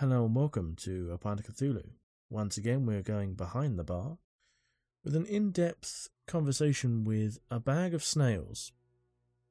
Hello 0.00 0.24
and 0.24 0.36
welcome 0.36 0.76
to 0.76 1.08
A 1.10 1.14
of 1.14 1.42
Cthulhu. 1.42 1.82
Once 2.30 2.56
again, 2.56 2.86
we're 2.86 3.02
going 3.02 3.34
behind 3.34 3.76
the 3.76 3.82
bar 3.82 4.18
with 5.02 5.16
an 5.16 5.26
in 5.26 5.50
depth 5.50 6.08
conversation 6.28 7.02
with 7.02 7.40
a 7.50 7.58
bag 7.58 7.94
of 7.94 8.04
snails. 8.04 8.70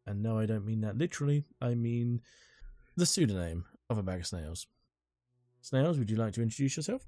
And 0.05 0.23
no, 0.23 0.39
I 0.39 0.45
don't 0.45 0.65
mean 0.65 0.79
that 0.81 0.97
literally, 0.97 1.43
I 1.59 1.75
mean 1.75 2.21
the 2.95 3.05
pseudonym 3.05 3.65
of 3.89 3.97
a 3.97 4.03
bag 4.03 4.21
of 4.21 4.27
snails. 4.27 4.67
Snails, 5.59 5.99
would 5.99 6.09
you 6.09 6.15
like 6.15 6.31
to 6.35 6.41
introduce 6.41 6.77
yourself? 6.77 7.05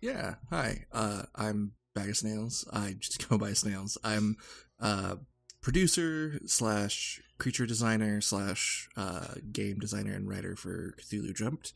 Yeah. 0.00 0.34
Hi. 0.50 0.86
Uh, 0.90 1.22
I'm 1.36 1.74
Bag 1.94 2.08
of 2.08 2.16
Snails. 2.16 2.66
I 2.72 2.96
just 2.98 3.28
go 3.28 3.38
by 3.38 3.52
Snails. 3.52 3.96
I'm 4.02 4.38
uh, 4.80 5.14
producer 5.60 6.40
slash 6.46 7.20
creature 7.38 7.66
designer 7.66 8.20
slash 8.20 8.88
uh, 8.96 9.34
game 9.52 9.78
designer 9.78 10.14
and 10.14 10.28
writer 10.28 10.56
for 10.56 10.96
Cthulhu 11.00 11.32
Dreamt, 11.32 11.72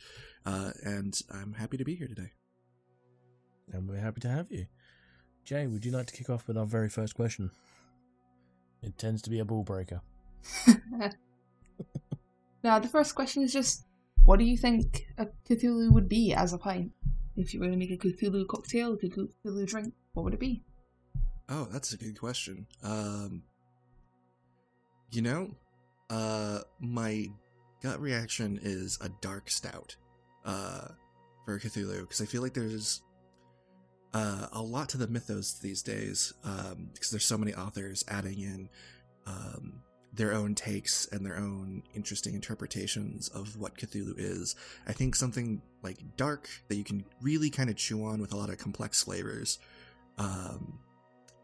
uh, 0.46 0.70
and 0.82 1.20
I'm 1.30 1.52
happy 1.54 1.76
to 1.76 1.84
be 1.84 1.94
here 1.94 2.08
today. 2.08 2.32
And 3.72 3.88
we're 3.88 4.00
happy 4.00 4.20
to 4.22 4.28
have 4.28 4.50
you. 4.50 4.66
Jay, 5.44 5.66
would 5.66 5.84
you 5.84 5.92
like 5.92 6.06
to 6.06 6.16
kick 6.16 6.30
off 6.30 6.46
with 6.46 6.56
our 6.56 6.66
very 6.66 6.88
first 6.88 7.14
question? 7.14 7.50
It 8.82 8.96
tends 8.98 9.22
to 9.22 9.30
be 9.30 9.38
a 9.38 9.44
ball 9.44 9.62
breaker. 9.62 10.00
now, 12.64 12.78
the 12.78 12.88
first 12.88 13.14
question 13.14 13.42
is 13.42 13.52
just 13.52 13.84
what 14.24 14.38
do 14.38 14.44
you 14.44 14.56
think 14.56 15.06
a 15.18 15.26
Cthulhu 15.48 15.92
would 15.92 16.08
be 16.08 16.34
as 16.34 16.52
a 16.52 16.58
pint? 16.58 16.92
If 17.36 17.54
you 17.54 17.60
were 17.60 17.70
to 17.70 17.76
make 17.76 17.90
a 17.90 17.96
Cthulhu 17.96 18.46
cocktail, 18.46 18.94
a 18.94 18.96
Cthulhu 18.96 19.66
drink, 19.66 19.92
what 20.12 20.24
would 20.24 20.34
it 20.34 20.40
be? 20.40 20.62
Oh, 21.48 21.68
that's 21.70 21.92
a 21.92 21.96
good 21.96 22.18
question. 22.18 22.66
Um, 22.82 23.42
you 25.10 25.22
know, 25.22 25.50
uh, 26.10 26.60
my 26.80 27.28
gut 27.82 28.00
reaction 28.00 28.58
is 28.62 28.98
a 29.00 29.08
dark 29.20 29.50
stout 29.50 29.96
uh, 30.50 30.88
for 31.44 31.58
Cthulhu 31.58 32.00
because 32.00 32.20
I 32.20 32.26
feel 32.26 32.42
like 32.42 32.54
there's 32.54 33.02
uh, 34.12 34.46
a 34.52 34.60
lot 34.60 34.88
to 34.90 34.98
the 34.98 35.06
mythos 35.06 35.54
these 35.54 35.82
days 35.82 36.34
um, 36.44 36.90
because 36.92 37.10
there's 37.10 37.24
so 37.24 37.38
many 37.38 37.54
authors 37.54 38.04
adding 38.08 38.40
in 38.40 38.68
um, 39.26 39.82
their 40.12 40.32
own 40.32 40.54
takes 40.54 41.06
and 41.12 41.24
their 41.24 41.36
own 41.36 41.82
interesting 41.94 42.34
interpretations 42.34 43.28
of 43.28 43.56
what 43.56 43.76
Cthulhu 43.76 44.14
is. 44.18 44.56
I 44.88 44.92
think 44.92 45.14
something 45.14 45.62
like 45.82 45.98
dark 46.16 46.48
that 46.68 46.76
you 46.76 46.84
can 46.84 47.04
really 47.20 47.50
kind 47.50 47.70
of 47.70 47.76
chew 47.76 48.04
on 48.04 48.20
with 48.20 48.32
a 48.32 48.36
lot 48.36 48.50
of 48.50 48.58
complex 48.58 49.04
flavors. 49.04 49.58
Um, 50.18 50.80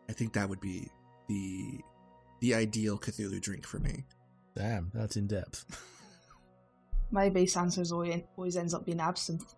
I 0.09 0.13
think 0.13 0.33
that 0.33 0.49
would 0.49 0.61
be 0.61 0.89
the 1.29 1.81
the 2.41 2.55
ideal 2.55 2.99
Cthulhu 2.99 3.41
drink 3.41 3.67
for 3.67 3.79
me. 3.79 4.05
Damn, 4.55 4.91
that's 4.93 5.17
in 5.17 5.27
depth. 5.27 5.65
My 7.11 7.29
base 7.29 7.57
answer 7.57 7.83
always, 7.93 8.23
always 8.37 8.57
ends 8.57 8.75
up 8.75 8.85
being 8.85 9.01
absinthe. 9.01 9.55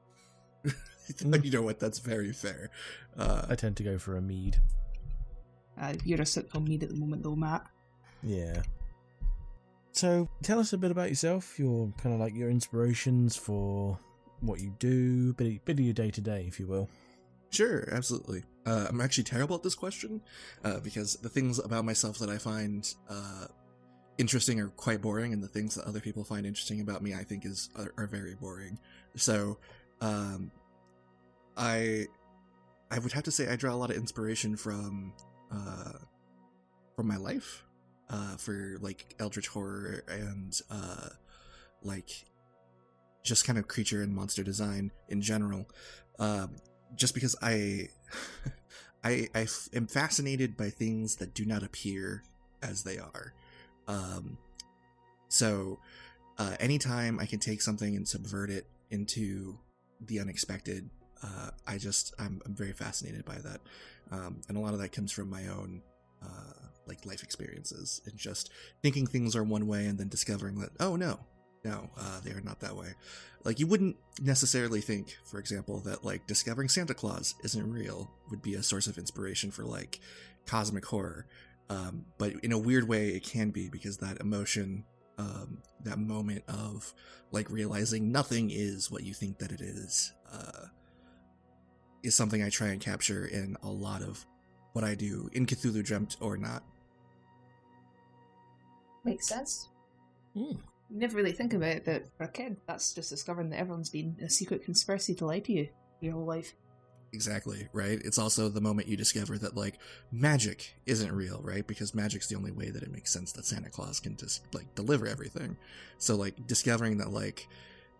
you 0.64 1.50
know 1.50 1.62
what? 1.62 1.80
That's 1.80 1.98
very 1.98 2.32
fair. 2.32 2.70
Uh, 3.16 3.46
I 3.48 3.54
tend 3.54 3.77
to 3.78 3.82
go 3.82 3.98
for 3.98 4.16
a 4.16 4.20
mead. 4.20 4.60
Uh, 5.80 5.94
you're 6.04 6.20
a 6.20 6.24
sitcom 6.24 6.66
mead 6.66 6.82
at 6.82 6.91
the 6.91 6.96
moment, 6.96 7.22
though, 7.22 7.36
Matt. 7.36 7.66
Yeah. 8.22 8.62
So, 9.92 10.28
tell 10.42 10.58
us 10.58 10.72
a 10.72 10.78
bit 10.78 10.91
about 10.91 11.08
yourself. 11.08 11.58
Your 11.58 11.92
kind 12.02 12.14
of 12.14 12.20
like 12.20 12.34
your 12.34 12.50
inspirations 12.50 13.36
for 13.36 13.98
what 14.41 14.60
you 14.60 14.74
do, 14.78 15.32
bit 15.34 15.46
of, 15.46 15.64
bit 15.64 15.78
of 15.78 15.84
your 15.84 15.94
day 15.94 16.10
to 16.10 16.20
day, 16.20 16.44
if 16.46 16.60
you 16.60 16.66
will. 16.66 16.88
Sure, 17.50 17.88
absolutely. 17.92 18.44
Uh, 18.66 18.86
I'm 18.88 19.00
actually 19.00 19.24
terrible 19.24 19.56
at 19.56 19.62
this 19.62 19.74
question 19.74 20.20
uh, 20.64 20.80
because 20.80 21.16
the 21.16 21.28
things 21.28 21.58
about 21.58 21.84
myself 21.84 22.19
that 22.19 22.28
I 22.28 22.36
find 22.36 22.92
uh, 23.08 23.46
interesting 24.19 24.61
are 24.61 24.69
quite 24.69 25.00
boring, 25.00 25.33
and 25.33 25.42
the 25.42 25.48
things 25.48 25.74
that 25.77 25.84
other 25.84 26.00
people 26.00 26.24
find 26.24 26.47
interesting 26.47 26.80
about 26.80 27.02
me, 27.02 27.14
I 27.14 27.24
think, 27.24 27.44
is 27.44 27.70
are, 27.77 27.92
are 27.97 28.06
very 28.06 28.34
boring. 28.34 28.78
So, 29.16 29.58
um, 30.00 30.50
I 31.56 32.06
I 32.91 32.98
would 32.98 33.12
have 33.12 33.25
to 33.25 33.30
say 33.30 33.48
I 33.48 33.56
draw 33.56 33.75
a 33.75 33.77
lot 33.77 33.91
of 33.91 33.97
inspiration 33.97 34.56
from 34.56 35.12
uh, 35.50 35.98
from 36.97 37.06
my 37.06 37.16
life 37.16 37.65
uh, 38.10 38.37
for 38.37 38.76
like 38.81 39.15
eldritch 39.19 39.48
horror 39.48 40.04
and 40.09 40.60
uh, 40.71 41.09
like 41.82 42.25
just 43.22 43.44
kind 43.44 43.59
of 43.59 43.69
creature 43.69 44.03
and 44.03 44.15
monster 44.15 44.42
design 44.42 44.91
in 45.09 45.21
general. 45.21 45.69
Um, 46.19 46.56
just 46.97 47.15
because 47.15 47.37
I, 47.42 47.88
I, 49.04 49.28
I 49.34 49.47
am 49.75 49.87
fascinated 49.87 50.56
by 50.56 50.71
things 50.71 51.16
that 51.16 51.34
do 51.34 51.44
not 51.44 51.62
appear 51.62 52.22
as 52.62 52.82
they 52.82 52.98
are. 52.98 53.34
Um, 53.88 54.38
so, 55.28 55.81
uh, 56.38 56.56
anytime 56.60 57.19
I 57.19 57.26
can 57.26 57.41
take 57.41 57.60
something 57.60 57.97
and 57.97 58.06
subvert 58.06 58.50
it 58.50 58.66
into 58.91 59.59
the 60.06 60.21
unexpected, 60.21 60.88
uh, 61.22 61.50
I 61.66 61.78
just 61.78 62.15
I'm, 62.19 62.41
I'm 62.47 62.54
very 62.54 62.72
fascinated 62.72 63.25
by 63.25 63.38
that, 63.38 63.60
um, 64.12 64.41
and 64.48 64.56
a 64.56 64.60
lot 64.60 64.72
of 64.75 64.81
that 64.81 64.93
comes 64.93 65.10
from 65.10 65.28
my 65.28 65.48
own 65.48 65.82
uh, 66.22 66.69
like 66.87 67.04
life 67.04 67.22
experiences 67.22 68.00
and 68.06 68.16
just 68.16 68.50
thinking 68.82 69.06
things 69.06 69.37
are 69.37 69.44
one 69.44 69.66
way 69.66 69.87
and 69.87 69.98
then 69.98 70.09
discovering 70.09 70.59
that 70.59 70.71
oh 70.81 70.97
no 70.97 71.19
no 71.65 71.91
uh, 71.98 72.21
they 72.25 72.31
are 72.31 72.41
not 72.41 72.60
that 72.60 72.75
way. 72.75 72.94
Like 73.44 73.60
you 73.60 73.66
wouldn't 73.66 73.97
necessarily 74.21 74.81
think 74.81 75.16
for 75.25 75.38
example 75.38 75.81
that 75.81 76.04
like 76.04 76.27
discovering 76.27 76.69
santa 76.69 76.94
claus 76.94 77.34
isn't 77.44 77.72
real 77.72 78.10
would 78.31 78.43
be 78.43 78.54
a 78.54 78.62
source 78.62 78.87
of 78.87 78.98
inspiration 78.98 79.50
for 79.50 79.65
like 79.65 80.00
cosmic 80.47 80.84
horror 80.87 81.27
um, 81.70 82.04
but 82.18 82.32
in 82.42 82.52
a 82.52 82.58
weird 82.58 82.88
way 82.88 83.08
it 83.08 83.22
can 83.22 83.50
be 83.50 83.68
because 83.68 83.98
that 83.98 84.20
emotion 84.20 84.84
um, 85.18 85.58
that 85.82 85.98
moment 85.98 86.44
of 86.48 86.94
like 87.32 87.50
realizing 87.50 88.12
nothing 88.12 88.50
is 88.50 88.90
what 88.90 89.04
you 89.04 89.12
think 89.12 89.38
that 89.38 89.52
it 89.52 89.60
is 89.60 90.12
uh, 90.32 90.66
is 92.02 92.14
something 92.14 92.42
i 92.42 92.48
try 92.48 92.68
and 92.68 92.80
capture 92.80 93.26
in 93.26 93.56
a 93.62 93.68
lot 93.68 94.02
of 94.02 94.24
what 94.72 94.84
i 94.84 94.94
do 94.94 95.28
in 95.32 95.46
cthulhu 95.46 95.82
dreamt 95.82 96.16
or 96.20 96.36
not 96.36 96.62
Makes 99.08 99.28
sense. 99.28 99.68
Mm. 100.36 100.58
You 100.90 100.98
never 100.98 101.16
really 101.16 101.32
think 101.32 101.54
about 101.54 101.70
it, 101.70 101.84
but 101.86 102.04
for 102.18 102.24
a 102.24 102.28
kid, 102.28 102.58
that's 102.66 102.92
just 102.92 103.08
discovering 103.08 103.48
that 103.50 103.58
everyone's 103.58 103.88
been 103.88 104.16
in 104.18 104.26
a 104.26 104.30
secret 104.30 104.64
conspiracy 104.64 105.14
to 105.14 105.26
lie 105.26 105.40
to 105.40 105.52
you 105.52 105.68
your 106.00 106.12
whole 106.12 106.26
life. 106.26 106.54
Exactly, 107.12 107.69
right? 107.72 108.00
It's 108.04 108.19
also 108.19 108.48
the 108.48 108.60
moment 108.60 108.88
you 108.88 108.96
discover 108.96 109.38
that, 109.38 109.56
like, 109.56 109.78
magic 110.12 110.74
isn't 110.84 111.10
real, 111.10 111.41
right? 111.42 111.66
Because 111.66 111.94
magic's 111.94 112.26
the 112.26 112.36
only 112.36 112.52
way 112.52 112.70
that 112.70 112.82
it 112.82 112.92
makes 112.92 113.12
sense 113.12 113.32
that 113.32 113.46
Santa 113.46 113.70
Claus 113.70 113.98
can 113.98 114.16
just, 114.16 114.42
like, 114.54 114.74
deliver 114.74 115.06
everything. 115.06 115.56
So, 115.97 116.16
like, 116.16 116.47
discovering 116.47 116.98
that, 116.98 117.10
like, 117.10 117.48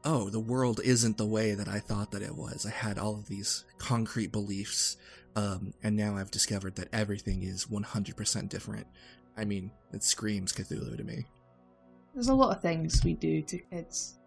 oh, 0.05 0.29
the 0.29 0.41
world 0.41 0.81
isn't 0.85 1.17
the 1.17 1.27
way 1.27 1.55
that 1.55 1.69
I 1.69 1.79
thought 1.79 2.11
that 2.13 2.23
it 2.23 2.35
was. 2.35 2.67
I 2.67 2.71
had 2.71 2.99
all 2.99 3.15
of 3.15 3.29
these 3.29 3.65
concrete 3.79 4.31
beliefs, 4.31 4.99
um, 5.37 5.73
and 5.83 5.97
now 5.97 6.17
I've 6.17 6.31
discovered 6.31 6.77
that 6.77 6.89
everything 6.93 7.43
is 7.43 7.67
100% 7.67 8.49
different. 8.51 8.87
I 9.37 9.45
mean, 9.45 9.71
it 9.93 10.03
screams 10.03 10.53
Cthulhu 10.53 10.97
to 10.97 11.05
me. 11.05 11.27
There's 12.15 12.29
a 12.29 12.35
lot 12.35 12.55
of 12.55 12.61
things 12.61 13.03
we 13.05 13.15
do 13.15 13.43
to 13.43 13.59
kids 13.59 14.19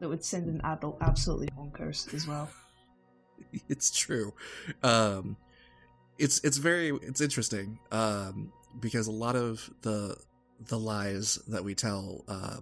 that 0.00 0.08
would 0.08 0.24
send 0.24 0.48
an 0.48 0.60
adult 0.64 0.98
absolutely 1.00 1.48
bonkers 1.56 2.12
as 2.12 2.26
well. 2.26 2.48
it's 3.68 3.96
true. 3.96 4.34
Um, 4.82 5.36
it's 6.18 6.42
it's 6.44 6.58
very 6.58 6.90
it's 7.02 7.20
interesting 7.20 7.78
um, 7.90 8.52
because 8.80 9.06
a 9.06 9.12
lot 9.12 9.36
of 9.36 9.68
the 9.82 10.16
the 10.68 10.78
lies 10.78 11.38
that 11.48 11.64
we 11.64 11.74
tell 11.74 12.24
uh, 12.28 12.58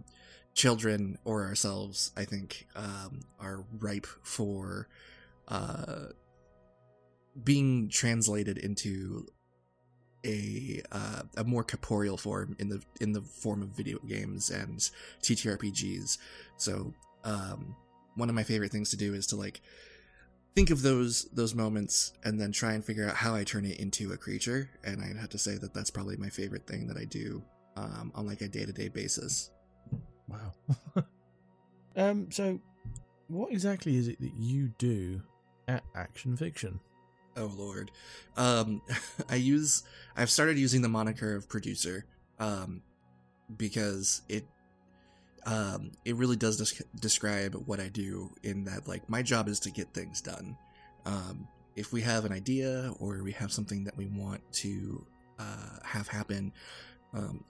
children 0.55 1.19
or 1.25 1.45
ourselves, 1.45 2.13
I 2.17 2.25
think, 2.25 2.67
um, 2.75 3.21
are 3.39 3.65
ripe 3.79 4.07
for 4.23 4.89
uh, 5.49 6.07
being 7.45 7.89
translated 7.89 8.59
into 8.59 9.27
a 10.25 10.83
uh, 10.93 11.23
a 11.37 11.45
more 11.45 11.65
corporeal 11.65 12.17
form 12.17 12.57
in 12.59 12.69
the 12.69 12.83
in 13.01 13.13
the 13.13 13.23
form 13.23 13.63
of 13.63 13.69
video 13.69 13.99
games 14.07 14.51
and 14.51 14.79
TTRPGs. 15.23 16.19
So 16.57 16.95
um, 17.25 17.75
one 18.15 18.29
of 18.29 18.35
my 18.35 18.45
favorite 18.45 18.71
things 18.71 18.91
to 18.91 18.97
do 18.97 19.15
is 19.15 19.27
to 19.29 19.37
like 19.37 19.61
think 20.55 20.71
of 20.71 20.83
those 20.83 21.25
those 21.33 21.55
moments 21.55 22.13
and 22.25 22.41
then 22.41 22.53
try 22.53 22.73
and 22.73 22.85
figure 22.85 23.09
out 23.09 23.17
how 23.17 23.35
I 23.35 23.45
turn 23.45 23.65
it 23.65 23.79
into 23.79 24.13
a 24.13 24.17
creature. 24.17 24.71
And 24.85 25.03
I'd 25.03 25.17
have 25.17 25.31
to 25.31 25.39
say 25.39 25.57
that 25.57 25.75
that's 25.75 25.91
probably 25.91 26.17
my 26.17 26.29
favorite 26.29 26.67
thing 26.67 26.87
that 26.89 26.97
I 26.97 27.05
do 27.05 27.43
um, 27.77 28.13
on 28.15 28.27
like 28.27 28.41
a 28.43 28.49
day 28.49 28.65
to 28.65 28.73
day 28.73 28.89
basis. 28.89 29.51
Wow. 30.29 30.53
um. 31.97 32.31
So, 32.31 32.61
what 33.29 33.53
exactly 33.53 33.97
is 33.97 34.09
it 34.09 34.21
that 34.21 34.35
you 34.35 34.73
do 34.79 35.23
at 35.69 35.83
Action 35.95 36.37
Fiction? 36.37 36.81
Oh 37.37 37.51
lord. 37.57 37.91
Um 38.37 38.83
I 39.31 39.37
use 39.37 39.85
I've 40.17 40.31
started 40.31 40.59
using 40.59 40.83
the 40.83 40.89
moniker 40.89 41.35
of 41.35 41.49
producer 41.49 42.05
um 42.39 42.83
because 43.57 44.23
it 44.29 44.45
um 45.47 45.91
it 46.05 46.15
really 46.17 46.37
does 46.37 46.57
des- 46.57 46.85
describe 47.01 47.55
what 47.67 47.81
I 47.81 47.89
do 47.89 48.31
in 48.43 48.65
that 48.65 48.87
like 48.87 49.09
my 49.09 49.23
job 49.23 49.49
is 49.49 49.61
to 49.61 49.71
get 49.71 49.93
things 49.93 50.21
done. 50.21 50.57
Um 51.05 51.49
if 51.75 51.93
we 51.93 52.03
have 52.03 52.25
an 52.25 52.33
idea 52.33 52.93
or 53.01 53.23
we 53.23 53.33
have 53.33 53.51
something 53.53 53.85
that 53.85 53.97
we 53.97 54.07
want 54.07 54.41
to 54.53 55.05
uh 55.39 55.79
have 55.85 56.09
happen 56.09 56.53
um 57.15 57.45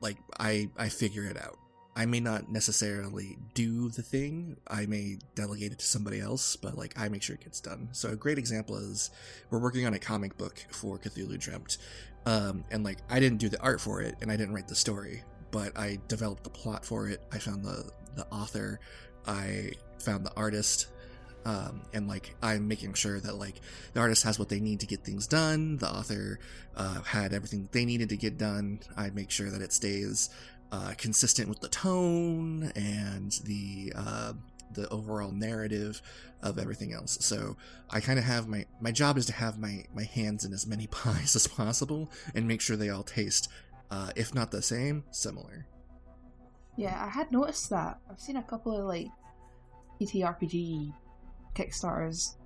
like 0.00 0.16
I 0.38 0.70
I 0.78 0.88
figure 0.88 1.24
it 1.24 1.36
out. 1.36 1.58
I 1.96 2.06
may 2.06 2.20
not 2.20 2.48
necessarily 2.48 3.36
do 3.54 3.88
the 3.88 4.02
thing. 4.02 4.56
I 4.68 4.86
may 4.86 5.18
delegate 5.34 5.72
it 5.72 5.80
to 5.80 5.84
somebody 5.84 6.20
else, 6.20 6.54
but 6.54 6.78
like 6.78 6.96
I 6.96 7.08
make 7.08 7.22
sure 7.24 7.34
it 7.34 7.42
gets 7.42 7.60
done. 7.60 7.88
So 7.90 8.10
a 8.10 8.16
great 8.16 8.38
example 8.38 8.76
is 8.76 9.10
we're 9.50 9.58
working 9.58 9.84
on 9.84 9.94
a 9.94 9.98
comic 9.98 10.38
book 10.38 10.64
for 10.70 10.96
Cthulhu 10.98 11.36
Dreamt, 11.40 11.78
um, 12.24 12.62
and 12.70 12.84
like 12.84 12.98
I 13.10 13.18
didn't 13.18 13.38
do 13.38 13.48
the 13.48 13.60
art 13.60 13.80
for 13.80 14.00
it, 14.00 14.14
and 14.20 14.30
I 14.30 14.36
didn't 14.36 14.54
write 14.54 14.68
the 14.68 14.76
story, 14.76 15.24
but 15.50 15.76
I 15.78 15.98
developed 16.08 16.44
the 16.44 16.50
plot 16.50 16.84
for 16.84 17.08
it. 17.08 17.20
I 17.32 17.38
found 17.38 17.64
the 17.64 17.90
the 18.16 18.26
author, 18.32 18.80
I 19.26 19.72
found 20.00 20.26
the 20.26 20.32
artist, 20.36 20.88
um, 21.44 21.82
and 21.94 22.08
like 22.08 22.34
I'm 22.42 22.66
making 22.68 22.94
sure 22.94 23.20
that 23.20 23.36
like 23.36 23.60
the 23.92 24.00
artist 24.00 24.24
has 24.24 24.38
what 24.38 24.48
they 24.48 24.60
need 24.60 24.80
to 24.80 24.86
get 24.86 25.04
things 25.04 25.26
done. 25.26 25.76
The 25.78 25.88
author 25.88 26.40
uh, 26.76 27.02
had 27.02 27.32
everything 27.32 27.68
they 27.72 27.84
needed 27.84 28.08
to 28.10 28.16
get 28.16 28.38
done. 28.38 28.80
I 28.96 29.10
make 29.10 29.30
sure 29.30 29.50
that 29.50 29.62
it 29.62 29.72
stays 29.72 30.30
uh, 30.72 30.92
consistent 30.98 31.48
with 31.48 31.60
the 31.60 31.68
tone 31.68 32.72
and 32.76 33.32
the 33.44 33.92
uh, 33.96 34.32
the 34.72 34.88
overall 34.90 35.32
narrative 35.32 36.02
of 36.42 36.58
everything 36.58 36.92
else. 36.92 37.18
So 37.20 37.56
I 37.90 38.00
kind 38.00 38.18
of 38.18 38.24
have 38.24 38.48
my 38.48 38.66
my 38.80 38.92
job 38.92 39.16
is 39.16 39.26
to 39.26 39.32
have 39.32 39.58
my 39.58 39.84
my 39.94 40.04
hands 40.04 40.44
in 40.44 40.52
as 40.52 40.66
many 40.66 40.86
pies 40.90 41.34
as 41.36 41.46
possible 41.46 42.10
and 42.34 42.46
make 42.46 42.60
sure 42.60 42.76
they 42.76 42.90
all 42.90 43.02
taste, 43.02 43.48
uh, 43.90 44.10
if 44.16 44.34
not 44.34 44.50
the 44.50 44.62
same, 44.62 45.04
similar. 45.10 45.66
Yeah, 46.76 47.02
I 47.04 47.08
had 47.08 47.32
noticed 47.32 47.70
that. 47.70 47.98
I've 48.10 48.20
seen 48.20 48.36
a 48.36 48.42
couple 48.42 48.76
of 48.76 48.86
like 48.86 49.08
TTRPG 50.00 50.92
Kickstarters, 51.54 52.36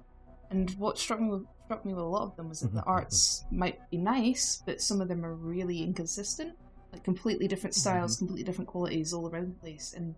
and 0.50 0.70
what 0.78 0.98
struck 0.98 1.20
me 1.20 1.28
with, 1.28 1.46
struck 1.66 1.84
me 1.84 1.92
with 1.92 2.02
a 2.02 2.06
lot 2.06 2.22
of 2.22 2.36
them 2.36 2.48
was 2.48 2.60
that 2.60 2.72
the 2.72 2.82
arts 2.84 3.44
might 3.50 3.78
be 3.90 3.98
nice, 3.98 4.62
but 4.64 4.80
some 4.80 5.00
of 5.00 5.08
them 5.08 5.24
are 5.24 5.34
really 5.34 5.82
inconsistent, 5.82 6.54
like 6.92 7.04
completely 7.04 7.48
different 7.48 7.74
styles, 7.74 8.16
completely 8.16 8.44
different 8.44 8.68
qualities 8.68 9.12
all 9.12 9.28
around 9.28 9.50
the 9.50 9.60
place. 9.60 9.94
And 9.96 10.14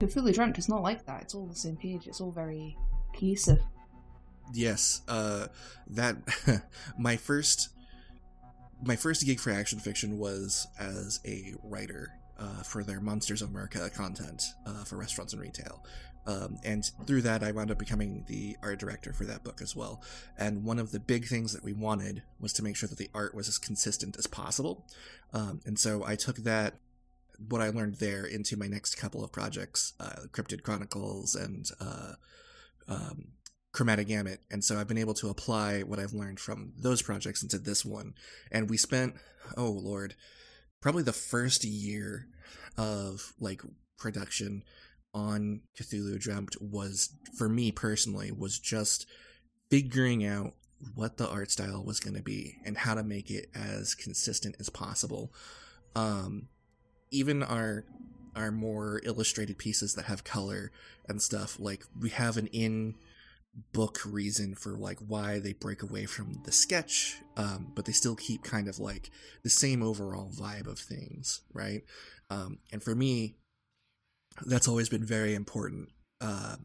Cthulhu 0.00 0.34
Dreamt 0.34 0.58
is 0.58 0.68
not 0.68 0.82
like 0.82 1.06
that. 1.06 1.22
It's 1.22 1.34
all 1.34 1.46
the 1.46 1.54
same 1.54 1.76
page. 1.76 2.06
It's 2.06 2.20
all 2.20 2.30
very 2.30 2.76
cohesive. 3.14 3.60
Yes, 4.52 5.02
uh, 5.08 5.48
that 5.88 6.16
my 6.98 7.16
first 7.16 7.70
my 8.82 8.96
first 8.96 9.24
gig 9.24 9.40
for 9.40 9.50
action 9.50 9.78
fiction 9.78 10.18
was 10.18 10.66
as 10.78 11.20
a 11.24 11.54
writer 11.62 12.12
uh, 12.38 12.62
for 12.62 12.84
their 12.84 13.00
Monsters 13.00 13.42
of 13.42 13.50
America 13.50 13.90
content 13.90 14.42
uh, 14.66 14.84
for 14.84 14.96
restaurants 14.96 15.32
and 15.32 15.42
retail. 15.42 15.84
Um, 16.26 16.58
and 16.62 16.84
through 17.06 17.22
that, 17.22 17.42
I 17.42 17.52
wound 17.52 17.70
up 17.70 17.78
becoming 17.78 18.24
the 18.28 18.56
art 18.62 18.78
director 18.78 19.14
for 19.14 19.24
that 19.24 19.44
book 19.44 19.60
as 19.62 19.74
well. 19.74 20.02
And 20.36 20.62
one 20.62 20.78
of 20.78 20.92
the 20.92 21.00
big 21.00 21.26
things 21.26 21.54
that 21.54 21.64
we 21.64 21.72
wanted 21.72 22.22
was 22.38 22.52
to 22.54 22.62
make 22.62 22.76
sure 22.76 22.88
that 22.88 22.98
the 22.98 23.10
art 23.14 23.34
was 23.34 23.48
as 23.48 23.56
consistent 23.56 24.16
as 24.18 24.26
possible. 24.26 24.86
Um, 25.32 25.60
and 25.64 25.78
so 25.78 26.04
I 26.04 26.16
took 26.16 26.36
that, 26.38 26.74
what 27.48 27.62
I 27.62 27.70
learned 27.70 27.96
there, 27.96 28.26
into 28.26 28.58
my 28.58 28.66
next 28.66 28.96
couple 28.96 29.24
of 29.24 29.32
projects 29.32 29.94
uh, 30.00 30.26
Cryptid 30.30 30.62
Chronicles 30.62 31.34
and 31.34 31.70
uh, 31.80 32.12
um, 32.88 33.28
Chromatic 33.72 34.08
Gamut. 34.08 34.40
And 34.50 34.64
so 34.64 34.78
I've 34.78 34.88
been 34.88 34.98
able 34.98 35.14
to 35.14 35.28
apply 35.28 35.82
what 35.82 35.98
I've 35.98 36.12
learned 36.12 36.40
from 36.40 36.72
those 36.76 37.02
projects 37.02 37.42
into 37.42 37.58
this 37.58 37.84
one. 37.84 38.14
And 38.50 38.70
we 38.70 38.76
spent, 38.76 39.14
oh 39.56 39.70
Lord, 39.70 40.14
probably 40.80 41.02
the 41.02 41.12
first 41.12 41.64
year 41.64 42.26
of 42.76 43.34
like 43.40 43.62
production 43.98 44.62
on 45.14 45.62
Cthulhu 45.78 46.18
Dreamt 46.18 46.60
was 46.60 47.10
for 47.36 47.48
me 47.48 47.72
personally 47.72 48.30
was 48.30 48.58
just 48.58 49.06
figuring 49.70 50.24
out 50.24 50.54
what 50.94 51.16
the 51.16 51.28
art 51.28 51.50
style 51.50 51.82
was 51.84 52.00
going 52.00 52.14
to 52.14 52.22
be 52.22 52.56
and 52.64 52.78
how 52.78 52.94
to 52.94 53.02
make 53.02 53.30
it 53.30 53.50
as 53.54 53.94
consistent 53.94 54.56
as 54.60 54.70
possible. 54.70 55.32
Um, 55.96 56.48
even 57.10 57.42
our 57.42 57.84
our 58.36 58.52
more 58.52 59.00
illustrated 59.04 59.58
pieces 59.58 59.94
that 59.94 60.04
have 60.04 60.22
color 60.22 60.70
and 61.08 61.20
stuff 61.20 61.58
like 61.58 61.82
we 61.98 62.10
have 62.10 62.36
an 62.36 62.46
in 62.48 62.94
book 63.72 64.00
reason 64.04 64.54
for 64.54 64.76
like 64.76 64.98
why 65.06 65.38
they 65.38 65.52
break 65.52 65.82
away 65.82 66.06
from 66.06 66.40
the 66.44 66.52
sketch 66.52 67.16
um, 67.36 67.72
but 67.74 67.84
they 67.84 67.92
still 67.92 68.16
keep 68.16 68.42
kind 68.44 68.68
of 68.68 68.78
like 68.78 69.10
the 69.42 69.50
same 69.50 69.82
overall 69.82 70.30
vibe 70.30 70.66
of 70.66 70.78
things 70.78 71.42
right 71.52 71.82
um, 72.30 72.58
and 72.72 72.82
for 72.82 72.94
me 72.94 73.36
that's 74.46 74.68
always 74.68 74.88
been 74.88 75.04
very 75.04 75.34
important. 75.34 75.90
Uh, 76.20 76.56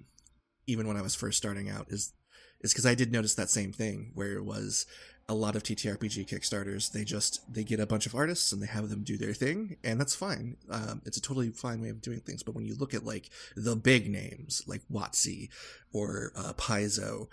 even 0.68 0.88
when 0.88 0.98
I 0.98 1.02
was 1.02 1.16
first 1.16 1.38
starting 1.38 1.70
out, 1.70 1.88
is 1.90 2.14
is 2.62 2.72
because 2.72 2.86
I 2.86 2.96
did 2.96 3.12
notice 3.12 3.36
that 3.36 3.50
same 3.50 3.74
thing 3.74 4.12
where 4.14 4.34
it 4.34 4.46
was 4.46 4.86
a 5.30 5.34
lot 5.34 5.56
of 5.56 5.64
TTRPG 5.64 6.28
Kickstarters. 6.28 6.92
They 6.92 7.04
just 7.04 7.42
they 7.52 7.64
get 7.64 7.80
a 7.80 7.86
bunch 7.86 8.06
of 8.06 8.16
artists 8.16 8.52
and 8.52 8.62
they 8.62 8.68
have 8.68 8.90
them 8.90 9.04
do 9.04 9.18
their 9.18 9.34
thing, 9.34 9.78
and 9.84 10.00
that's 10.00 10.16
fine. 10.16 10.58
Um, 10.70 11.02
it's 11.06 11.18
a 11.18 11.22
totally 11.22 11.50
fine 11.52 11.82
way 11.82 11.90
of 11.90 12.02
doing 12.02 12.20
things. 12.20 12.44
But 12.44 12.56
when 12.56 12.66
you 12.66 12.76
look 12.76 12.94
at 12.94 13.06
like 13.06 13.30
the 13.56 13.76
big 13.76 14.10
names 14.10 14.64
like 14.68 14.82
WotC 14.92 15.50
or 15.92 16.32
uh, 16.36 16.54
Paizo, 16.54 17.28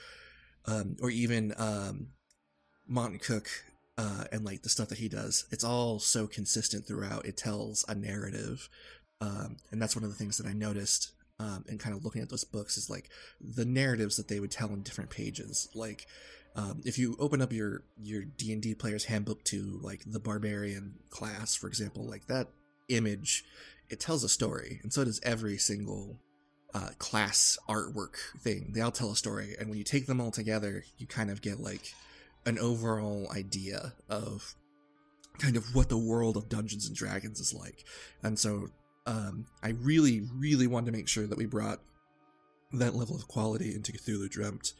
um, 0.66 0.96
or 1.02 1.10
even 1.10 1.54
um, 1.56 2.08
Monte 2.86 3.18
Cook 3.18 3.48
uh, 3.98 4.24
and 4.30 4.44
like 4.44 4.62
the 4.62 4.68
stuff 4.68 4.88
that 4.88 4.98
he 4.98 5.08
does, 5.08 5.46
it's 5.50 5.64
all 5.64 5.98
so 5.98 6.26
consistent 6.26 6.86
throughout. 6.86 7.26
It 7.26 7.36
tells 7.36 7.84
a 7.88 7.94
narrative 7.94 8.68
um, 9.20 9.56
and 9.70 9.80
that's 9.80 9.94
one 9.94 10.04
of 10.04 10.10
the 10.10 10.16
things 10.16 10.38
that 10.38 10.46
I 10.46 10.52
noticed 10.52 11.12
um, 11.38 11.64
and 11.68 11.78
kind 11.78 11.94
of 11.94 12.04
looking 12.04 12.22
at 12.22 12.30
those 12.30 12.44
books 12.44 12.76
is 12.76 12.90
like 12.90 13.10
the 13.40 13.64
narratives 13.64 14.16
that 14.16 14.28
they 14.28 14.40
would 14.40 14.50
tell 14.50 14.68
in 14.68 14.82
different 14.82 15.10
pages. 15.10 15.68
Like 15.74 16.06
um, 16.56 16.80
if 16.84 16.98
you 16.98 17.16
open 17.18 17.40
up 17.40 17.52
your 17.52 17.82
your 18.02 18.24
D 18.24 18.52
and 18.52 18.62
D 18.62 18.74
player's 18.74 19.04
handbook 19.04 19.44
to 19.44 19.78
like 19.82 20.02
the 20.06 20.20
barbarian 20.20 20.94
class, 21.10 21.54
for 21.54 21.68
example, 21.68 22.04
like 22.04 22.26
that 22.26 22.48
image, 22.88 23.44
it 23.88 24.00
tells 24.00 24.24
a 24.24 24.28
story, 24.28 24.80
and 24.82 24.92
so 24.92 25.04
does 25.04 25.20
every 25.22 25.58
single 25.58 26.18
uh, 26.74 26.90
class 26.98 27.58
artwork 27.68 28.16
thing. 28.40 28.72
They 28.74 28.80
all 28.80 28.90
tell 28.90 29.12
a 29.12 29.16
story, 29.16 29.54
and 29.58 29.68
when 29.68 29.78
you 29.78 29.84
take 29.84 30.06
them 30.06 30.20
all 30.20 30.30
together, 30.30 30.84
you 30.98 31.06
kind 31.06 31.30
of 31.30 31.40
get 31.42 31.60
like 31.60 31.94
an 32.46 32.58
overall 32.58 33.30
idea 33.30 33.92
of 34.08 34.54
kind 35.38 35.56
of 35.56 35.74
what 35.74 35.88
the 35.88 35.98
world 35.98 36.36
of 36.36 36.48
Dungeons 36.48 36.86
and 36.86 36.96
Dragons 36.96 37.40
is 37.40 37.54
like. 37.54 37.84
And 38.22 38.38
so 38.38 38.68
um, 39.06 39.46
I 39.62 39.70
really, 39.70 40.22
really 40.36 40.66
wanted 40.66 40.86
to 40.86 40.92
make 40.92 41.08
sure 41.08 41.26
that 41.26 41.38
we 41.38 41.46
brought 41.46 41.80
that 42.72 42.94
level 42.94 43.16
of 43.16 43.28
quality 43.28 43.74
into 43.74 43.92
Cthulhu 43.92 44.28
Dreamt, 44.28 44.72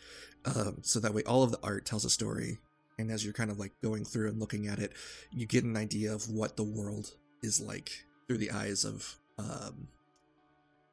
um, 0.44 0.78
so 0.82 1.00
that 1.00 1.14
way 1.14 1.22
all 1.24 1.42
of 1.42 1.50
the 1.50 1.60
art 1.62 1.84
tells 1.84 2.04
a 2.04 2.10
story, 2.10 2.58
and 2.98 3.10
as 3.10 3.24
you're 3.24 3.32
kind 3.32 3.50
of 3.50 3.58
like 3.58 3.72
going 3.82 4.04
through 4.04 4.28
and 4.28 4.38
looking 4.38 4.66
at 4.66 4.78
it, 4.78 4.92
you 5.32 5.46
get 5.46 5.64
an 5.64 5.76
idea 5.76 6.12
of 6.12 6.28
what 6.28 6.56
the 6.56 6.64
world 6.64 7.14
is 7.42 7.60
like 7.60 7.90
through 8.26 8.38
the 8.38 8.50
eyes 8.50 8.84
of 8.84 9.16
um, 9.38 9.88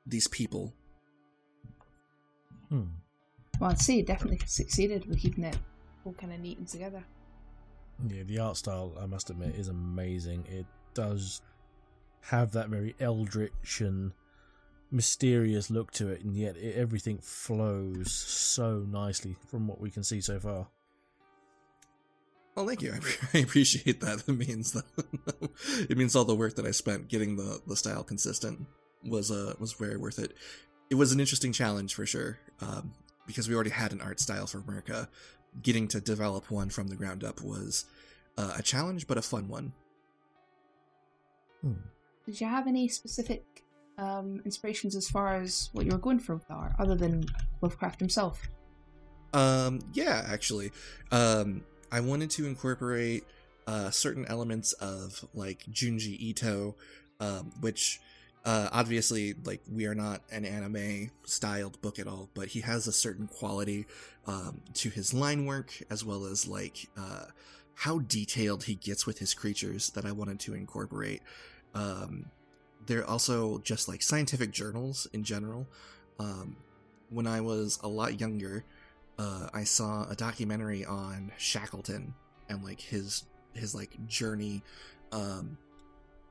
these 0.05 0.27
people. 0.27 0.73
Hmm. 2.69 2.83
Well, 3.59 3.71
I'd 3.71 3.79
say 3.79 3.99
it 3.99 4.07
definitely 4.07 4.39
succeeded 4.45 5.05
with 5.05 5.19
keeping 5.19 5.43
it 5.43 5.57
all 6.05 6.13
kind 6.13 6.33
of 6.33 6.39
neat 6.39 6.57
and 6.57 6.67
together. 6.67 7.03
Yeah, 8.07 8.23
the 8.23 8.39
art 8.39 8.57
style, 8.57 8.93
I 9.01 9.05
must 9.05 9.29
admit, 9.29 9.55
is 9.55 9.69
amazing. 9.69 10.45
It 10.49 10.65
does 10.93 11.41
have 12.21 12.51
that 12.51 12.69
very 12.69 12.95
eldritch 12.99 13.81
and 13.81 14.11
mysterious 14.91 15.69
look 15.69 15.91
to 15.91 16.09
it, 16.09 16.23
and 16.23 16.35
yet 16.35 16.57
it, 16.57 16.75
everything 16.75 17.19
flows 17.19 18.11
so 18.11 18.85
nicely 18.87 19.35
from 19.47 19.67
what 19.67 19.79
we 19.79 19.91
can 19.91 20.03
see 20.03 20.21
so 20.21 20.39
far. 20.39 20.67
Well, 22.55 22.65
thank 22.65 22.81
you. 22.81 22.93
I 23.33 23.39
appreciate 23.39 24.01
that. 24.01 24.23
It 24.27 24.31
means 24.31 24.71
that 24.73 24.85
it 25.89 25.97
means 25.97 26.15
all 26.15 26.25
the 26.25 26.35
work 26.35 26.55
that 26.55 26.65
I 26.65 26.71
spent 26.71 27.07
getting 27.07 27.35
the, 27.35 27.61
the 27.67 27.75
style 27.75 28.03
consistent 28.03 28.65
was 29.03 29.31
uh 29.31 29.53
was 29.59 29.73
very 29.73 29.97
worth 29.97 30.19
it. 30.19 30.33
It 30.89 30.95
was 30.95 31.11
an 31.11 31.19
interesting 31.19 31.51
challenge 31.51 31.93
for 31.93 32.05
sure, 32.05 32.39
um, 32.61 32.93
because 33.25 33.49
we 33.49 33.55
already 33.55 33.69
had 33.71 33.91
an 33.91 34.01
art 34.01 34.19
style 34.19 34.47
for 34.47 34.59
America. 34.59 35.09
Getting 35.61 35.87
to 35.89 36.01
develop 36.01 36.51
one 36.51 36.69
from 36.69 36.87
the 36.87 36.95
ground 36.95 37.23
up 37.23 37.41
was 37.41 37.85
uh, 38.37 38.53
a 38.57 38.63
challenge, 38.63 39.07
but 39.07 39.17
a 39.17 39.21
fun 39.21 39.47
one. 39.47 39.73
Hmm. 41.61 41.73
Did 42.25 42.39
you 42.41 42.47
have 42.47 42.67
any 42.67 42.87
specific 42.87 43.63
um, 43.97 44.41
inspirations 44.45 44.95
as 44.95 45.09
far 45.09 45.35
as 45.35 45.69
what 45.73 45.85
you 45.85 45.91
were 45.91 45.97
going 45.97 46.19
for 46.19 46.39
art, 46.49 46.73
other 46.79 46.95
than 46.95 47.25
Lovecraft 47.61 47.99
himself? 47.99 48.41
Um, 49.33 49.81
yeah, 49.93 50.25
actually, 50.27 50.71
um, 51.11 51.63
I 51.91 51.99
wanted 51.99 52.29
to 52.31 52.45
incorporate 52.45 53.25
uh, 53.65 53.89
certain 53.91 54.25
elements 54.27 54.73
of 54.73 55.25
like 55.33 55.63
Junji 55.71 56.17
Ito, 56.19 56.75
um, 57.19 57.51
which 57.59 57.99
uh, 58.45 58.69
obviously 58.71 59.35
like 59.43 59.61
we 59.69 59.85
are 59.85 59.95
not 59.95 60.21
an 60.31 60.45
anime 60.45 61.11
styled 61.25 61.79
book 61.81 61.99
at 61.99 62.07
all, 62.07 62.29
but 62.33 62.47
he 62.47 62.61
has 62.61 62.87
a 62.87 62.93
certain 62.93 63.27
quality 63.27 63.85
um, 64.25 64.61
to 64.73 64.89
his 64.89 65.13
line 65.13 65.45
work 65.45 65.73
as 65.89 66.05
well 66.05 66.25
as 66.25 66.47
like 66.47 66.87
uh, 66.97 67.25
how 67.73 67.99
detailed 67.99 68.63
he 68.63 68.75
gets 68.75 69.05
with 69.05 69.19
his 69.19 69.33
creatures 69.33 69.89
that 69.91 70.05
I 70.05 70.11
wanted 70.11 70.39
to 70.41 70.53
incorporate. 70.53 71.21
Um, 71.75 72.27
they're 72.87 73.07
also 73.07 73.59
just 73.59 73.87
like 73.87 74.01
scientific 74.01 74.51
journals 74.51 75.07
in 75.13 75.23
general. 75.23 75.67
Um, 76.19 76.57
when 77.09 77.27
I 77.27 77.41
was 77.41 77.79
a 77.83 77.87
lot 77.87 78.19
younger, 78.19 78.65
uh, 79.19 79.49
I 79.53 79.63
saw 79.63 80.09
a 80.09 80.15
documentary 80.15 80.85
on 80.85 81.31
Shackleton 81.37 82.13
and 82.49 82.63
like 82.63 82.81
his 82.81 83.23
his 83.53 83.73
like 83.75 83.91
journey 84.07 84.63
um, 85.11 85.57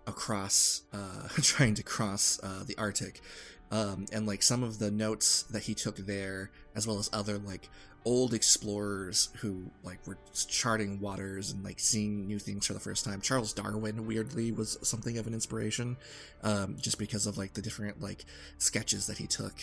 across, 0.07 0.83
uh, 0.93 1.29
trying 1.43 1.75
to 1.75 1.83
cross 1.83 2.41
uh, 2.43 2.65
the 2.65 2.77
Arctic, 2.79 3.21
um, 3.71 4.07
and 4.13 4.27
like 4.27 4.43
some 4.43 4.63
of 4.63 4.79
the 4.79 4.91
notes 4.91 5.43
that 5.45 5.65
he 5.65 5.75
took 5.75 5.97
there, 5.97 6.51
as 6.75 6.87
well 6.87 6.99
as 6.99 7.11
other 7.13 7.39
like 7.39 7.69
old 8.05 8.33
explorers 8.33 9.31
who 9.39 9.69
like 9.83 9.99
were 10.07 10.17
charting 10.49 11.01
waters 11.01 11.51
and 11.51 11.65
like 11.65 11.81
seeing 11.81 12.27
new 12.27 12.39
things 12.39 12.67
for 12.67 12.73
the 12.73 12.81
first 12.81 13.05
time. 13.05 13.21
Charles 13.21 13.53
Darwin, 13.53 14.07
weirdly, 14.07 14.53
was 14.53 14.79
something 14.83 15.19
of 15.19 15.27
an 15.27 15.35
inspiration, 15.35 15.97
um, 16.43 16.77
just 16.81 16.99
because 16.99 17.27
of 17.27 17.37
like 17.37 17.55
the 17.55 17.63
different 17.63 18.01
like 18.01 18.25
sketches 18.59 19.07
that 19.09 19.19
he 19.19 19.27
took. 19.27 19.55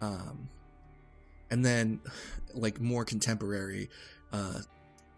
Um, 0.00 0.48
and 1.50 1.64
then, 1.64 2.00
like 2.54 2.80
more 2.80 3.04
contemporary, 3.04 3.88
uh, 4.32 4.60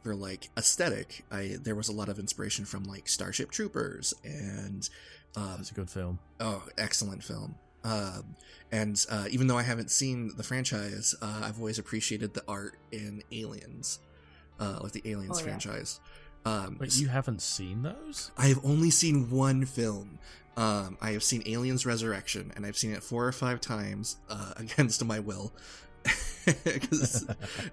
for 0.02 0.14
like 0.14 0.48
aesthetic, 0.56 1.24
I 1.30 1.56
there 1.60 1.74
was 1.74 1.88
a 1.88 1.92
lot 1.92 2.08
of 2.08 2.18
inspiration 2.18 2.64
from 2.64 2.84
like 2.84 3.08
Starship 3.08 3.50
Troopers 3.50 4.14
and 4.24 4.88
um, 5.36 5.54
That's 5.56 5.70
a 5.70 5.74
good 5.74 5.90
film. 5.90 6.18
Oh, 6.40 6.62
excellent 6.76 7.22
film. 7.22 7.54
Um, 7.84 8.36
and 8.70 9.04
uh, 9.10 9.26
even 9.30 9.46
though 9.46 9.56
I 9.58 9.62
haven't 9.62 9.90
seen 9.90 10.32
the 10.36 10.42
franchise, 10.42 11.14
uh, 11.22 11.42
I've 11.44 11.58
always 11.58 11.78
appreciated 11.78 12.34
the 12.34 12.42
art 12.48 12.76
in 12.92 13.22
Aliens, 13.32 13.98
uh, 14.60 14.78
like 14.82 14.92
the 14.92 15.02
Aliens 15.06 15.36
Oh, 15.36 15.40
yeah. 15.40 15.44
franchise. 15.44 16.00
Um, 16.44 16.76
Wait, 16.80 16.96
you 16.96 17.08
haven't 17.08 17.40
seen 17.42 17.82
those? 17.82 18.30
I 18.36 18.46
have 18.46 18.60
only 18.64 18.90
seen 18.90 19.30
one 19.30 19.64
film. 19.64 20.18
Um, 20.56 20.98
I 21.00 21.12
have 21.12 21.22
seen 21.22 21.42
Aliens 21.46 21.86
Resurrection, 21.86 22.52
and 22.56 22.66
I've 22.66 22.76
seen 22.76 22.92
it 22.92 23.02
four 23.02 23.26
or 23.26 23.32
five 23.32 23.60
times 23.60 24.16
uh, 24.28 24.54
against 24.56 25.04
my 25.04 25.20
will. 25.20 25.52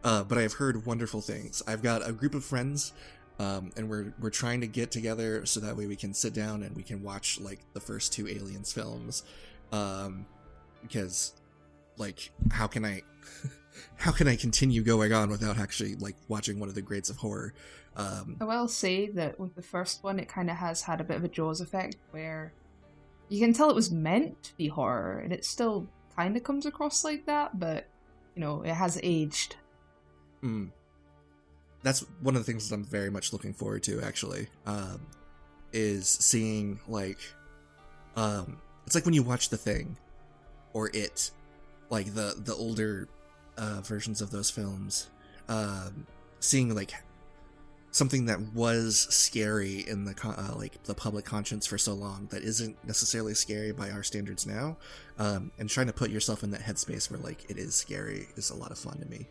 uh, 0.04 0.24
but 0.24 0.38
I've 0.38 0.54
heard 0.54 0.86
wonderful 0.86 1.22
things. 1.22 1.64
I've 1.68 1.82
got 1.82 2.08
a 2.08 2.12
group 2.12 2.36
of 2.36 2.44
friends, 2.44 2.94
um, 3.40 3.72
and 3.78 3.90
we're 3.90 4.14
we're 4.20 4.30
trying 4.30 4.62
to 4.62 4.68
get 4.68 4.92
together 4.92 5.46
so 5.46 5.60
that 5.62 5.76
way 5.78 5.88
we 5.88 5.96
can 5.96 6.14
sit 6.14 6.34
down 6.34 6.64
and 6.64 6.76
we 6.76 6.84
can 6.84 7.02
watch 7.04 7.40
like 7.40 7.60
the 7.74 7.80
first 7.80 8.14
two 8.14 8.28
Aliens 8.28 8.72
films, 8.74 9.24
um, 9.72 10.26
because 10.82 11.34
like 11.98 12.32
how 12.52 12.68
can 12.68 12.86
I 12.86 13.02
how 13.96 14.12
can 14.12 14.28
I 14.28 14.36
continue 14.36 14.84
going 14.84 15.14
on 15.14 15.30
without 15.30 15.58
actually 15.58 15.96
like 15.96 16.16
watching 16.28 16.60
one 16.60 16.70
of 16.70 16.76
the 16.76 16.82
greats 16.82 17.10
of 17.10 17.18
horror? 17.18 17.54
Um, 17.96 18.38
I 18.42 18.46
will 18.46 18.68
say 18.68 19.08
that 19.12 19.40
with 19.40 19.56
the 19.56 19.62
first 19.62 20.04
one, 20.04 20.20
it 20.20 20.28
kind 20.28 20.50
of 20.50 20.58
has 20.58 20.82
had 20.82 21.00
a 21.00 21.04
bit 21.04 21.18
of 21.18 21.24
a 21.24 21.30
Jaws 21.30 21.62
effect 21.62 21.96
where 22.12 22.54
you 23.30 23.40
can 23.40 23.54
tell 23.54 23.70
it 23.70 23.76
was 23.76 23.92
meant 23.92 24.44
to 24.44 24.58
be 24.58 24.68
horror, 24.68 25.20
and 25.20 25.32
it 25.32 25.46
still 25.46 25.88
kind 26.16 26.36
of 26.36 26.44
comes 26.44 26.66
across 26.66 27.04
like 27.04 27.26
that, 27.26 27.60
but 27.60 27.88
you 28.36 28.42
know, 28.42 28.62
it 28.62 28.74
has 28.74 29.00
aged. 29.02 29.56
Mm. 30.44 30.72
That's 31.84 32.02
one 32.22 32.36
of 32.36 32.46
the 32.46 32.52
things 32.52 32.68
that 32.68 32.76
I'm 32.76 32.84
very 32.84 33.10
much 33.10 33.32
looking 33.32 33.54
forward 33.54 33.84
to. 33.84 34.02
Actually, 34.02 34.48
um, 34.66 35.02
is 35.72 36.08
seeing 36.08 36.80
like, 36.88 37.20
um, 38.16 38.58
it's 38.86 38.96
like 38.96 39.06
when 39.06 39.14
you 39.14 39.24
watch 39.24 39.50
The 39.50 39.58
Thing, 39.58 39.98
or 40.74 40.90
It, 40.94 41.32
like 41.90 42.14
the 42.14 42.36
the 42.38 42.54
older 42.54 43.08
uh, 43.58 43.82
versions 43.82 44.22
of 44.22 44.32
those 44.32 44.50
films, 44.50 45.08
um, 45.48 46.06
seeing 46.40 46.74
like 46.76 46.94
something 47.92 48.26
that 48.26 48.42
was 48.54 49.08
scary 49.10 49.86
in 49.88 50.04
the 50.04 50.14
uh, 50.24 50.54
like 50.58 50.84
the 50.84 50.94
public 50.94 51.24
conscience 51.24 51.66
for 51.66 51.78
so 51.78 51.94
long 51.94 52.28
that 52.30 52.44
isn't 52.44 52.76
necessarily 52.86 53.34
scary 53.34 53.72
by 53.72 53.90
our 53.90 54.04
standards 54.04 54.46
now, 54.46 54.76
um, 55.18 55.52
and 55.60 55.70
trying 55.70 55.88
to 55.88 55.94
put 55.94 56.10
yourself 56.12 56.44
in 56.44 56.52
that 56.52 56.62
headspace 56.62 57.10
where 57.10 57.20
like 57.22 57.50
it 57.50 57.58
is 57.58 57.74
scary 57.74 58.28
is 58.36 58.50
a 58.50 58.56
lot 58.56 58.72
of 58.72 58.78
fun 58.78 58.98
to 59.00 59.06
me. 59.06 59.28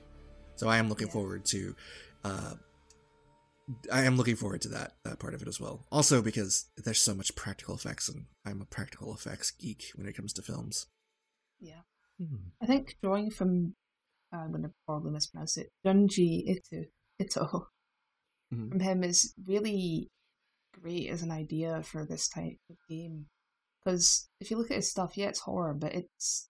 So 0.56 0.68
I 0.68 0.78
am 0.78 0.88
looking 0.88 1.08
Yeah. 1.08 1.12
forward 1.12 1.44
to, 1.46 1.76
uh, 2.24 2.54
I 3.90 4.02
am 4.04 4.16
looking 4.16 4.36
forward 4.36 4.60
to 4.62 4.68
that 4.68 4.96
that 5.04 5.18
part 5.18 5.34
of 5.34 5.42
it 5.42 5.48
as 5.48 5.58
well. 5.60 5.86
Also 5.90 6.20
because 6.20 6.66
there's 6.76 7.00
so 7.00 7.14
much 7.14 7.34
practical 7.34 7.74
effects, 7.74 8.08
and 8.08 8.26
I'm 8.44 8.60
a 8.60 8.66
practical 8.66 9.14
effects 9.14 9.50
geek 9.50 9.90
when 9.94 10.06
it 10.06 10.14
comes 10.16 10.32
to 10.34 10.42
films. 10.42 10.86
Yeah. 11.60 11.80
Hmm. 12.18 12.48
I 12.62 12.66
think 12.66 12.96
drawing 13.02 13.30
from, 13.30 13.74
uh, 14.32 14.38
I'm 14.38 14.50
going 14.50 14.62
to 14.64 14.72
probably 14.86 15.12
mispronounce 15.12 15.56
it, 15.56 15.70
Junji 15.84 16.44
Ito, 16.48 16.84
Ito 17.20 17.68
Mhm. 18.52 18.68
from 18.70 18.80
him 18.80 19.02
is 19.02 19.32
really 19.46 20.10
great 20.80 21.08
as 21.08 21.22
an 21.22 21.30
idea 21.30 21.82
for 21.82 22.04
this 22.04 22.28
type 22.28 22.58
of 22.70 22.76
game. 22.88 23.28
Because 23.84 24.28
if 24.40 24.50
you 24.50 24.56
look 24.58 24.70
at 24.70 24.76
his 24.76 24.90
stuff, 24.90 25.16
yeah, 25.16 25.28
it's 25.28 25.40
horror, 25.40 25.74
but 25.74 25.94
it's 25.94 26.48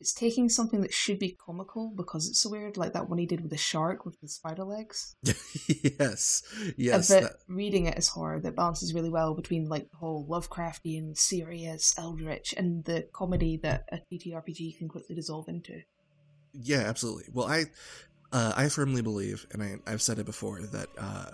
it's 0.00 0.14
taking 0.14 0.48
something 0.48 0.80
that 0.80 0.94
should 0.94 1.18
be 1.18 1.32
comical 1.32 1.92
because 1.94 2.26
it's 2.28 2.40
so 2.40 2.48
weird, 2.48 2.78
like 2.78 2.94
that 2.94 3.08
one 3.08 3.18
he 3.18 3.26
did 3.26 3.42
with 3.42 3.50
the 3.50 3.58
shark 3.58 4.06
with 4.06 4.18
the 4.20 4.28
spider 4.28 4.64
legs. 4.64 5.14
yes, 5.22 6.42
yes. 6.76 7.08
but 7.08 7.22
that- 7.22 7.36
reading 7.48 7.86
it 7.86 7.96
as 7.96 8.08
horror 8.08 8.40
that 8.40 8.56
balances 8.56 8.94
really 8.94 9.10
well 9.10 9.34
between 9.34 9.68
like 9.68 9.90
the 9.90 9.96
whole 9.98 10.26
Lovecraftian, 10.26 11.16
serious, 11.16 11.94
eldritch, 11.98 12.54
and 12.56 12.82
the 12.84 13.06
comedy 13.12 13.58
that 13.58 13.84
a 13.92 13.98
TTRPG 14.10 14.78
can 14.78 14.88
quickly 14.88 15.14
dissolve 15.14 15.48
into. 15.48 15.82
Yeah, 16.54 16.80
absolutely. 16.80 17.26
Well, 17.32 17.46
I 17.46 17.66
uh, 18.32 18.54
I 18.56 18.68
firmly 18.70 19.02
believe, 19.02 19.46
and 19.52 19.62
I, 19.62 19.76
I've 19.86 20.02
said 20.02 20.18
it 20.18 20.26
before, 20.26 20.62
that 20.62 20.88
uh, 20.98 21.30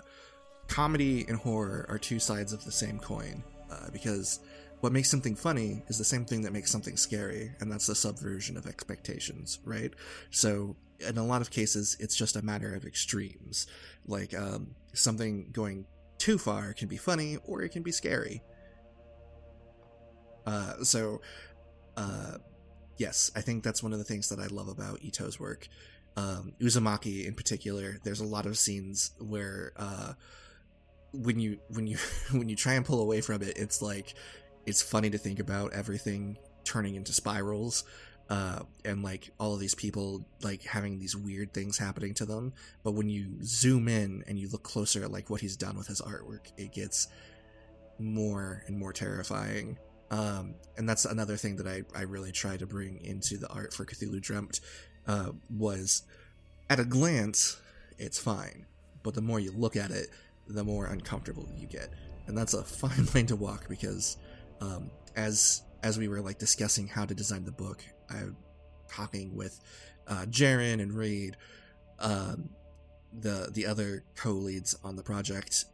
comedy 0.67 1.25
and 1.27 1.37
horror 1.37 1.85
are 1.87 1.97
two 1.97 2.19
sides 2.19 2.51
of 2.51 2.65
the 2.65 2.71
same 2.71 2.99
coin. 2.99 3.43
Uh, 3.69 3.89
because 3.91 4.39
what 4.81 4.91
makes 4.91 5.09
something 5.09 5.35
funny 5.35 5.83
is 5.87 5.97
the 5.97 6.03
same 6.03 6.25
thing 6.25 6.41
that 6.43 6.53
makes 6.53 6.71
something 6.71 6.97
scary, 6.97 7.51
and 7.59 7.71
that's 7.71 7.87
the 7.87 7.95
subversion 7.95 8.57
of 8.57 8.67
expectations, 8.67 9.59
right? 9.65 9.93
So, 10.29 10.75
in 10.99 11.17
a 11.17 11.25
lot 11.25 11.41
of 11.41 11.49
cases, 11.49 11.97
it's 11.99 12.15
just 12.15 12.35
a 12.35 12.41
matter 12.41 12.73
of 12.73 12.85
extremes. 12.85 13.67
Like 14.05 14.33
um, 14.35 14.75
something 14.93 15.49
going 15.51 15.85
too 16.17 16.37
far 16.37 16.73
can 16.73 16.87
be 16.87 16.97
funny, 16.97 17.37
or 17.45 17.63
it 17.63 17.69
can 17.69 17.83
be 17.83 17.91
scary. 17.91 18.41
Uh, 20.45 20.83
so, 20.83 21.21
uh, 21.97 22.37
yes, 22.97 23.31
I 23.35 23.41
think 23.41 23.63
that's 23.63 23.81
one 23.81 23.93
of 23.93 23.99
the 23.99 24.05
things 24.05 24.29
that 24.29 24.39
I 24.39 24.47
love 24.47 24.67
about 24.67 25.03
Ito's 25.03 25.39
work. 25.39 25.67
Um, 26.15 26.53
Uzumaki 26.61 27.25
in 27.25 27.33
particular, 27.33 27.97
there's 28.03 28.21
a 28.21 28.25
lot 28.25 28.45
of 28.45 28.57
scenes 28.57 29.11
where 29.19 29.73
uh, 29.75 30.13
when 31.13 31.39
you 31.39 31.59
when 31.69 31.87
you 31.87 31.97
when 32.31 32.47
you 32.49 32.55
try 32.55 32.73
and 32.73 32.85
pull 32.85 33.01
away 33.01 33.21
from 33.21 33.41
it, 33.41 33.57
it's 33.57 33.81
like 33.81 34.13
it's 34.67 34.81
funny 34.81 35.09
to 35.09 35.17
think 35.17 35.39
about 35.39 35.73
everything 35.73 36.37
turning 36.63 36.95
into 36.95 37.13
spirals. 37.13 37.85
Uh, 38.29 38.59
and 38.83 39.01
like 39.03 39.31
all 39.39 39.53
of 39.53 39.59
these 39.61 39.73
people 39.73 40.25
like 40.41 40.61
having 40.63 40.99
these 40.99 41.15
weird 41.15 41.53
things 41.53 41.77
happening 41.77 42.13
to 42.13 42.25
them. 42.25 42.53
But 42.83 42.91
when 42.91 43.09
you 43.09 43.37
zoom 43.41 43.87
in 43.87 44.25
and 44.27 44.37
you 44.37 44.49
look 44.49 44.63
closer 44.63 45.01
at 45.01 45.11
like 45.11 45.29
what 45.29 45.39
he's 45.39 45.55
done 45.55 45.77
with 45.77 45.87
his 45.87 46.01
artwork 46.01 46.51
it 46.57 46.73
gets 46.73 47.07
more 47.99 48.63
and 48.67 48.77
more 48.77 48.91
terrifying. 48.91 49.77
Um, 50.11 50.55
and 50.75 50.87
that's 50.87 51.05
another 51.05 51.37
thing 51.37 51.55
that 51.55 51.67
I, 51.67 51.83
I 51.97 52.01
really 52.01 52.33
try 52.33 52.57
to 52.57 52.65
bring 52.65 52.99
into 53.05 53.37
the 53.37 53.47
art 53.47 53.73
for 53.73 53.85
Cthulhu 53.85 54.21
Dreamt 54.21 54.59
uh, 55.07 55.31
was 55.49 56.03
at 56.69 56.81
a 56.81 56.85
glance 56.85 57.61
it's 57.97 58.19
fine. 58.19 58.65
But 59.03 59.13
the 59.13 59.21
more 59.21 59.39
you 59.39 59.53
look 59.53 59.77
at 59.77 59.89
it 59.89 60.09
the 60.49 60.65
more 60.65 60.87
uncomfortable 60.87 61.47
you 61.57 61.67
get. 61.67 61.89
And 62.27 62.37
that's 62.37 62.53
a 62.53 62.63
fine 62.63 63.07
line 63.15 63.25
to 63.27 63.37
walk 63.37 63.69
because 63.69 64.17
um, 64.61 64.91
as 65.15 65.63
as 65.83 65.97
we 65.97 66.07
were 66.07 66.21
like 66.21 66.37
discussing 66.37 66.87
how 66.87 67.05
to 67.05 67.13
design 67.13 67.45
the 67.45 67.51
book 67.51 67.83
I'm 68.09 68.35
talking 68.89 69.35
with 69.35 69.59
uh, 70.07 70.25
Jaren 70.29 70.81
and 70.81 70.93
Reed 70.93 71.37
um, 71.99 72.49
the 73.19 73.49
the 73.53 73.65
other 73.65 74.03
co-leads 74.15 74.77
on 74.83 74.95
the 74.95 75.03
project 75.03 75.65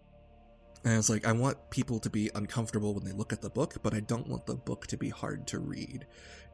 and 0.84 0.98
it's 0.98 1.10
like, 1.10 1.25
I 1.25 1.32
want 1.32 1.70
people 1.70 2.00
to 2.00 2.10
be 2.10 2.30
uncomfortable 2.36 2.94
when 2.94 3.06
they 3.06 3.13
look 3.13 3.32
at 3.32 3.42
the 3.42 3.50
book, 3.50 3.75
but 3.82 3.94
I 3.94 4.02
don't 4.02 4.28
want 4.28 4.46
the 4.46 4.56
book 4.56 4.88
to 4.88 4.98
be 4.98 5.10
hard 5.10 5.48
to 5.48 5.60
read. 5.60 6.06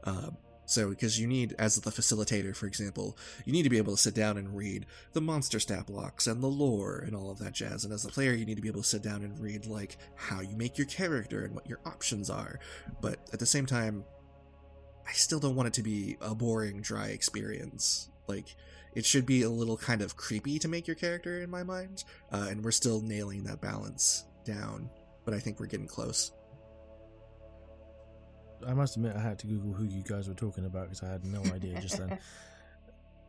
Um, 0.03 0.37
so, 0.69 0.91
because 0.91 1.19
you 1.19 1.25
need, 1.25 1.55
as 1.57 1.77
the 1.77 1.89
facilitator, 1.89 2.55
for 2.55 2.67
example, 2.67 3.17
you 3.43 3.51
need 3.51 3.63
to 3.63 3.71
be 3.71 3.79
able 3.79 3.95
to 3.95 4.01
sit 4.01 4.13
down 4.13 4.37
and 4.37 4.55
read 4.55 4.85
the 5.13 5.19
monster 5.19 5.59
stat 5.59 5.87
blocks 5.87 6.27
and 6.27 6.43
the 6.43 6.47
lore 6.47 6.99
and 6.99 7.15
all 7.15 7.31
of 7.31 7.39
that 7.39 7.53
jazz. 7.53 7.85
And 7.85 7.91
as 7.91 8.05
a 8.05 8.09
player, 8.09 8.33
you 8.33 8.45
need 8.45 8.57
to 8.57 8.61
be 8.61 8.67
able 8.67 8.83
to 8.83 8.87
sit 8.87 9.01
down 9.01 9.23
and 9.23 9.39
read, 9.39 9.65
like, 9.65 9.97
how 10.15 10.41
you 10.41 10.55
make 10.55 10.77
your 10.77 10.85
character 10.85 11.43
and 11.43 11.55
what 11.55 11.67
your 11.67 11.79
options 11.87 12.29
are. 12.29 12.59
But 13.01 13.17
at 13.33 13.39
the 13.39 13.47
same 13.47 13.65
time, 13.65 14.03
I 15.07 15.13
still 15.13 15.39
don't 15.39 15.55
want 15.55 15.69
it 15.69 15.73
to 15.73 15.81
be 15.81 16.17
a 16.21 16.35
boring, 16.35 16.81
dry 16.81 17.07
experience. 17.07 18.11
Like, 18.27 18.55
it 18.93 19.05
should 19.05 19.25
be 19.25 19.41
a 19.41 19.49
little 19.49 19.77
kind 19.77 20.03
of 20.03 20.17
creepy 20.17 20.59
to 20.59 20.67
make 20.67 20.85
your 20.85 20.95
character 20.95 21.41
in 21.41 21.49
my 21.49 21.63
mind 21.63 22.03
uh, 22.31 22.47
and 22.49 22.63
we're 22.63 22.69
still 22.69 23.01
nailing 23.01 23.43
that 23.43 23.61
balance 23.61 24.25
down 24.45 24.89
but 25.25 25.33
i 25.33 25.39
think 25.39 25.59
we're 25.59 25.67
getting 25.67 25.85
close 25.85 26.31
I 28.67 28.73
must 28.73 28.95
admit, 28.95 29.15
I 29.15 29.21
had 29.21 29.39
to 29.39 29.47
Google 29.47 29.73
who 29.73 29.85
you 29.85 30.03
guys 30.03 30.27
were 30.27 30.35
talking 30.35 30.65
about 30.65 30.83
because 30.83 31.03
I 31.03 31.09
had 31.09 31.25
no 31.25 31.43
idea 31.53 31.79
just 31.81 31.97
then. 31.97 32.17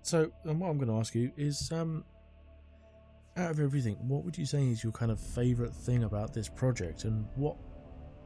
So, 0.02 0.32
um, 0.46 0.60
what 0.60 0.70
I'm 0.70 0.78
going 0.78 0.88
to 0.88 0.98
ask 0.98 1.14
you 1.14 1.30
is, 1.36 1.70
um, 1.72 2.04
out 3.36 3.50
of 3.50 3.60
everything, 3.60 3.96
what 3.96 4.24
would 4.24 4.38
you 4.38 4.46
say 4.46 4.66
is 4.66 4.82
your 4.82 4.94
kind 4.94 5.12
of 5.12 5.20
favorite 5.20 5.74
thing 5.74 6.04
about 6.04 6.32
this 6.32 6.48
project, 6.48 7.04
and 7.04 7.26
what 7.34 7.58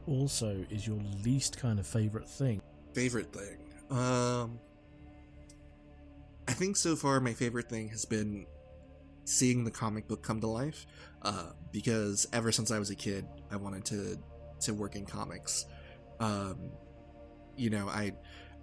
also 0.07 0.65
is 0.69 0.87
your 0.87 0.97
least 1.25 1.57
kind 1.59 1.77
of 1.77 1.85
favorite 1.85 2.29
thing? 2.29 2.61
favorite 2.93 3.33
thing 3.33 3.57
um 3.91 4.57
i 6.47 6.53
think 6.53 6.77
so 6.77 6.95
far 6.95 7.19
my 7.19 7.33
favorite 7.33 7.67
thing 7.67 7.89
has 7.89 8.05
been 8.05 8.45
seeing 9.25 9.63
the 9.63 9.71
comic 9.71 10.07
book 10.07 10.23
come 10.23 10.39
to 10.39 10.47
life 10.47 10.85
uh, 11.23 11.51
because 11.71 12.27
ever 12.31 12.51
since 12.51 12.71
I 12.71 12.79
was 12.79 12.91
a 12.91 12.95
kid, 12.95 13.25
I 13.51 13.57
wanted 13.57 13.83
to 13.85 14.17
to 14.61 14.73
work 14.73 14.95
in 14.95 15.05
comics. 15.05 15.65
Um, 16.19 16.71
you 17.57 17.69
know, 17.69 17.87
I 17.87 18.13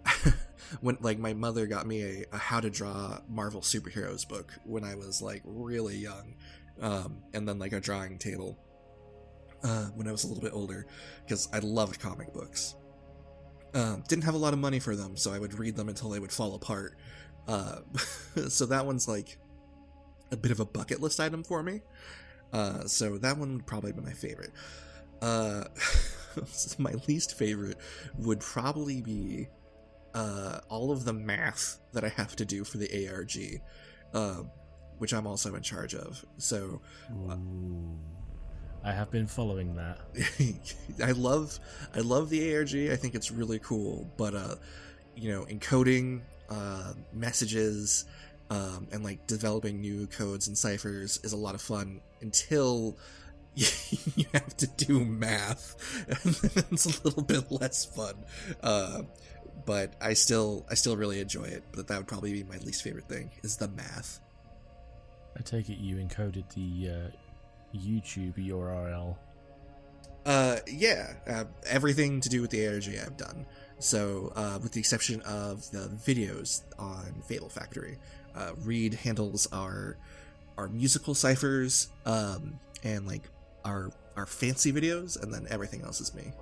when 0.80 0.98
like 1.00 1.18
my 1.18 1.34
mother 1.34 1.66
got 1.66 1.86
me 1.86 2.02
a, 2.02 2.24
a, 2.32 2.38
how 2.38 2.60
to 2.60 2.70
draw 2.70 3.18
Marvel 3.28 3.60
superheroes 3.60 4.26
book 4.26 4.52
when 4.64 4.84
I 4.84 4.94
was 4.94 5.22
like 5.22 5.42
really 5.44 5.96
young, 5.96 6.34
um, 6.80 7.18
and 7.34 7.46
then 7.46 7.58
like 7.58 7.72
a 7.72 7.80
drawing 7.80 8.18
table 8.18 8.58
uh, 9.64 9.86
when 9.94 10.08
I 10.08 10.12
was 10.12 10.24
a 10.24 10.28
little 10.28 10.42
bit 10.42 10.52
older 10.52 10.86
because 11.24 11.48
I 11.52 11.58
loved 11.58 12.00
comic 12.00 12.32
books. 12.32 12.74
Um, 13.74 14.04
didn't 14.06 14.24
have 14.24 14.34
a 14.34 14.38
lot 14.38 14.52
of 14.52 14.58
money 14.58 14.80
for 14.80 14.94
them, 14.94 15.16
so 15.16 15.32
I 15.32 15.38
would 15.38 15.58
read 15.58 15.76
them 15.76 15.88
until 15.88 16.10
they 16.10 16.18
would 16.18 16.32
fall 16.32 16.54
apart. 16.54 16.96
Uh, 17.48 17.76
so 18.48 18.66
that 18.66 18.84
one's 18.84 19.08
like 19.08 19.38
a 20.30 20.36
bit 20.36 20.50
of 20.50 20.60
a 20.60 20.64
bucket 20.64 21.00
list 21.00 21.20
item 21.20 21.42
for 21.42 21.62
me. 21.62 21.80
Uh, 22.52 22.86
so 22.86 23.16
that 23.18 23.38
one 23.38 23.54
would 23.54 23.66
probably 23.66 23.92
be 23.92 24.02
my 24.02 24.12
favorite. 24.12 24.50
Uh, 25.22 25.64
my 26.78 26.92
least 27.08 27.38
favorite 27.38 27.78
would 28.18 28.40
probably 28.40 29.00
be 29.00 29.48
uh, 30.14 30.58
all 30.68 30.90
of 30.90 31.04
the 31.04 31.12
math 31.12 31.78
that 31.92 32.04
I 32.04 32.08
have 32.08 32.36
to 32.36 32.44
do 32.44 32.64
for 32.64 32.78
the 32.78 33.08
ARG, 33.08 33.60
uh, 34.12 34.42
which 34.98 35.14
I'm 35.14 35.26
also 35.26 35.54
in 35.54 35.62
charge 35.62 35.94
of. 35.94 36.22
So, 36.36 36.82
uh, 37.30 37.36
I 38.84 38.92
have 38.92 39.10
been 39.10 39.26
following 39.26 39.76
that. 39.76 39.98
I 41.02 41.12
love, 41.12 41.58
I 41.94 42.00
love 42.00 42.28
the 42.28 42.56
ARG. 42.56 42.74
I 42.74 42.96
think 42.96 43.14
it's 43.14 43.30
really 43.30 43.60
cool, 43.60 44.10
but 44.16 44.34
uh, 44.34 44.56
you 45.14 45.30
know, 45.30 45.44
encoding 45.44 46.20
uh, 46.50 46.92
messages 47.12 48.06
um, 48.50 48.88
and 48.92 49.04
like 49.04 49.26
developing 49.26 49.80
new 49.80 50.06
codes 50.08 50.48
and 50.48 50.58
ciphers 50.58 51.18
is 51.22 51.32
a 51.32 51.36
lot 51.36 51.54
of 51.54 51.62
fun 51.62 52.00
until 52.20 52.98
you 54.16 54.24
have 54.32 54.56
to 54.56 54.66
do 54.66 55.04
math 55.04 55.76
and 56.08 56.34
then 56.34 56.64
it's 56.72 56.86
a 56.86 57.04
little 57.04 57.22
bit 57.22 57.50
less 57.50 57.84
fun. 57.84 58.14
Uh, 58.62 59.02
but 59.64 59.92
i 60.00 60.12
still 60.12 60.66
i 60.70 60.74
still 60.74 60.96
really 60.96 61.20
enjoy 61.20 61.44
it 61.44 61.62
but 61.72 61.86
that 61.86 61.96
would 61.96 62.06
probably 62.08 62.32
be 62.32 62.42
my 62.42 62.56
least 62.58 62.82
favorite 62.82 63.08
thing 63.08 63.30
is 63.42 63.56
the 63.56 63.68
math. 63.68 64.20
I 65.36 65.42
take 65.42 65.68
it 65.68 65.78
you 65.78 65.96
encoded 65.96 66.48
the 66.54 66.90
uh, 66.90 67.76
youtube 67.76 68.34
url 68.48 69.16
uh 70.26 70.56
yeah 70.66 71.14
uh, 71.28 71.44
everything 71.66 72.20
to 72.20 72.28
do 72.28 72.40
with 72.40 72.50
the 72.50 72.66
arg 72.66 72.84
i've 73.04 73.16
done. 73.16 73.46
So 73.78 74.32
uh, 74.36 74.60
with 74.62 74.72
the 74.72 74.78
exception 74.78 75.20
of 75.22 75.68
the 75.72 75.90
videos 76.06 76.62
on 76.78 77.22
fable 77.26 77.48
factory. 77.48 77.98
Uh, 78.34 78.52
reed 78.62 78.94
handles 78.94 79.48
our 79.52 79.96
our 80.56 80.68
musical 80.68 81.14
ciphers 81.14 81.88
um, 82.06 82.60
and 82.84 83.06
like 83.06 83.28
our 83.64 83.90
our 84.16 84.26
fancy 84.26 84.72
videos, 84.72 85.20
and 85.22 85.32
then 85.32 85.46
everything 85.50 85.82
else 85.82 86.00
is 86.00 86.14
me. 86.14 86.32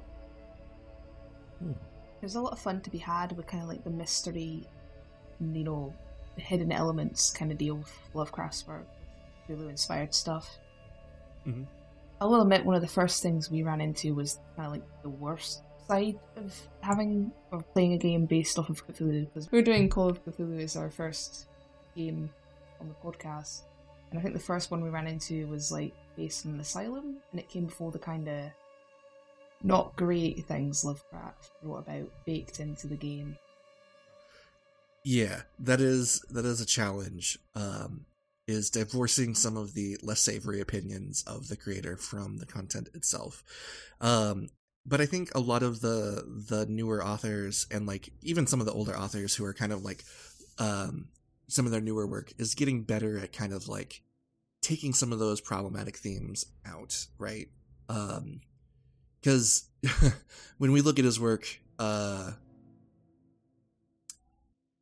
Hmm. 1.59 1.73
There's 2.21 2.35
a 2.35 2.41
lot 2.41 2.53
of 2.53 2.59
fun 2.59 2.81
to 2.83 2.91
be 2.91 2.99
had 2.99 3.37
with 3.37 3.47
kind 3.47 3.63
of 3.63 3.69
like 3.69 3.85
the 3.85 3.91
mystery, 3.91 4.67
you 5.41 5.65
know, 5.65 5.95
hidden 6.37 6.73
elements 6.73 7.31
kind 7.31 7.51
of 7.51 7.59
deal 7.59 7.77
with 7.77 7.93
Lovecraft's 8.15 8.67
work, 8.67 8.87
Cthulhu 9.49 9.69
inspired 9.71 10.15
stuff. 10.15 10.59
Mm-hmm. 11.47 11.65
I 12.21 12.25
will 12.27 12.43
admit, 12.43 12.67
one 12.67 12.75
of 12.75 12.83
the 12.83 12.89
first 12.89 13.23
things 13.23 13.51
we 13.51 13.63
ran 13.63 13.81
into 13.81 14.15
was 14.15 14.39
kind 14.57 14.67
of 14.67 14.73
like 14.73 15.03
the 15.03 15.09
worst 15.09 15.63
side 15.89 16.19
of 16.37 16.55
having 16.83 17.33
or 17.51 17.63
playing 17.63 17.95
a 17.95 17.99
game 17.99 18.27
based 18.27 18.59
off 18.59 18.69
of 18.69 18.87
Cthulhu 18.87 19.27
because 19.27 19.51
we 19.51 19.59
were 19.59 19.65
doing 19.65 19.89
Call 19.89 20.11
of 20.11 20.25
Cthulhu 20.25 20.63
as 20.63 20.77
our 20.77 20.91
first 20.91 21.47
game 21.97 22.31
on 22.81 22.89
the 22.89 22.95
podcast, 22.95 23.63
and 24.11 24.19
I 24.19 24.23
think 24.23 24.35
the 24.35 24.41
first 24.41 24.71
one 24.71 24.83
we 24.83 24.91
ran 24.91 25.07
into 25.07 25.47
was 25.47 25.73
like 25.73 25.95
based 26.17 26.45
in 26.45 26.53
an 26.53 26.61
asylum, 26.61 27.17
and 27.31 27.41
it 27.41 27.49
came 27.49 27.67
before 27.67 27.91
the 27.91 27.99
kind 27.99 28.29
of 28.29 28.51
not 29.63 29.97
great 29.97 30.47
things 30.47 30.85
Lovecraft 30.85 31.51
wrote 31.63 31.79
about 31.79 32.11
baked 32.25 32.61
into 32.61 32.87
the 32.87 32.97
game. 32.97 33.37
Yeah, 35.05 35.43
that 35.59 35.81
is 35.81 36.25
that 36.31 36.45
is 36.45 36.61
a 36.61 36.67
challenge. 36.67 37.39
Um, 37.55 38.07
is 38.51 38.71
divorcing 38.71 39.35
some 39.35 39.57
of 39.57 39.75
the 39.75 39.97
less 40.03 40.21
savory 40.21 40.61
opinions 40.61 41.23
of 41.27 41.49
the 41.49 41.57
creator 41.57 41.97
from 41.97 42.39
the 42.39 42.47
content 42.47 42.89
itself. 42.95 43.45
Um, 44.01 44.49
but 44.85 45.01
I 45.01 45.07
think 45.07 45.33
a 45.35 45.41
lot 45.41 45.63
of 45.63 45.81
the 45.81 46.25
the 46.49 46.67
newer 46.67 47.05
authors 47.05 47.67
and 47.71 47.87
like 47.87 48.11
even 48.23 48.47
some 48.47 48.61
of 48.61 48.67
the 48.67 48.73
older 48.73 48.97
authors 48.97 49.35
who 49.35 49.45
are 49.45 49.55
kind 49.55 49.73
of 49.73 49.85
like 49.85 50.05
um, 50.59 51.09
some 51.49 51.65
of 51.65 51.73
their 51.73 51.81
newer 51.81 52.07
work 52.07 52.33
is 52.39 52.55
getting 52.55 52.83
better 52.83 53.19
at 53.19 53.33
kind 53.33 53.53
of 53.53 53.69
like 53.69 54.03
taking 54.61 54.93
some 54.93 55.13
of 55.13 55.19
those 55.19 55.41
problematic 55.41 55.97
themes 55.97 56.47
out, 56.67 57.07
right? 57.19 57.49
Um, 57.89 58.41
because 59.21 59.69
when 60.59 60.73
we 60.73 60.81
look 60.81 60.99
at 60.99 61.05
his 61.05 61.21
work, 61.21 61.61
uh, 61.79 62.33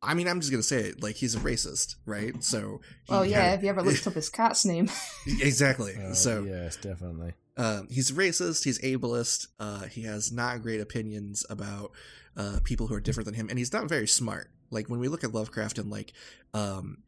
I 0.01 0.13
mean, 0.13 0.27
I'm 0.27 0.39
just 0.39 0.51
gonna 0.51 0.63
say 0.63 0.81
it. 0.81 1.03
Like 1.03 1.15
he's 1.15 1.35
a 1.35 1.39
racist, 1.39 1.95
right? 2.05 2.41
So. 2.43 2.81
Oh 3.09 3.23
yeah, 3.23 3.41
had... 3.41 3.51
have 3.51 3.63
you 3.63 3.69
ever 3.69 3.81
looked 3.81 4.07
up 4.07 4.13
his 4.13 4.29
cat's 4.29 4.65
name? 4.65 4.89
exactly. 5.27 5.95
Uh, 5.95 6.13
so 6.13 6.43
yes, 6.43 6.77
definitely. 6.77 7.33
Um, 7.57 7.87
he's 7.89 8.11
racist. 8.11 8.63
He's 8.63 8.79
ableist. 8.79 9.47
Uh, 9.59 9.83
he 9.83 10.03
has 10.03 10.31
not 10.31 10.61
great 10.61 10.79
opinions 10.79 11.45
about 11.49 11.91
uh, 12.37 12.59
people 12.63 12.87
who 12.87 12.95
are 12.95 13.01
different 13.01 13.25
than 13.25 13.35
him, 13.35 13.49
and 13.49 13.59
he's 13.59 13.73
not 13.73 13.89
very 13.89 14.07
smart. 14.07 14.49
Like 14.71 14.89
when 14.89 14.99
we 14.99 15.09
look 15.09 15.25
at 15.25 15.33
Lovecraft 15.33 15.77
and 15.79 15.89
like 15.89 16.13
um, 16.53 16.99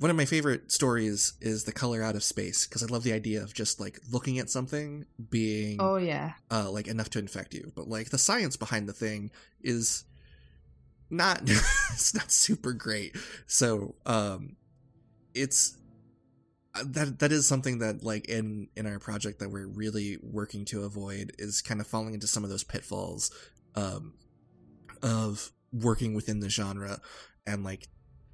one 0.00 0.10
of 0.10 0.16
my 0.16 0.24
favorite 0.24 0.72
stories 0.72 1.34
is 1.42 1.64
the 1.64 1.72
color 1.72 2.02
out 2.02 2.16
of 2.16 2.24
space 2.24 2.66
because 2.66 2.82
I 2.82 2.86
love 2.86 3.02
the 3.02 3.12
idea 3.12 3.42
of 3.42 3.52
just 3.52 3.78
like 3.78 4.00
looking 4.10 4.38
at 4.38 4.48
something 4.48 5.04
being 5.28 5.76
oh 5.78 5.96
yeah 5.96 6.32
uh, 6.50 6.70
like 6.70 6.88
enough 6.88 7.10
to 7.10 7.18
infect 7.18 7.52
you. 7.52 7.70
But 7.76 7.86
like 7.86 8.08
the 8.08 8.16
science 8.16 8.56
behind 8.56 8.88
the 8.88 8.94
thing 8.94 9.30
is 9.60 10.04
not 11.10 11.42
it's 11.44 12.14
not 12.14 12.32
super 12.32 12.72
great. 12.72 13.14
So 13.46 13.94
um, 14.06 14.56
it's 15.34 15.76
uh, 16.74 16.84
that 16.86 17.18
that 17.18 17.30
is 17.30 17.46
something 17.46 17.80
that 17.80 18.02
like 18.02 18.26
in 18.26 18.68
in 18.76 18.86
our 18.86 18.98
project 18.98 19.38
that 19.40 19.50
we're 19.50 19.68
really 19.68 20.16
working 20.22 20.64
to 20.66 20.84
avoid 20.84 21.32
is 21.38 21.60
kind 21.60 21.78
of 21.78 21.86
falling 21.86 22.14
into 22.14 22.26
some 22.26 22.42
of 22.42 22.48
those 22.48 22.64
pitfalls 22.64 23.30
um, 23.74 24.14
of 25.02 25.52
working 25.74 26.14
within 26.14 26.40
the 26.40 26.48
genre 26.48 27.02
and 27.46 27.64
like 27.64 27.88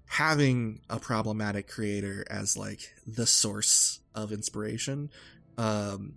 having 0.07 0.81
a 0.89 0.99
problematic 0.99 1.69
creator 1.69 2.25
as 2.31 2.57
like 2.57 2.95
the 3.07 3.27
source 3.27 4.01
of 4.15 4.33
inspiration 4.33 5.11
um 5.59 6.15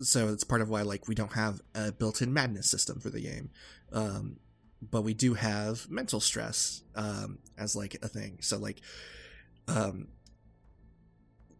so 0.00 0.28
it's 0.28 0.44
part 0.44 0.60
of 0.60 0.68
why 0.68 0.82
like 0.82 1.08
we 1.08 1.14
don't 1.14 1.32
have 1.32 1.60
a 1.74 1.92
built-in 1.92 2.32
madness 2.32 2.70
system 2.70 3.00
for 3.00 3.10
the 3.10 3.20
game. 3.20 3.50
Um 3.92 4.38
but 4.80 5.02
we 5.02 5.12
do 5.12 5.34
have 5.34 5.90
mental 5.90 6.20
stress 6.20 6.82
um 6.94 7.38
as 7.56 7.74
like 7.74 7.96
a 8.02 8.08
thing. 8.08 8.38
So 8.40 8.58
like 8.58 8.80
um 9.66 10.08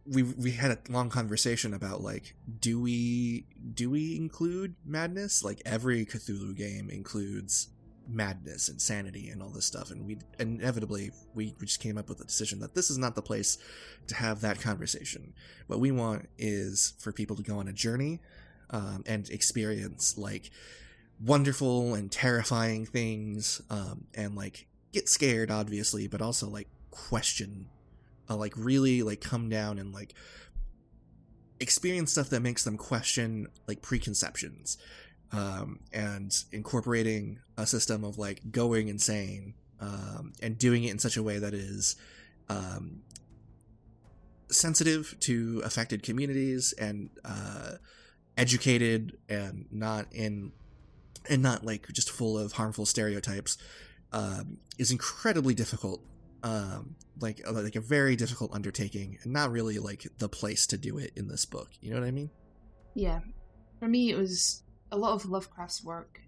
we 0.05 0.23
we 0.23 0.51
had 0.51 0.71
a 0.71 0.79
long 0.89 1.09
conversation 1.09 1.73
about 1.73 2.01
like 2.01 2.35
do 2.59 2.79
we 2.79 3.45
do 3.73 3.89
we 3.89 4.15
include 4.15 4.75
madness? 4.85 5.43
Like 5.43 5.61
every 5.65 6.05
cthulhu 6.05 6.55
game 6.55 6.89
includes 6.89 7.67
madness 8.11 8.69
and 8.69 8.81
sanity 8.81 9.29
and 9.29 9.41
all 9.41 9.49
this 9.49 9.65
stuff 9.65 9.91
and 9.91 10.05
we 10.05 10.17
inevitably 10.39 11.11
we, 11.35 11.53
we 11.59 11.65
just 11.65 11.79
came 11.79 11.97
up 11.97 12.09
with 12.09 12.19
a 12.21 12.25
decision 12.25 12.59
that 12.59 12.73
this 12.73 12.89
is 12.89 12.97
not 12.97 13.15
the 13.15 13.21
place 13.21 13.57
to 14.07 14.15
have 14.15 14.41
that 14.41 14.59
conversation. 14.59 15.33
What 15.67 15.79
we 15.79 15.91
want 15.91 16.27
is 16.37 16.93
for 16.99 17.11
people 17.11 17.35
to 17.35 17.43
go 17.43 17.59
on 17.59 17.67
a 17.67 17.73
journey 17.73 18.19
um, 18.71 19.03
and 19.05 19.29
experience 19.29 20.17
like 20.17 20.51
wonderful 21.23 21.93
and 21.93 22.11
terrifying 22.11 22.85
things 22.85 23.61
um, 23.69 24.05
and 24.15 24.35
like 24.35 24.67
get 24.91 25.07
scared 25.07 25.51
obviously 25.51 26.07
but 26.07 26.21
also 26.21 26.47
like 26.47 26.67
question 26.91 27.67
uh, 28.29 28.35
like 28.35 28.53
really 28.55 29.03
like 29.03 29.21
come 29.21 29.49
down 29.49 29.77
and 29.77 29.93
like 29.93 30.13
experience 31.59 32.11
stuff 32.11 32.29
that 32.29 32.41
makes 32.41 32.63
them 32.63 32.77
question 32.77 33.47
like 33.67 33.81
preconceptions 33.81 34.77
um, 35.31 35.79
and 35.93 36.35
incorporating 36.51 37.39
a 37.57 37.65
system 37.65 38.03
of 38.03 38.17
like 38.17 38.51
going 38.51 38.87
insane 38.87 39.53
um, 39.79 40.33
and 40.41 40.57
doing 40.57 40.83
it 40.83 40.91
in 40.91 40.99
such 40.99 41.17
a 41.17 41.23
way 41.23 41.37
that 41.37 41.53
is 41.53 41.95
um, 42.49 43.01
sensitive 44.49 45.15
to 45.21 45.61
affected 45.63 46.03
communities 46.03 46.73
and 46.79 47.09
uh, 47.23 47.73
educated 48.37 49.17
and 49.27 49.65
not 49.71 50.07
in 50.11 50.51
and 51.29 51.43
not 51.43 51.65
like 51.65 51.87
just 51.89 52.09
full 52.09 52.37
of 52.37 52.53
harmful 52.53 52.85
stereotypes 52.85 53.57
um, 54.11 54.57
is 54.77 54.91
incredibly 54.91 55.53
difficult 55.53 56.01
um, 56.43 56.95
like 57.19 57.41
uh, 57.47 57.51
like 57.51 57.75
a 57.75 57.81
very 57.81 58.15
difficult 58.15 58.53
undertaking 58.53 59.17
and 59.23 59.33
not 59.33 59.51
really 59.51 59.77
like 59.77 60.07
the 60.17 60.29
place 60.29 60.65
to 60.67 60.77
do 60.77 60.97
it 60.97 61.11
in 61.15 61.27
this 61.27 61.45
book. 61.45 61.69
You 61.81 61.91
know 61.91 61.99
what 61.99 62.07
i 62.07 62.11
mean? 62.11 62.29
Yeah. 62.95 63.19
For 63.79 63.87
me 63.87 64.09
it 64.09 64.17
was 64.17 64.63
a 64.91 64.97
lot 64.97 65.13
of 65.13 65.29
Lovecraft's 65.29 65.83
work 65.83 66.21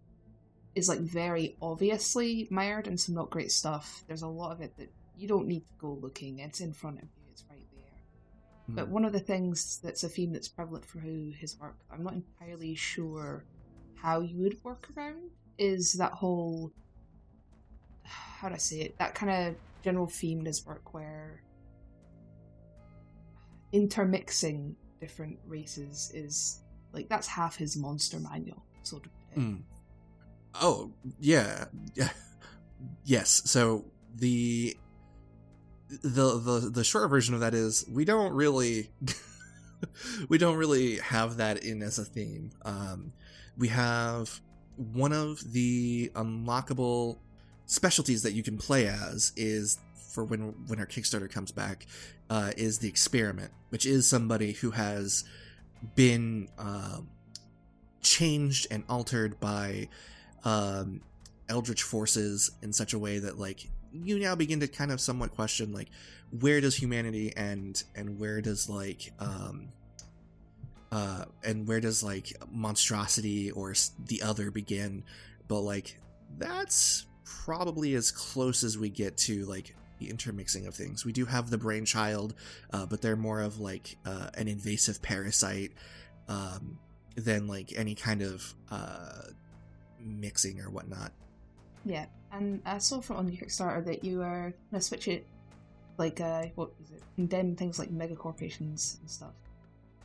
is 0.76 0.88
like 0.88 1.00
very 1.00 1.58
obviously 1.62 2.48
mired 2.50 2.88
in 2.88 2.98
some 2.98 3.16
not 3.16 3.30
great 3.30 3.52
stuff. 3.52 4.04
There's 4.08 4.22
a 4.22 4.28
lot 4.28 4.52
of 4.52 4.62
it 4.62 4.78
that 4.78 4.92
you 5.18 5.28
don't 5.28 5.48
need 5.48 5.62
to 5.62 5.76
go 5.80 6.00
looking. 6.02 6.40
It's 6.40 6.62
in 6.62 6.74
front 6.74 6.98
of 6.98 7.04
you. 7.04 7.24
It's 7.32 7.44
right 7.50 7.68
there. 7.74 8.76
But 8.76 8.88
Mm. 8.88 8.92
one 8.92 9.06
of 9.06 9.14
the 9.14 9.20
things 9.20 9.80
that's 9.84 10.04
a 10.04 10.10
theme 10.10 10.32
that's 10.32 10.48
prevalent 10.48 10.86
through 10.86 11.32
his 11.32 11.60
work, 11.60 11.78
I'm 11.92 12.04
not 12.04 12.14
entirely 12.14 12.76
sure 12.76 13.46
how 13.96 14.22
you 14.22 14.38
would 14.44 14.64
work 14.64 14.90
around, 14.96 15.32
is 15.58 15.94
that 15.94 16.14
whole 16.14 16.72
how 18.04 18.50
do 18.50 18.56
I 18.56 18.58
say 18.58 18.82
it? 18.82 18.98
That 18.98 19.14
kind 19.14 19.50
of 19.50 19.56
general 19.84 20.08
theme 20.08 20.40
in 20.40 20.46
his 20.46 20.66
work 20.66 20.94
where 20.94 21.44
intermixing 23.72 24.76
different 25.00 25.38
races 25.46 26.12
is 26.14 26.62
like 26.94 27.10
that's 27.10 27.28
half 27.28 27.56
his 27.56 27.78
monster 27.78 28.20
manual, 28.20 28.64
sort 28.84 29.06
of. 29.06 29.12
Mm. 29.38 29.62
Oh 30.56 30.92
yeah, 31.20 31.66
yeah, 31.96 32.10
yes. 33.06 33.42
So 33.46 33.86
the 34.16 34.76
the 35.90 36.38
the 36.40 36.72
the 36.74 36.84
short 36.84 37.10
version 37.10 37.34
of 37.34 37.42
that 37.42 37.54
is 37.54 37.86
we 37.90 38.06
don't 38.06 38.34
really 38.34 38.90
we 40.30 40.38
don't 40.38 40.58
really 40.58 40.98
have 40.98 41.38
that 41.38 41.64
in 41.64 41.82
as 41.82 42.00
a 42.00 42.06
theme. 42.06 42.52
Um, 42.64 43.14
we 43.58 43.68
have 43.70 44.42
one 44.76 45.14
of 45.14 45.40
the 45.52 46.12
unlockable 46.16 47.18
specialties 47.66 48.24
that 48.24 48.34
you 48.34 48.44
can 48.44 48.58
play 48.58 48.88
as 48.88 49.32
is 49.36 49.80
for 50.12 50.24
when 50.26 50.54
when 50.68 50.80
our 50.80 50.86
Kickstarter 50.86 51.32
comes 51.32 51.52
back 51.52 51.88
uh, 52.30 52.52
is 52.58 52.80
the 52.80 52.88
experiment, 52.88 53.52
which 53.70 53.86
is 53.86 54.08
somebody 54.08 54.54
who 54.54 54.72
has 54.72 55.24
been 55.96 56.48
um, 56.58 57.10
changed 58.02 58.68
and 58.72 58.84
altered 58.90 59.40
by 59.40 59.88
um, 60.44 61.02
eldritch 61.50 61.84
forces 61.84 62.52
in 62.62 62.72
such 62.72 62.94
a 62.94 63.00
way 63.00 63.20
that 63.20 63.38
like 63.38 63.70
you 63.92 64.18
now 64.20 64.36
begin 64.36 64.60
to 64.60 64.68
kind 64.68 64.92
of 64.92 65.02
somewhat 65.02 65.32
question 65.32 65.74
like 65.74 65.90
where 66.40 66.62
does 66.62 66.76
humanity 66.76 67.36
end 67.36 67.84
and 67.96 68.20
where 68.20 68.42
does 68.42 68.70
like 68.70 69.12
um 69.20 69.68
uh 70.92 71.26
and 71.44 71.68
where 71.68 71.80
does 71.80 72.04
like 72.04 72.34
monstrosity 72.52 73.52
or 73.52 73.74
the 74.08 74.22
other 74.22 74.52
begin? 74.52 75.04
But 75.48 75.62
like 75.62 76.00
that's 76.38 77.06
probably 77.24 77.96
as 77.96 78.12
close 78.12 78.64
as 78.64 78.78
we 78.78 78.90
get 78.90 79.18
to 79.18 79.46
like 79.46 79.76
the 80.02 80.10
intermixing 80.10 80.68
of 80.68 80.76
things 80.76 81.06
we 81.06 81.12
do 81.12 81.26
have 81.26 81.50
the 81.50 81.58
brainchild 81.58 82.34
uh, 82.74 82.86
but 82.86 83.02
they're 83.02 83.16
more 83.16 83.42
of 83.42 83.60
like 83.60 83.98
uh, 84.06 84.30
an 84.36 84.48
invasive 84.48 85.02
parasite 85.02 85.72
um, 86.28 86.78
than 87.16 87.48
like 87.48 87.74
any 87.76 87.96
kind 87.96 88.22
of 88.22 88.54
uh, 88.70 89.24
mixing 90.00 90.60
or 90.60 90.70
whatnot. 90.70 91.12
Yeah, 91.86 92.06
and 92.32 92.62
I 92.66 92.78
saw 92.78 93.02
from 93.02 93.18
on 93.18 93.26
the 93.26 93.36
Kickstarter 93.36 93.84
that 93.86 94.04
you 94.04 94.22
are 94.22 94.54
gonna 94.72 94.82
switch 94.82 95.08
it, 95.08 95.26
like 95.98 96.22
uh, 96.22 96.46
what 96.56 96.72
is 96.84 96.92
it? 96.92 97.04
Condemn 97.16 97.56
things 97.56 97.80
like 97.80 97.92
mega 97.92 98.16
corporations 98.16 98.98
and 99.02 99.10
stuff. 99.10 99.34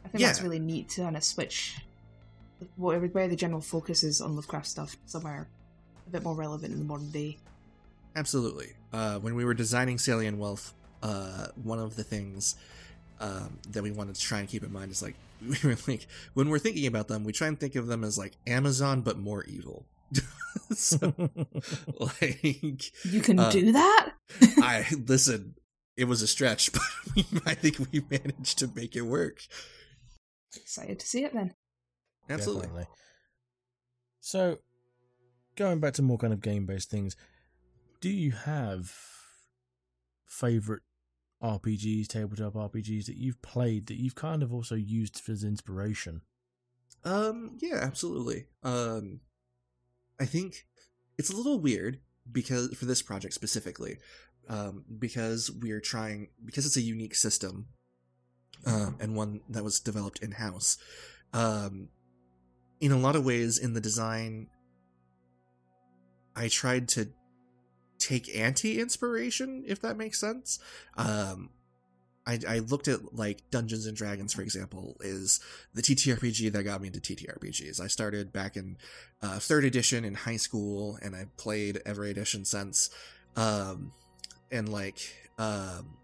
I 0.04 0.08
think 0.08 0.24
that's 0.24 0.42
really 0.42 0.58
neat 0.58 0.88
to 0.90 1.02
kind 1.02 1.16
of 1.16 1.24
switch 1.24 1.76
whatever 2.76 3.06
where 3.08 3.28
the 3.28 3.36
general 3.36 3.60
focus 3.60 4.02
is 4.02 4.20
on 4.20 4.34
Lovecraft 4.34 4.66
stuff 4.66 4.96
somewhere 5.04 5.46
a 6.06 6.10
bit 6.10 6.22
more 6.22 6.34
relevant 6.34 6.72
in 6.72 6.78
the 6.78 6.84
modern 6.84 7.10
day. 7.10 7.36
Absolutely. 8.16 8.72
Uh, 8.92 9.18
when 9.18 9.34
we 9.36 9.44
were 9.44 9.54
designing 9.54 9.98
Salient 9.98 10.38
Wealth, 10.38 10.72
uh, 11.02 11.48
one 11.62 11.78
of 11.78 11.94
the 11.96 12.02
things 12.02 12.56
um, 13.20 13.58
that 13.70 13.82
we 13.82 13.90
wanted 13.92 14.14
to 14.14 14.20
try 14.20 14.40
and 14.40 14.48
keep 14.48 14.64
in 14.64 14.72
mind 14.72 14.90
is 14.90 15.02
like 15.02 15.14
we 15.46 15.56
were 15.62 15.76
like 15.86 16.06
when 16.34 16.48
we're 16.48 16.58
thinking 16.58 16.86
about 16.86 17.08
them, 17.08 17.22
we 17.24 17.32
try 17.32 17.46
and 17.46 17.60
think 17.60 17.76
of 17.76 17.86
them 17.86 18.02
as 18.02 18.16
like 18.18 18.32
Amazon 18.46 19.02
but 19.02 19.18
more 19.18 19.44
evil. 19.44 19.86
so 20.72 21.12
like 22.00 23.04
You 23.04 23.20
can 23.20 23.38
Uh, 23.38 23.50
do 23.50 23.72
that. 23.72 24.12
I 24.62 24.86
listen. 25.06 25.54
It 25.96 26.04
was 26.04 26.22
a 26.22 26.26
stretch, 26.26 26.72
but 26.72 26.82
we, 27.14 27.24
I 27.46 27.54
think 27.54 27.78
we 27.92 28.02
managed 28.10 28.58
to 28.58 28.70
make 28.74 28.96
it 28.96 29.02
work. 29.02 29.40
Excited 30.54 30.98
to 31.00 31.06
see 31.06 31.24
it 31.24 31.32
then. 31.34 31.54
Absolutely. 32.28 32.62
Definitely. 32.66 32.86
So, 34.20 34.58
going 35.54 35.80
back 35.80 35.94
to 35.94 36.02
more 36.02 36.18
kind 36.18 36.32
of 36.32 36.40
game 36.42 36.66
based 36.66 36.90
things, 36.90 37.16
do 38.06 38.12
you 38.12 38.30
have 38.30 38.94
favorite 40.26 40.82
RPGs, 41.42 42.06
tabletop 42.06 42.54
RPGs 42.54 43.06
that 43.06 43.16
you've 43.16 43.42
played 43.42 43.88
that 43.88 43.96
you've 43.96 44.14
kind 44.14 44.44
of 44.44 44.54
also 44.54 44.76
used 44.76 45.20
as 45.28 45.42
inspiration? 45.42 46.20
Um, 47.02 47.58
yeah, 47.60 47.80
absolutely. 47.82 48.46
Um, 48.62 49.22
I 50.20 50.24
think 50.24 50.66
it's 51.18 51.30
a 51.30 51.36
little 51.36 51.58
weird 51.58 51.98
because 52.30 52.72
for 52.76 52.84
this 52.84 53.02
project 53.02 53.34
specifically, 53.34 53.96
um, 54.48 54.84
because 55.00 55.50
we're 55.50 55.80
trying 55.80 56.28
because 56.44 56.64
it's 56.64 56.76
a 56.76 56.82
unique 56.82 57.16
system, 57.16 57.66
um, 58.66 58.98
and 59.00 59.16
one 59.16 59.40
that 59.48 59.64
was 59.64 59.80
developed 59.80 60.20
in 60.20 60.30
house. 60.30 60.78
Um, 61.32 61.88
in 62.80 62.92
a 62.92 62.98
lot 62.98 63.16
of 63.16 63.24
ways, 63.24 63.58
in 63.58 63.72
the 63.72 63.80
design, 63.80 64.46
I 66.36 66.46
tried 66.46 66.86
to 66.90 67.08
take 67.98 68.34
anti 68.36 68.80
inspiration, 68.80 69.64
if 69.66 69.80
that 69.80 69.96
makes 69.96 70.20
sense. 70.20 70.58
Um, 70.96 71.50
I, 72.26 72.40
I 72.48 72.58
looked 72.58 72.88
at 72.88 73.14
like 73.14 73.48
Dungeons 73.50 73.86
and 73.86 73.96
Dragons, 73.96 74.32
for 74.32 74.42
example, 74.42 74.96
is 75.00 75.38
the 75.74 75.82
TTRPG 75.82 76.52
that 76.52 76.64
got 76.64 76.80
me 76.80 76.88
into 76.88 77.00
TTRPGs. 77.00 77.80
I 77.80 77.86
started 77.86 78.32
back 78.32 78.56
in 78.56 78.78
uh, 79.22 79.38
third 79.38 79.64
edition 79.64 80.04
in 80.04 80.14
high 80.14 80.36
school, 80.36 80.98
and 81.02 81.14
I've 81.14 81.34
played 81.36 81.80
every 81.86 82.10
edition 82.10 82.44
since. 82.44 82.90
Um, 83.36 83.92
and 84.50 84.68
like, 84.68 84.98
um, 85.38 85.96